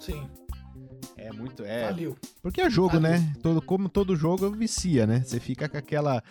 Sim, 0.00 0.28
É 1.16 1.32
muito. 1.32 1.64
É. 1.64 1.84
faliu. 1.84 2.16
Porque 2.40 2.60
é 2.60 2.70
jogo, 2.70 2.98
né? 3.00 3.32
Todo, 3.42 3.60
como 3.60 3.88
todo 3.88 4.14
jogo 4.16 4.50
vicia, 4.52 5.06
né? 5.06 5.20
Você 5.24 5.40
fica 5.40 5.68
com 5.68 5.76
aquela. 5.76 6.22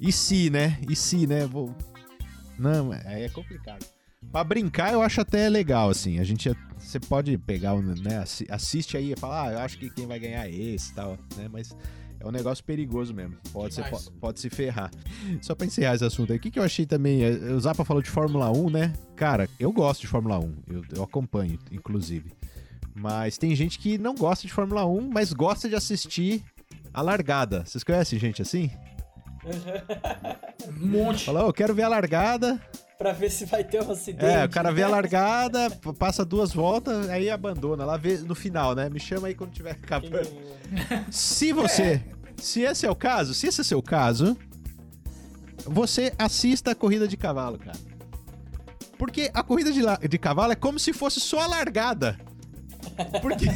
E 0.00 0.10
se, 0.10 0.48
né? 0.50 0.78
E 0.88 0.96
se, 0.96 1.26
né? 1.26 1.46
Vou... 1.46 1.74
Não, 2.58 2.90
aí 2.92 3.22
é 3.24 3.28
complicado. 3.28 3.84
Pra 4.30 4.42
brincar, 4.42 4.92
eu 4.92 5.02
acho 5.02 5.20
até 5.20 5.48
legal, 5.48 5.90
assim. 5.90 6.18
A 6.18 6.24
gente. 6.24 6.50
Você 6.78 6.98
pode 6.98 7.36
pegar, 7.38 7.76
né? 7.76 8.18
assi- 8.18 8.46
Assiste 8.50 8.96
aí 8.96 9.12
e 9.12 9.16
falar, 9.16 9.48
ah, 9.48 9.52
eu 9.52 9.58
acho 9.60 9.78
que 9.78 9.90
quem 9.90 10.06
vai 10.06 10.18
ganhar 10.18 10.46
é 10.48 10.50
esse 10.50 10.92
e 10.92 10.94
tal, 10.94 11.18
né? 11.36 11.48
Mas. 11.52 11.76
É 12.22 12.28
um 12.28 12.30
negócio 12.30 12.62
perigoso 12.62 13.12
mesmo. 13.12 13.36
Pode, 13.52 13.74
ser, 13.74 13.82
Demais. 13.84 14.04
po- 14.08 14.12
pode 14.20 14.38
se 14.40 14.48
ferrar. 14.48 14.90
Só 15.40 15.54
pra 15.56 15.66
encerrar 15.66 15.94
esse 15.96 16.04
assunto 16.04 16.32
aí, 16.32 16.38
o 16.38 16.40
que, 16.40 16.50
que 16.52 16.58
eu 16.58 16.62
achei 16.62 16.86
também? 16.86 17.24
é, 17.24 17.30
O 17.52 17.58
Zapa 17.58 17.84
falou 17.84 18.00
de 18.02 18.08
Fórmula 18.08 18.50
1, 18.50 18.70
né? 18.70 18.92
Cara, 19.16 19.48
eu 19.58 19.72
gosto 19.72 20.02
de 20.02 20.06
Fórmula 20.06 20.38
1. 20.38 20.54
Eu, 20.68 20.84
eu 20.96 21.02
acompanho, 21.02 21.58
inclusive. 21.72 22.32
Mas 22.94 23.36
tem 23.38 23.54
gente 23.56 23.78
que 23.78 23.98
não 23.98 24.14
gosta 24.14 24.46
de 24.46 24.52
Fórmula 24.52 24.86
1, 24.86 25.10
mas 25.10 25.32
gosta 25.32 25.68
de 25.68 25.74
assistir 25.74 26.44
a 26.94 27.02
largada. 27.02 27.64
Vocês 27.64 27.82
conhecem 27.82 28.18
gente 28.18 28.40
assim? 28.40 28.70
Um 30.80 30.86
monte. 30.86 31.24
Fala, 31.24 31.44
"Ô, 31.44 31.48
eu 31.48 31.52
quero 31.52 31.74
ver 31.74 31.82
a 31.82 31.88
largada. 31.88 32.60
Pra 32.98 33.12
ver 33.12 33.30
se 33.30 33.44
vai 33.44 33.64
ter 33.64 33.82
um 33.82 33.90
acidente. 33.90 34.24
É, 34.24 34.44
o 34.44 34.48
cara 34.48 34.70
vê 34.70 34.82
a 34.82 34.88
largada, 34.88 35.70
passa 35.98 36.24
duas 36.24 36.52
voltas, 36.52 37.08
aí 37.08 37.28
abandona. 37.30 37.84
Lá 37.84 37.96
vê 37.96 38.18
no 38.18 38.34
final, 38.34 38.74
né? 38.74 38.88
Me 38.88 39.00
chama 39.00 39.28
aí 39.28 39.34
quando 39.34 39.50
tiver 39.52 39.72
acabando. 39.82 40.28
Se 41.10 41.52
você. 41.52 42.02
Se 42.36 42.62
esse 42.62 42.86
é 42.86 42.90
o 42.90 42.96
caso, 42.96 43.34
se 43.34 43.46
esse 43.46 43.60
é 43.60 43.62
o 43.62 43.64
seu 43.64 43.82
caso, 43.82 44.36
você 45.64 46.12
assista 46.18 46.72
a 46.72 46.74
corrida 46.74 47.06
de 47.06 47.16
cavalo, 47.16 47.58
cara. 47.58 47.78
Porque 48.98 49.30
a 49.34 49.42
corrida 49.42 49.72
de, 49.72 49.80
de 50.08 50.18
cavalo 50.18 50.52
é 50.52 50.56
como 50.56 50.78
se 50.78 50.92
fosse 50.92 51.20
só 51.20 51.40
a 51.40 51.46
largada. 51.46 52.18
Porque 53.20 53.46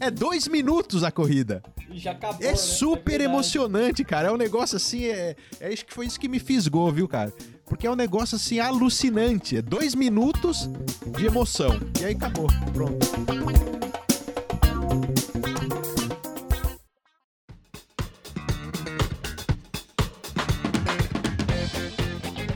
é 0.00 0.10
dois 0.10 0.48
minutos 0.48 1.04
a 1.04 1.10
corrida. 1.10 1.62
Já 1.92 2.12
acabou, 2.12 2.40
É 2.42 2.50
né? 2.50 2.56
super 2.56 3.10
verdade. 3.18 3.24
emocionante, 3.32 4.04
cara. 4.04 4.28
É 4.28 4.32
um 4.32 4.36
negócio 4.36 4.76
assim, 4.76 5.04
é, 5.04 5.36
é 5.60 5.72
isso 5.72 5.84
que 5.84 5.92
foi 5.92 6.06
isso 6.06 6.18
que 6.18 6.28
me 6.28 6.38
fisgou, 6.38 6.90
viu, 6.90 7.06
cara? 7.06 7.32
Porque 7.72 7.86
é 7.86 7.90
um 7.90 7.96
negócio 7.96 8.36
assim 8.36 8.60
alucinante. 8.60 9.56
É 9.56 9.62
dois 9.62 9.94
minutos 9.94 10.68
de 11.16 11.24
emoção. 11.24 11.70
E 11.98 12.04
aí 12.04 12.12
acabou. 12.12 12.46
Pronto. 12.70 12.98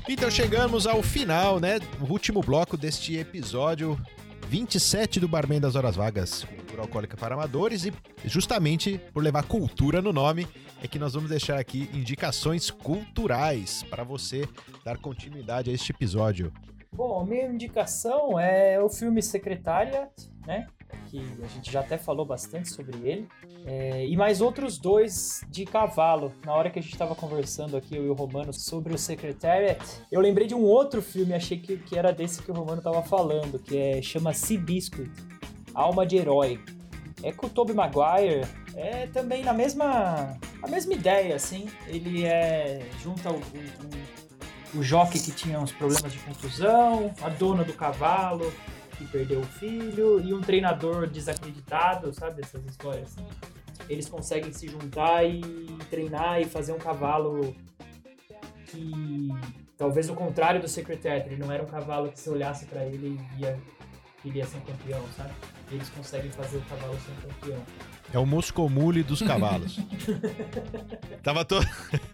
Então 0.07 0.31
chegamos 0.31 0.87
ao 0.87 1.03
final, 1.03 1.59
né? 1.61 1.79
O 1.99 2.12
último 2.12 2.43
bloco 2.43 2.77
deste 2.77 3.17
episódio 3.17 3.99
27 4.49 5.19
do 5.19 5.27
Barman 5.27 5.61
das 5.61 5.75
Horas 5.75 5.97
Vagas, 5.97 6.45
cultura 6.45 6.83
alcoólica 6.83 7.17
para 7.17 7.35
amadores 7.35 7.85
e 7.85 7.93
justamente 8.25 9.01
por 9.13 9.23
levar 9.23 9.43
cultura 9.43 10.01
no 10.01 10.13
nome 10.13 10.47
é 10.81 10.87
que 10.87 11.01
nós 11.01 11.15
vamos 11.15 11.31
deixar 11.31 11.59
aqui 11.59 11.91
indicações 11.93 12.71
culturais 12.71 13.83
para 13.91 14.05
você 14.05 14.49
dar 14.85 14.99
continuidade 14.99 15.69
a 15.69 15.73
este 15.73 15.91
episódio. 15.91 16.53
Bom, 16.93 17.21
a 17.21 17.25
minha 17.25 17.47
indicação 17.47 18.39
é 18.39 18.81
o 18.81 18.89
filme 18.89 19.21
Secretariat, 19.21 20.13
né? 20.47 20.67
Que 21.09 21.20
a 21.43 21.47
gente 21.47 21.70
já 21.70 21.80
até 21.80 21.97
falou 21.97 22.24
bastante 22.24 22.68
sobre 22.68 22.97
ele. 23.09 23.28
É, 23.64 24.07
e 24.07 24.16
mais 24.16 24.41
outros 24.41 24.78
dois 24.78 25.45
de 25.49 25.64
cavalo. 25.64 26.32
Na 26.45 26.55
hora 26.55 26.70
que 26.70 26.78
a 26.78 26.82
gente 26.82 26.93
estava 26.93 27.14
conversando 27.14 27.76
aqui, 27.76 27.97
eu 27.97 28.07
e 28.07 28.09
o 28.09 28.14
Romano, 28.14 28.53
sobre 28.53 28.95
o 28.95 28.99
Secretariat, 28.99 29.80
eu 30.11 30.20
lembrei 30.20 30.47
de 30.47 30.55
um 30.55 30.62
outro 30.62 31.03
filme, 31.03 31.34
achei 31.34 31.59
que, 31.59 31.76
que 31.76 31.99
era 31.99 32.12
desse 32.12 32.43
que 32.43 32.51
o 32.51 32.55
Romano 32.55 32.78
estava 32.78 33.03
falando, 33.03 33.59
que 33.59 33.76
é 33.76 34.03
chama 34.03 34.32
Sea 34.32 34.59
Biscuit, 34.59 35.11
Alma 35.74 36.07
de 36.07 36.16
Herói. 36.16 36.61
É 37.22 37.32
com 37.32 37.47
o 37.47 37.51
Tobey 37.51 37.74
Maguire, 37.74 38.47
é 38.74 39.07
também 39.07 39.43
na 39.43 39.53
mesma, 39.53 40.39
a 40.62 40.68
mesma 40.68 40.93
ideia, 40.93 41.34
assim. 41.34 41.68
Ele 41.87 42.24
é 42.24 42.87
junta 43.03 43.30
o, 43.30 43.37
o, 43.37 44.78
o 44.78 44.82
jockey 44.82 45.18
que 45.18 45.32
tinha 45.32 45.59
uns 45.59 45.72
problemas 45.72 46.12
de 46.12 46.18
contusão, 46.18 47.12
a 47.22 47.28
dona 47.30 47.64
do 47.64 47.72
cavalo 47.72 48.53
que 48.97 49.07
perdeu 49.07 49.41
o 49.41 49.45
filho 49.45 50.21
e 50.21 50.33
um 50.33 50.41
treinador 50.41 51.07
desacreditado, 51.07 52.13
sabe? 52.13 52.43
Essas 52.43 52.65
histórias 52.65 53.05
assim. 53.05 53.27
Eles 53.89 54.09
conseguem 54.09 54.53
se 54.53 54.69
juntar 54.69 55.25
e 55.25 55.41
treinar 55.91 56.41
e 56.41 56.45
fazer 56.45 56.73
um 56.73 56.79
cavalo 56.79 57.55
que 58.67 59.29
talvez 59.77 60.11
o 60.11 60.15
contrário 60.15 60.61
do 60.61 60.67
Secretary, 60.67 61.27
ele 61.27 61.37
não 61.37 61.53
era 61.53 61.63
um 61.63 61.67
cavalo 61.67 62.11
que 62.11 62.19
se 62.19 62.29
olhasse 62.29 62.67
pra 62.67 62.85
ele 62.85 63.21
ia 63.39 63.57
queria 64.23 64.45
ser 64.45 64.61
campeão, 64.63 65.05
sabe? 65.17 65.33
E 65.71 65.75
eles 65.77 65.89
conseguem 65.91 66.31
fazer 66.33 66.57
o 66.57 66.63
cavalo 66.63 66.99
ser 67.01 67.13
campeão. 67.29 67.63
É 68.15 68.19
o 68.19 68.25
Moscomule 68.27 69.03
dos 69.03 69.21
cavalos. 69.21 69.79
tava 71.23 71.45
todo 71.45 71.67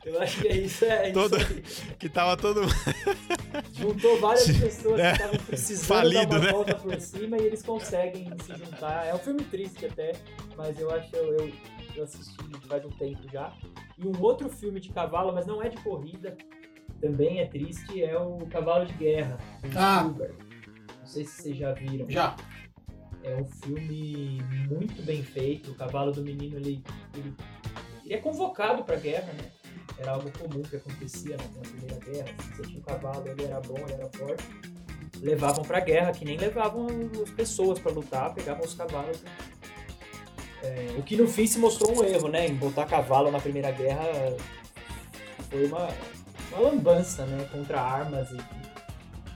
Eu 0.04 0.20
acho 0.22 0.40
que 0.40 0.48
é 0.48 0.56
isso, 0.56 0.84
é 0.84 1.10
Todo- 1.12 1.36
isso 1.38 1.46
aí. 1.90 1.94
que 1.98 2.08
tava 2.08 2.36
todo 2.36 2.62
Juntou 3.74 4.18
várias 4.20 4.46
pessoas 4.58 5.00
É. 5.00 5.10
que 5.12 5.16
estavam 5.22 5.38
precisando 5.46 5.86
Falido, 5.86 6.26
dar 6.26 6.36
uma 6.38 6.44
né? 6.46 6.52
volta 6.52 6.74
por 6.76 7.00
cima 7.00 7.36
e 7.38 7.42
eles 7.44 7.62
conseguem 7.62 8.30
se 8.44 8.54
juntar. 8.56 9.06
É 9.06 9.14
um 9.14 9.18
filme 9.18 9.44
triste 9.44 9.86
até, 9.86 10.12
mas 10.56 10.78
eu 10.80 10.90
acho 10.90 11.14
eu, 11.14 11.34
eu, 11.38 11.52
eu 11.96 12.04
assisti 12.04 12.36
faz 12.66 12.84
um 12.84 12.90
tempo 12.90 13.20
já. 13.30 13.52
E 13.98 14.06
um 14.06 14.20
outro 14.20 14.48
filme 14.48 14.80
de 14.80 14.88
cavalo, 14.90 15.32
mas 15.32 15.46
não 15.46 15.62
é 15.62 15.68
de 15.68 15.76
corrida, 15.78 16.36
também 17.00 17.40
é 17.40 17.46
triste, 17.46 18.02
é 18.02 18.18
o 18.18 18.38
Cavalo 18.50 18.86
de 18.86 18.92
Guerra, 18.94 19.36
do 19.62 19.78
Ah. 19.78 20.02
Não 20.04 21.06
sei 21.06 21.24
se 21.24 21.42
vocês 21.42 21.56
já 21.58 21.72
viram. 21.72 22.08
Já. 22.08 22.34
É 23.24 23.36
um 23.36 23.44
filme 23.44 24.40
muito 24.68 25.02
bem 25.02 25.22
feito. 25.22 25.70
O 25.70 25.74
cavalo 25.74 26.12
do 26.12 26.22
menino 26.22 26.56
ele, 26.56 26.82
ele, 27.14 27.34
ele 28.04 28.14
é 28.14 28.18
convocado 28.18 28.84
para 28.84 28.96
guerra, 28.96 29.32
né? 29.32 29.50
Era 29.98 30.12
algo 30.12 30.30
comum 30.36 30.62
que 30.62 30.76
acontecia 30.76 31.36
na 31.36 31.60
Primeira 31.60 31.96
Guerra. 32.04 32.36
Se 32.42 32.56
você 32.56 32.62
tinha 32.62 32.78
um 32.78 32.82
cavalo, 32.82 33.28
ele 33.28 33.44
era 33.44 33.60
bom, 33.60 33.76
ele 33.78 33.92
era 33.92 34.08
forte. 34.08 34.44
Levavam 35.20 35.64
para 35.64 35.78
guerra, 35.80 36.12
que 36.12 36.24
nem 36.24 36.36
levavam 36.36 36.86
as 37.22 37.30
pessoas 37.30 37.78
para 37.78 37.92
lutar, 37.92 38.34
pegavam 38.34 38.64
os 38.64 38.74
cavalos. 38.74 39.22
É, 40.62 40.96
o 40.98 41.02
que 41.02 41.16
no 41.16 41.28
fim 41.28 41.46
se 41.46 41.58
mostrou 41.58 41.96
um 41.96 42.04
erro, 42.04 42.28
né? 42.28 42.46
Em 42.46 42.54
botar 42.54 42.86
cavalo 42.86 43.30
na 43.30 43.38
Primeira 43.38 43.70
Guerra 43.70 44.04
foi 45.48 45.66
uma, 45.66 45.88
uma 46.50 46.60
lambança, 46.60 47.26
né? 47.26 47.46
Contra 47.52 47.80
armas 47.80 48.30
e, 48.30 48.38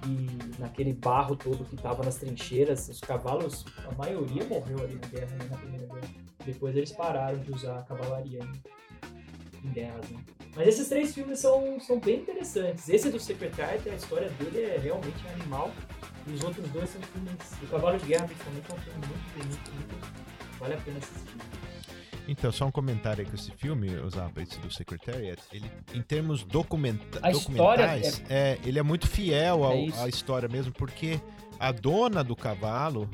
e 0.07 0.61
naquele 0.61 0.93
barro 0.93 1.37
todo 1.37 1.65
que 1.65 1.77
tava 1.77 2.05
nas 2.05 2.17
trincheiras, 2.17 2.89
os 2.89 3.01
cavalos, 3.01 3.65
a 3.87 3.95
maioria 3.95 4.45
morreu 4.45 4.79
ali 4.83 4.95
na 4.95 5.09
guerra, 5.09 5.37
né, 5.37 5.49
na 5.51 5.57
Primeira 5.57 5.87
Guerra. 5.87 6.09
Depois 6.45 6.77
eles 6.77 6.93
pararam 6.93 7.39
de 7.39 7.53
usar 7.53 7.81
a 7.81 7.83
cavalaria 7.83 8.41
em, 8.41 9.69
em 9.69 9.73
guerras, 9.73 10.09
né? 10.11 10.25
Mas 10.55 10.69
esses 10.69 10.89
três 10.89 11.15
filmes 11.15 11.41
são, 11.41 11.79
são 11.81 12.01
bem 12.01 12.21
interessantes. 12.21 12.89
Esse 12.89 13.11
do 13.11 13.21
Secretariat, 13.21 13.87
a 13.89 13.95
história 13.95 14.31
dele 14.31 14.63
é 14.63 14.79
realmente 14.79 15.27
animal. 15.35 15.71
E 16.27 16.33
os 16.33 16.43
outros 16.43 16.67
dois 16.71 16.89
são 16.89 17.01
filmes. 17.03 17.35
O 17.63 17.67
Cavalo 17.67 17.99
de 17.99 18.07
Guerra, 18.07 18.27
principalmente, 18.27 18.71
é 18.71 18.75
um 18.75 18.79
filme 18.79 19.07
muito 19.07 19.39
bonito, 19.39 19.71
muito, 19.75 20.59
vale 20.59 20.75
a 20.75 20.77
pena 20.79 20.99
assistir. 20.99 21.66
Então, 22.29 22.51
só 22.51 22.67
um 22.67 22.71
comentário 22.73 23.23
aí 23.25 23.27
com 23.31 23.37
esse 23.37 23.53
filme, 23.53 23.95
usava 23.99 24.43
esse 24.43 24.59
do 24.59 24.71
Secretariat, 24.73 25.41
ele, 25.53 25.71
em 25.95 26.03
termos 26.03 26.43
documenta 26.43 27.21
A 27.23 27.31
história 27.31 27.87
documentais, 27.87 28.23
é... 28.29 28.59
ele 28.65 28.79
é 28.79 28.83
muito 28.83 29.07
fiel 29.07 29.63
ao- 29.65 29.73
É 29.73 30.03
à 30.03 30.09
história 30.09 30.49
mesmo, 30.49 30.73
porque 30.73 31.21
a 31.59 31.71
dona 31.71 32.25
do 32.25 32.35
cavalo 32.35 33.09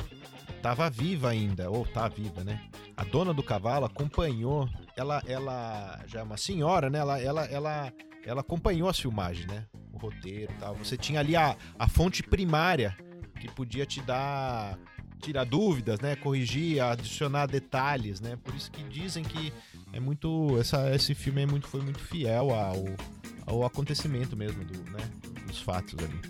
estava 0.57 0.89
viva 0.89 1.29
ainda, 1.29 1.71
ou 1.71 1.85
tá 1.87 2.09
viva, 2.09 2.43
né? 2.43 2.61
A 2.97 3.05
dona 3.05 3.35
do 3.35 3.43
cavalo 3.43 3.85
acompanhou, 3.85 4.69
ela, 4.97 5.23
ela 5.27 6.01
já 6.07 6.21
é 6.21 6.23
uma 6.23 6.37
senhora, 6.37 6.89
né? 6.89 6.99
Ela, 7.01 7.21
ela, 7.21 7.45
ela, 7.47 7.93
ela 8.25 8.41
acompanhou 8.41 8.89
as 8.89 8.99
filmagens, 8.99 9.47
né? 9.47 9.67
O 9.93 9.99
roteiro 9.99 10.53
e 10.53 10.57
tal. 10.59 10.75
Você 10.77 10.97
tinha 10.97 11.21
ali 11.21 11.37
a, 11.37 11.57
a 11.79 11.89
fonte 11.89 12.23
primária 12.23 12.97
que 13.41 13.51
podia 13.51 13.85
te 13.85 14.01
dar 14.03 14.79
tirar 15.23 15.45
dúvidas, 15.45 16.01
né? 16.01 16.17
Corrigir, 16.17 16.83
adicionar 16.83 17.47
detalhes, 17.47 18.21
né? 18.21 18.37
Por 18.43 18.55
isso 18.55 18.71
que 18.71 18.83
dizem 18.85 19.25
que 19.25 19.53
é 19.93 20.01
muito 20.01 20.59
essa, 20.59 20.95
esse 20.95 21.15
filme 21.15 21.43
é 21.43 21.47
muito, 21.47 21.67
foi 21.69 21.81
muito 21.81 22.01
fiel 22.01 22.51
ao, 22.51 22.85
ao 23.47 23.65
acontecimento 23.65 24.37
mesmo 24.37 24.65
do, 24.65 24.79
né? 24.91 25.01
Dos 25.47 25.61
fatos 25.61 25.95
ali. 26.05 26.21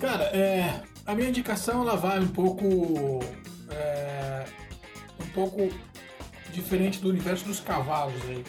Cara, 0.00 0.24
é, 0.24 0.82
a 1.06 1.14
minha 1.14 1.28
indicação 1.28 1.82
ela 1.82 1.96
vai 1.96 2.18
um 2.20 2.28
pouco 2.28 3.20
é, 3.70 4.44
um 5.20 5.28
pouco 5.30 5.68
diferente 6.52 7.00
do 7.00 7.08
universo 7.08 7.44
dos 7.44 7.60
cavalos 7.60 8.20
aí. 8.28 8.44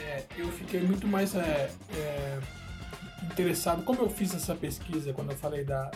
É, 0.00 0.24
eu 0.36 0.48
fiquei 0.52 0.80
muito 0.80 1.06
mais 1.06 1.34
é, 1.34 1.70
é, 1.94 2.38
interessado, 3.24 3.82
como 3.84 4.02
eu 4.02 4.10
fiz 4.10 4.34
essa 4.34 4.54
pesquisa 4.54 5.12
quando 5.12 5.30
eu 5.32 5.36
falei 5.36 5.64
da, 5.64 5.90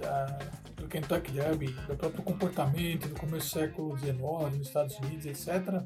da- 0.00 0.38
do 0.86 0.88
Kentucky 0.88 1.32
Derby, 1.32 1.66
do 1.66 1.96
próprio 1.96 2.22
comportamento 2.22 3.08
do 3.08 3.14
começo 3.16 3.48
do 3.48 3.60
século 3.60 3.98
XIX 3.98 4.18
nos 4.56 4.68
Estados 4.68 4.96
Unidos, 5.00 5.26
etc. 5.26 5.82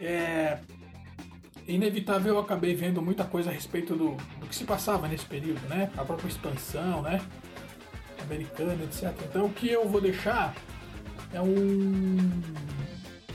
É 0.00 0.58
inevitável 1.66 2.34
eu 2.34 2.40
acabei 2.40 2.74
vendo 2.74 3.00
muita 3.00 3.24
coisa 3.24 3.50
a 3.50 3.52
respeito 3.52 3.94
do, 3.94 4.16
do 4.40 4.46
que 4.48 4.54
se 4.54 4.64
passava 4.64 5.06
nesse 5.06 5.24
período, 5.24 5.60
né? 5.68 5.90
A 5.96 6.04
própria 6.04 6.28
expansão, 6.28 7.02
né? 7.02 7.20
Americana, 8.20 8.82
etc. 8.82 9.14
Então 9.28 9.46
o 9.46 9.52
que 9.52 9.68
eu 9.68 9.88
vou 9.88 10.00
deixar 10.00 10.54
é 11.32 11.40
um 11.40 12.18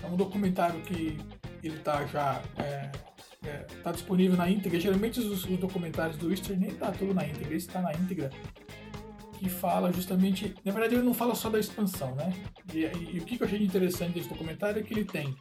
é 0.03 0.07
um 0.07 0.17
documentário 0.17 0.81
que 0.81 1.17
ele 1.63 1.79
tá 1.79 2.05
já 2.05 2.41
é, 2.57 2.91
é, 3.45 3.65
tá 3.81 3.91
disponível 3.93 4.35
na 4.35 4.49
íntegra. 4.49 4.79
Geralmente 4.79 5.19
os, 5.21 5.45
os 5.45 5.57
documentários 5.57 6.17
do 6.17 6.29
Easter 6.29 6.59
nem 6.59 6.71
tá 6.71 6.91
tudo 6.91 7.13
na 7.13 7.25
íntegra, 7.25 7.55
esse 7.55 7.67
tá 7.67 7.81
na 7.81 7.93
íntegra. 7.93 8.29
Que 9.39 9.49
fala 9.49 9.91
justamente. 9.93 10.55
Na 10.65 10.71
verdade, 10.71 10.95
ele 10.95 11.03
não 11.03 11.13
fala 11.13 11.35
só 11.35 11.49
da 11.49 11.59
expansão, 11.59 12.15
né? 12.15 12.33
E, 12.73 12.79
e- 12.85 13.15
e 13.15 13.19
o 13.19 13.25
que 13.25 13.39
eu 13.41 13.45
achei 13.45 13.63
interessante 13.63 14.13
desse 14.13 14.29
documentário 14.29 14.79
é 14.79 14.83
que 14.83 14.93
ele 14.93 15.05
tem 15.05 15.35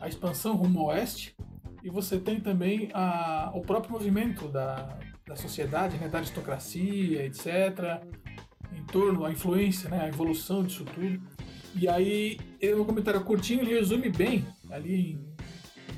a 0.00 0.08
expansão 0.08 0.54
rumo 0.56 0.80
ao 0.80 0.86
oeste 0.88 1.34
e 1.82 1.88
você 1.90 2.18
tem 2.18 2.40
também 2.40 2.90
a, 2.92 3.50
o 3.54 3.62
próprio 3.62 3.92
movimento 3.92 4.48
da, 4.48 4.98
da 5.26 5.34
sociedade, 5.36 5.96
né? 5.96 6.08
Da 6.08 6.18
aristocracia, 6.18 7.24
etc. 7.24 8.02
Em 8.76 8.84
torno, 8.84 9.24
a 9.24 9.30
influência, 9.32 9.88
né? 9.88 10.02
A 10.04 10.08
evolução 10.08 10.62
disso 10.62 10.84
tudo. 10.84 11.20
E 11.74 11.88
aí, 11.88 12.38
é 12.60 12.74
um 12.74 12.84
comentário 12.84 13.22
curtinho, 13.24 13.62
ele 13.62 13.74
resume 13.74 14.10
bem, 14.10 14.44
ali 14.70 15.12
em 15.12 15.32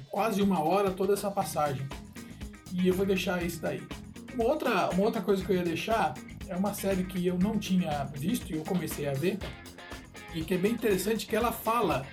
quase 0.09 0.41
uma 0.41 0.63
hora, 0.63 0.93
toda 0.93 1.15
essa 1.15 1.31
passagem. 1.33 1.85
E 2.73 2.87
eu 2.87 2.95
vou 2.95 3.05
deixar 3.05 3.43
esse 3.45 3.61
daí. 3.61 3.83
Uma 4.35 4.45
outra, 4.45 4.89
uma 4.91 5.03
outra 5.05 5.21
coisa 5.21 5.45
que 5.45 5.51
eu 5.51 5.57
ia 5.57 5.65
deixar 5.65 6.15
é 6.49 6.57
uma 6.57 6.75
série 6.75 7.05
que 7.05 7.27
eu 7.27 7.39
não 7.39 7.59
tinha 7.59 8.05
visto 8.05 8.51
e 8.51 8.57
eu 8.57 8.65
comecei 8.65 9.09
a 9.09 9.13
ver, 9.13 9.39
e 10.35 10.43
que 10.43 10.55
é 10.55 10.59
bem 10.59 10.73
interessante, 10.73 11.27
que 11.27 11.37
ela 11.37 11.53
fala, 11.53 12.07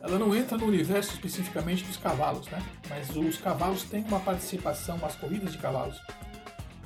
ela 0.00 0.18
não 0.18 0.34
entra 0.34 0.56
no 0.56 0.66
universo 0.66 1.12
especificamente 1.12 1.84
dos 1.84 1.96
cavalos, 1.96 2.46
né? 2.48 2.62
Mas 2.88 3.14
os 3.14 3.38
cavalos 3.38 3.84
têm 3.84 4.02
uma 4.04 4.20
participação, 4.20 4.98
as 5.04 5.14
corridas 5.14 5.52
de 5.52 5.58
cavalos, 5.58 6.00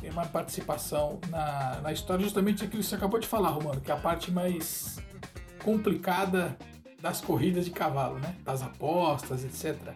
tem 0.00 0.10
uma 0.10 0.26
participação 0.26 1.18
na, 1.30 1.80
na 1.82 1.92
história, 1.92 2.24
justamente 2.24 2.64
aquilo 2.64 2.82
que 2.82 2.88
você 2.88 2.96
acabou 2.96 3.18
de 3.18 3.26
falar, 3.26 3.50
Romano, 3.50 3.80
que 3.80 3.90
é 3.90 3.94
a 3.94 3.98
parte 3.98 4.30
mais 4.30 4.98
complicada 5.62 6.56
das 7.00 7.20
corridas 7.20 7.64
de 7.64 7.70
cavalo, 7.70 8.18
né? 8.18 8.34
Das 8.44 8.62
apostas, 8.62 9.44
etc. 9.44 9.94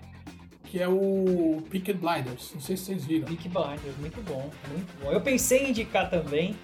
Que 0.71 0.81
é 0.81 0.89
o 0.89 1.63
Picket 1.69 1.97
Blinders. 1.97 2.53
Não 2.55 2.61
sei 2.61 2.77
se 2.77 2.85
vocês 2.85 3.05
viram. 3.05 3.27
Peaky 3.27 3.49
Blinders, 3.49 3.97
muito 3.99 4.23
bom, 4.23 4.49
muito 4.69 5.03
bom. 5.03 5.11
Eu 5.11 5.21
pensei 5.21 5.65
em 5.67 5.71
indicar 5.71 6.09
também, 6.09 6.55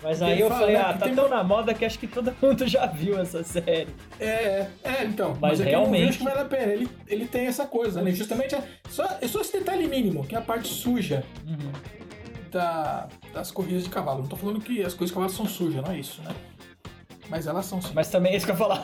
mas 0.00 0.22
aí 0.22 0.38
eu 0.40 0.46
fala, 0.48 0.60
falei, 0.60 0.76
né, 0.76 0.80
ah, 0.82 0.92
tá 0.94 1.06
tem 1.06 1.14
tão 1.16 1.28
na 1.28 1.42
moda 1.42 1.74
que 1.74 1.84
acho 1.84 1.98
que 1.98 2.06
todo 2.06 2.32
mundo 2.40 2.64
já 2.68 2.86
viu 2.86 3.18
essa 3.18 3.42
série. 3.42 3.88
É, 4.20 4.68
é, 4.84 5.04
então. 5.04 5.36
Mas 5.40 5.60
é 5.60 5.64
que 5.64 5.70
eu 5.70 5.72
não 5.80 5.90
realmente- 5.90 6.06
vejo 6.06 6.18
que 6.18 6.24
vale 6.24 6.40
a 6.40 6.44
pena. 6.44 6.72
Ele, 6.72 6.88
ele 7.08 7.26
tem 7.26 7.46
essa 7.48 7.66
coisa, 7.66 8.00
né? 8.02 8.12
Justamente 8.12 8.54
é 8.54 8.62
só, 8.88 9.04
é 9.20 9.26
só 9.26 9.40
esse 9.40 9.52
detalhe 9.58 9.88
mínimo, 9.88 10.24
que 10.24 10.36
é 10.36 10.38
a 10.38 10.42
parte 10.42 10.68
suja 10.68 11.24
Uhum. 11.44 11.72
da, 12.52 13.08
das 13.34 13.50
corridas 13.50 13.82
de 13.82 13.90
cavalo. 13.90 14.20
Não 14.22 14.28
tô 14.28 14.36
falando 14.36 14.60
que 14.60 14.80
as 14.82 14.94
corridas 14.94 15.08
de 15.08 15.14
cavalo 15.14 15.32
são 15.32 15.46
sujas, 15.46 15.82
não 15.84 15.90
é 15.92 15.98
isso, 15.98 16.22
né? 16.22 16.30
Mas 17.28 17.46
elas 17.46 17.66
são 17.66 17.80
sim. 17.80 17.92
Mas 17.94 18.08
também 18.08 18.32
é 18.32 18.36
isso 18.36 18.46
que 18.46 18.52
eu 18.52 18.54
ia 18.54 18.58
falar. 18.58 18.82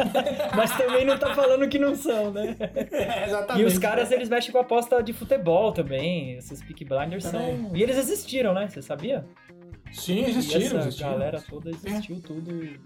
mas 0.56 0.76
também 0.76 1.04
não 1.04 1.18
tá 1.18 1.34
falando 1.34 1.68
que 1.68 1.78
não 1.78 1.94
são, 1.94 2.32
né? 2.32 2.56
É, 2.90 3.26
exatamente. 3.26 3.62
E 3.62 3.66
os 3.66 3.78
caras, 3.78 4.10
eles 4.10 4.28
mexem 4.28 4.50
com 4.50 4.58
aposta 4.58 5.02
de 5.02 5.12
futebol 5.12 5.72
também. 5.72 6.36
Esses 6.36 6.62
Peaky 6.62 6.84
Blinders 6.84 7.24
são... 7.24 7.32
Também. 7.40 7.70
E 7.74 7.82
eles 7.82 7.96
existiram, 7.96 8.54
né? 8.54 8.68
Você 8.68 8.80
sabia? 8.80 9.24
Sim, 9.92 10.24
e 10.24 10.30
existiram, 10.30 10.78
essa 10.78 10.88
existiram. 10.88 11.10
galera 11.12 11.42
toda 11.48 11.70
existiu 11.70 12.20
tudo 12.20 12.80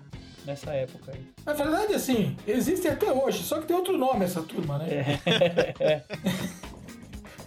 nessa 0.45 0.73
época 0.73 1.13
aí. 1.13 1.21
Na 1.45 1.53
verdade, 1.53 1.95
assim, 1.95 2.37
existe 2.47 2.89
até 2.89 3.13
hoje, 3.13 3.43
só 3.45 3.61
que 3.61 3.67
tem 3.67 3.77
outro 3.77 3.97
nome 3.97 4.25
essa 4.25 4.43
turma, 4.43 4.79
né? 4.79 5.19
É. 5.79 6.03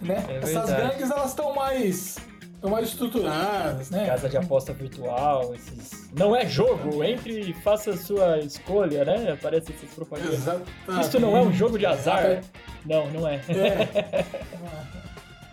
né? 0.00 0.24
É 0.28 0.36
Essas 0.36 0.70
gangues, 0.70 1.10
elas 1.10 1.30
estão 1.30 1.54
mais, 1.54 2.16
estão 2.60 2.70
mais 2.70 2.88
estruturadas, 2.88 3.90
né? 3.90 4.06
Casa 4.06 4.28
de 4.28 4.36
aposta 4.36 4.72
virtual, 4.74 5.54
esses... 5.54 6.10
Não 6.12 6.36
é 6.36 6.46
jogo, 6.46 7.02
entre 7.02 7.40
e 7.40 7.54
faça 7.54 7.92
a 7.92 7.96
sua 7.96 8.38
escolha, 8.40 9.02
né? 9.04 9.32
Aparece 9.32 9.72
essas 9.72 9.88
propagandas. 9.94 10.34
Exatamente. 10.34 10.70
Isso 11.00 11.18
não 11.18 11.34
é 11.36 11.40
um 11.40 11.52
jogo 11.52 11.78
de 11.78 11.86
azar. 11.86 12.22
É. 12.24 12.40
Não, 12.84 13.10
não 13.10 13.26
é. 13.26 13.36
É. 13.48 14.24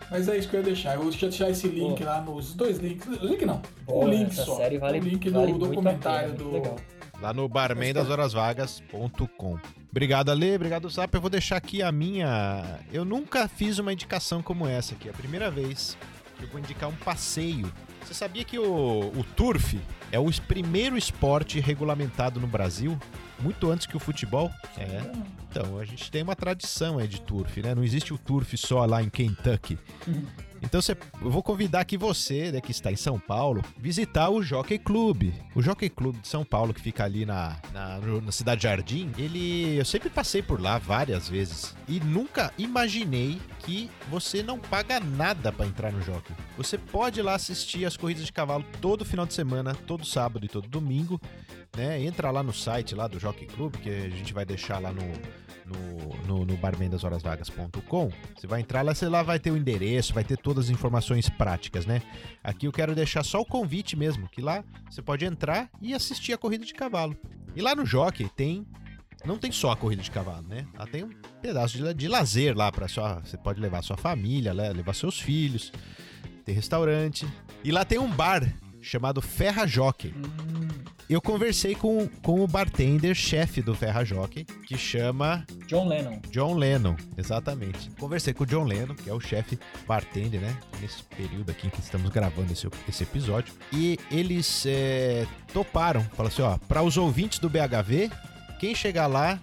Mas 0.10 0.28
é 0.30 0.38
isso 0.38 0.48
que 0.50 0.56
eu 0.56 0.60
ia 0.62 0.66
deixar. 0.66 0.96
Eu 0.96 1.02
vou 1.04 1.12
deixar 1.12 1.50
esse 1.50 1.68
link 1.68 1.98
Pô. 2.00 2.06
lá 2.06 2.22
nos 2.22 2.54
dois 2.54 2.78
links. 2.78 3.06
O 3.08 3.26
link 3.26 3.46
não. 3.46 3.62
Boa, 3.86 4.06
o 4.06 4.10
link 4.10 4.34
só. 4.34 4.56
série 4.58 4.78
vale- 4.78 5.00
o 5.00 5.04
link 5.04 5.30
vale 5.30 5.52
do 5.54 5.60
documentário 5.60 6.32
pena, 6.34 6.44
do. 6.44 6.52
legal. 6.52 6.76
Lá 7.22 7.34
no 7.34 7.48
barmendashorasvagas.com. 7.50 9.58
Obrigado, 9.90 10.30
Ale. 10.30 10.56
Obrigado, 10.56 10.88
Zap. 10.90 11.14
Eu 11.14 11.20
vou 11.22 11.30
deixar 11.30 11.58
aqui 11.58 11.82
a 11.82 11.92
minha. 11.92 12.80
Eu 12.94 13.04
nunca 13.04 13.48
fiz 13.48 13.80
uma 13.80 13.92
indicação 13.92 14.42
como 14.42 14.68
essa 14.68 14.94
aqui. 14.96 15.08
É 15.08 15.12
a 15.12 15.16
primeira 15.16 15.50
vez 15.52 15.98
que 16.17 16.17
eu 16.42 16.48
vou 16.48 16.60
indicar 16.60 16.90
um 16.90 16.96
passeio. 16.96 17.72
Você 18.04 18.14
sabia 18.14 18.44
que 18.44 18.58
o, 18.58 19.12
o 19.16 19.24
turf 19.36 19.80
é 20.12 20.20
o 20.20 20.30
primeiro 20.48 20.98
esporte 20.98 21.60
regulamentado 21.60 22.40
no 22.40 22.48
Brasil? 22.48 22.98
Muito 23.40 23.70
antes 23.70 23.86
que 23.86 23.98
o 23.98 24.00
futebol? 24.00 24.52
É. 24.78 25.02
Então, 25.50 25.80
a 25.80 25.86
gente 25.86 26.10
tem 26.10 26.24
uma 26.24 26.36
tradição 26.36 27.00
aí 27.00 27.08
de 27.08 27.22
turf, 27.22 27.62
né? 27.62 27.76
Não 27.76 27.84
existe 27.84 28.14
o 28.14 28.18
turf 28.18 28.56
só 28.58 28.86
lá 28.86 29.04
em 29.04 29.10
Kentucky. 29.10 29.78
Então 30.62 30.80
eu 31.22 31.30
vou 31.30 31.44
convidar 31.44 31.82
aqui 31.82 31.98
você, 31.98 32.52
né, 32.52 32.62
que 32.62 32.72
está 32.72 32.92
em 32.92 32.96
São 32.96 33.20
Paulo, 33.20 33.64
visitar 33.78 34.30
o 34.30 34.42
Jockey 34.42 34.78
Club. 34.78 35.32
O 35.56 35.62
Jockey 35.62 35.90
Club 35.90 36.20
de 36.20 36.28
São 36.28 36.44
Paulo, 36.44 36.74
que 36.74 36.82
fica 36.82 37.04
ali 37.04 37.26
na, 37.26 37.58
na, 37.72 38.00
na 38.00 38.32
Cidade 38.32 38.64
Jardim, 38.64 39.12
ele. 39.18 39.78
Eu 39.78 39.86
sempre 39.86 40.10
passei 40.10 40.42
por 40.42 40.62
lá 40.62 40.78
várias 40.78 41.30
vezes. 41.30 41.76
E 41.88 42.00
nunca 42.00 42.54
imaginei 42.58 43.40
que 43.60 43.90
você 44.10 44.42
não 44.42 44.60
paga 44.60 45.00
nada 45.00 45.52
para 45.52 45.66
entrar 45.66 45.92
no 45.92 46.02
Jockey. 46.02 46.34
Você 46.58 46.78
pode 46.78 47.20
ir 47.20 47.24
lá 47.24 47.36
assistir 47.36 47.86
as 47.86 47.98
corridas 47.98 48.26
de 48.26 48.32
cavalo 48.32 48.66
todo 48.82 49.06
final 49.06 49.26
de 49.26 49.34
semana, 49.34 49.76
todo 49.76 50.06
sábado 50.06 50.46
e 50.46 50.50
todo 50.50 50.68
domingo. 50.68 51.20
Né? 51.76 52.02
Entra 52.04 52.32
lá 52.32 52.42
no 52.42 52.54
site 52.54 52.96
lá 52.96 53.08
do 53.08 53.20
Jockey 53.20 53.46
Club, 53.46 53.76
que 53.76 53.90
a 53.90 54.10
gente 54.10 54.34
vai 54.34 54.46
deixar 54.46 54.80
lá 54.80 54.92
no, 54.92 55.04
no, 55.68 56.28
no, 56.28 56.46
no 56.46 56.58
barmendashorasvagas.com. 56.58 58.12
Você 58.36 58.48
vai 58.48 58.62
entrar 58.62 58.82
lá, 58.82 58.96
você 58.96 59.08
lá 59.08 59.22
vai 59.22 59.40
ter 59.40 59.52
o 59.52 59.58
endereço, 59.58 60.14
vai 60.14 60.24
ter 60.24 60.38
todas 60.38 60.66
as 60.66 60.72
informações 60.72 61.30
práticas, 61.30 61.86
né? 61.86 62.02
Aqui 62.44 62.68
eu 62.68 62.72
quero 62.72 62.96
deixar 62.96 63.24
só 63.24 63.42
o 63.42 63.46
convite 63.46 63.96
mesmo, 63.96 64.28
que 64.30 64.42
lá 64.42 64.64
você 64.90 65.02
pode 65.02 65.26
entrar 65.26 65.70
e 65.82 65.94
assistir 65.94 66.34
a 66.34 66.38
corrida 66.38 66.66
de 66.66 66.74
cavalo. 66.74 67.16
E 67.56 67.62
lá 67.62 67.76
no 67.76 67.86
Jockey 67.86 68.30
tem 68.30 68.66
não 69.26 69.38
tem 69.38 69.52
só 69.52 69.72
a 69.72 69.76
corrida 69.76 70.02
de 70.02 70.12
cavalo, 70.12 70.48
né? 70.48 70.66
Lá 70.78 70.86
tem 70.86 71.04
um 71.04 71.10
pedaço 71.42 71.78
de, 71.78 71.94
de 71.94 72.08
lazer 72.08 72.56
lá 72.56 72.72
para 72.72 72.88
sua, 72.88 73.20
você 73.20 73.38
pode 73.38 73.60
levar 73.60 73.84
sua 73.84 73.98
família, 73.98 74.54
levar 74.54 74.94
seus 74.94 75.20
filhos. 75.20 75.72
Tem 76.46 76.56
restaurante 76.56 77.28
e 77.64 77.72
lá 77.72 77.84
tem 77.84 77.98
um 77.98 78.10
bar 78.10 78.42
chamado 78.88 79.22
Ferra 79.22 79.68
Jockey. 79.68 80.14
eu 81.10 81.22
conversei 81.22 81.76
com, 81.76 82.08
com 82.22 82.42
o 82.42 82.48
bartender, 82.48 83.14
chefe 83.14 83.62
do 83.62 83.76
Ferra 83.76 84.04
Jockey, 84.04 84.46
que 84.66 84.78
chama 84.78 85.46
John 85.68 85.88
Lennon. 85.88 86.22
John 86.32 86.54
Lennon, 86.56 86.96
exatamente. 87.18 87.90
Conversei 88.00 88.34
com 88.34 88.44
o 88.44 88.48
John 88.48 88.64
Lennon, 88.64 88.96
que 88.96 89.10
é 89.10 89.14
o 89.14 89.20
chefe 89.20 89.60
bartender, 89.86 90.40
né? 90.40 90.58
Nesse 90.82 91.04
período 91.04 91.52
aqui 91.52 91.68
em 91.68 91.70
que 91.70 91.80
estamos 91.80 92.10
gravando 92.10 92.52
esse, 92.52 92.68
esse 92.88 93.04
episódio. 93.04 93.54
E 93.72 94.00
eles 94.10 94.66
é, 94.66 95.28
toparam. 95.54 96.02
Falaram 96.02 96.34
assim, 96.34 96.42
ó, 96.42 96.58
para 96.68 96.82
os 96.82 96.98
ouvintes 96.98 97.40
do 97.40 97.50
BHV, 97.50 98.10
quem 98.60 98.74
chegar 98.74 99.08
lá 99.08 99.40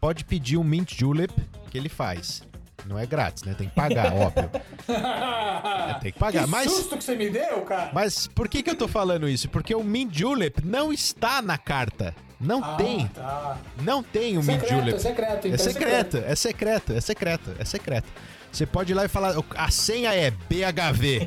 pode 0.00 0.24
pedir 0.24 0.58
um 0.58 0.64
Mint 0.64 0.94
Julep 0.94 1.32
que 1.70 1.78
ele 1.78 1.88
faz. 1.88 2.42
Não 2.86 2.98
é 2.98 3.06
grátis, 3.06 3.44
né? 3.44 3.54
Tem 3.56 3.68
que 3.68 3.74
pagar, 3.74 4.12
óbvio. 4.14 4.50
É, 4.88 5.94
tem 6.00 6.12
que 6.12 6.18
pagar. 6.18 6.44
Que 6.44 6.50
mas, 6.50 6.70
susto 6.70 6.96
que 6.96 7.04
você 7.04 7.14
me 7.14 7.30
deu, 7.30 7.62
cara. 7.62 7.90
mas 7.92 8.26
por 8.26 8.48
que, 8.48 8.62
que 8.62 8.70
eu 8.70 8.76
tô 8.76 8.88
falando 8.88 9.28
isso? 9.28 9.48
Porque 9.48 9.74
o 9.74 9.82
Mint 9.84 10.12
Julep 10.16 10.64
não 10.64 10.92
está 10.92 11.40
na 11.40 11.56
carta. 11.58 12.14
Não 12.40 12.62
Ah, 12.62 12.74
tem. 12.76 13.06
Tá. 13.08 13.58
Não 13.82 14.02
tem 14.02 14.36
o 14.36 14.42
Mint 14.42 14.66
Julep. 14.68 14.94
é 14.94 14.98
secreto. 14.98 15.46
Então 15.46 15.54
É 15.54 15.58
secreto, 15.58 16.16
é 16.26 16.34
secreto, 16.34 16.92
é 16.92 17.00
secreto, 17.00 17.56
é 17.58 17.64
secreto. 17.64 18.08
Você 18.50 18.66
pode 18.66 18.92
ir 18.92 18.94
lá 18.94 19.04
e 19.04 19.08
falar, 19.08 19.34
a 19.56 19.70
senha 19.70 20.12
é 20.14 20.30
BHV. 20.30 21.26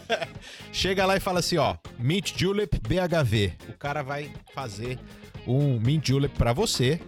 Chega 0.72 1.04
lá 1.04 1.16
e 1.16 1.20
fala 1.20 1.40
assim, 1.40 1.58
ó, 1.58 1.76
Mint 1.98 2.32
Julep 2.38 2.78
BHV. 2.80 3.52
O 3.68 3.72
cara 3.78 4.02
vai 4.02 4.30
fazer 4.54 4.98
um 5.46 5.78
Mint 5.80 6.06
Julep 6.08 6.34
pra 6.38 6.52
você. 6.52 7.00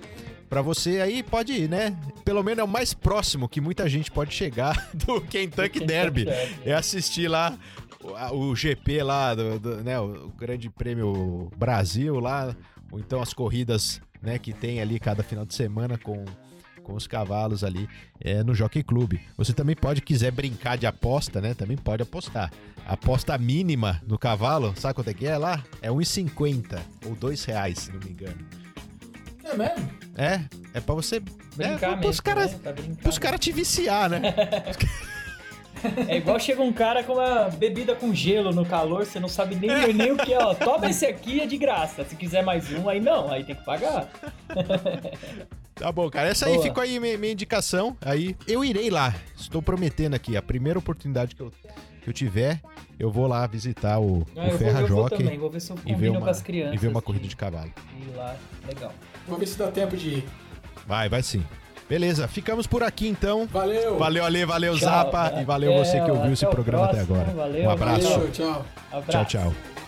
Pra 0.51 0.61
você 0.62 1.01
aí 1.01 1.22
pode 1.22 1.53
ir, 1.53 1.68
né? 1.70 1.96
Pelo 2.24 2.42
menos 2.42 2.59
é 2.59 2.64
o 2.64 2.68
mais 2.68 2.92
próximo 2.92 3.48
que 3.48 3.61
muita 3.61 3.88
gente 3.88 4.11
pode 4.11 4.34
chegar 4.34 4.90
do 4.92 5.20
Kentucky 5.20 5.80
Derby. 5.86 6.26
É 6.64 6.74
assistir 6.74 7.28
lá 7.28 7.57
o, 8.32 8.55
GP 8.57 9.03
lá, 9.05 9.34
do, 9.34 9.59
do- 9.61 9.76
né, 9.84 9.98
o 10.01 10.30
Grande 10.36 10.68
Prêmio 10.68 11.51
Brasil 11.57 12.18
lá, 12.18 12.55
ou 12.90 12.98
então 12.98 13.22
as 13.22 13.32
corridas 13.32 14.03
né, 14.20 14.38
que 14.38 14.53
tem 14.53 14.80
ali 14.80 14.98
cada 14.98 15.22
final 15.22 15.46
de 15.46 15.55
semana 15.55 15.96
com, 15.96 16.24
com 16.82 16.94
os 16.94 17.07
cavalos 17.07 17.62
ali 17.62 17.88
é, 18.20 18.42
no 18.42 18.53
Jockey 18.55 18.82
Club. 18.82 19.14
Você 19.36 19.53
também 19.53 19.76
pode, 19.76 20.01
quiser 20.01 20.32
brincar 20.32 20.76
de 20.76 20.86
aposta, 20.86 21.40
né? 21.40 21.55
Também 21.55 21.76
pode 21.76 22.03
apostar. 22.03 22.51
A 22.86 22.94
aposta 22.94 23.38
mínima 23.38 24.03
no 24.05 24.18
cavalo, 24.18 24.74
sabe 24.76 24.94
quanto 24.94 25.09
é 25.11 25.14
que 25.14 25.26
é 25.26 25.38
lá? 25.38 25.62
É 25.80 25.90
1,50 25.90 26.80
ou 27.07 27.14
2 27.14 27.44
reais, 27.44 27.78
se 27.78 27.92
não 27.92 28.01
me 28.01 28.11
engano. 28.11 28.38
É 29.45 29.57
mesmo? 29.57 29.91
É, 30.16 30.41
é 30.74 30.80
pra 30.80 30.95
você... 30.95 31.20
Brincar 31.57 31.93
é, 31.93 31.97
mesmo. 31.97 32.11
Os 32.11 32.20
caras 32.20 32.53
né? 32.53 32.59
Pra 32.62 32.72
brincar 32.72 33.09
os 33.09 33.18
cara 33.18 33.38
te 33.38 33.53
viciar, 33.53 34.09
né? 34.09 34.20
É 36.09 36.18
igual 36.18 36.38
chega 36.38 36.61
um 36.61 36.72
cara 36.72 37.03
com 37.03 37.14
uma 37.14 37.49
bebida 37.49 37.95
com 37.95 38.14
gelo 38.14 38.53
no 38.53 38.66
calor, 38.66 39.07
você 39.07 39.18
não 39.18 39.28
sabe 39.28 39.55
nem, 39.55 39.70
nem 39.95 40.12
o 40.12 40.16
que 40.18 40.32
é, 40.32 40.38
ó. 40.38 40.55
Toma 40.55 40.91
esse 40.91 41.07
aqui, 41.07 41.41
é 41.41 41.47
de 41.47 41.57
graça. 41.57 42.05
Se 42.05 42.16
quiser 42.16 42.45
mais 42.45 42.70
um, 42.70 42.88
aí 42.88 43.01
não, 43.01 43.30
aí 43.30 43.45
tem 43.45 43.55
que 43.55 43.64
pagar. 43.64 44.11
Tá 45.74 45.91
bom, 45.91 46.11
cara. 46.11 46.28
Essa 46.28 46.47
aí 46.47 46.53
Boa. 46.53 46.64
ficou 46.64 46.82
aí 46.82 47.01
minha, 47.01 47.16
minha 47.16 47.32
indicação. 47.32 47.97
Aí 48.03 48.36
eu 48.47 48.62
irei 48.62 48.91
lá. 48.91 49.14
Estou 49.34 49.62
prometendo 49.62 50.12
aqui. 50.12 50.36
A 50.36 50.43
primeira 50.43 50.78
oportunidade 50.78 51.34
que 51.34 51.41
eu, 51.41 51.51
que 52.01 52.09
eu 52.09 52.12
tiver, 52.14 52.61
eu 52.98 53.11
vou 53.11 53.26
lá 53.26 53.46
visitar 53.46 53.98
o, 54.01 54.26
Ah, 54.36 54.40
o 54.40 54.44
eu, 54.44 54.48
vou, 54.51 54.59
Ferra 54.59 54.80
eu 54.80 54.88
vou 54.88 55.03
Jockey 55.05 55.18
também, 55.24 55.38
vou 55.38 55.51
ver 55.51 55.61
se 55.61 55.70
eu 55.70 55.76
e 55.76 55.88
ver 55.88 55.92
combino 55.94 56.12
uma, 56.14 56.20
com 56.22 56.30
as 56.30 56.42
crianças. 56.42 56.74
e 56.74 56.78
ver 56.78 56.88
uma 56.88 57.03
corrida 57.03 57.26
de 57.28 57.36
cavalo. 57.36 57.70
ir 58.01 58.16
lá, 58.16 58.36
legal. 58.66 58.92
Vou 59.28 59.38
ver 59.38 59.46
se 59.46 59.59
dá 59.59 59.68
tempo 59.68 59.96
de 59.96 60.09
ir. 60.09 60.28
Vai, 60.86 61.09
vai 61.09 61.22
sim. 61.22 61.44
Beleza, 61.88 62.28
ficamos 62.28 62.66
por 62.68 62.82
aqui 62.84 63.09
então. 63.09 63.46
Valeu. 63.48 63.98
Valeu, 63.98 64.24
Ale, 64.24 64.44
valeu, 64.44 64.72
Tchau, 64.78 64.88
Zapa. 64.88 65.30
né? 65.30 65.42
E 65.42 65.44
valeu 65.44 65.72
Até- 65.72 65.84
você 65.84 66.01
que 66.05 66.11
ouviu 66.11 66.32
esse 66.32 66.44
até 66.44 66.55
programa 66.55 66.84
até 66.86 67.05
próximo. 67.05 67.16
agora. 67.20 67.36
Valeu, 67.36 67.64
um 67.64 67.70
abraço. 67.70 68.09
Valeu, 68.11 68.30
tchau. 68.30 68.66
Abraço. 68.92 69.11
Tchau, 69.11 69.24
tchau. 69.24 69.80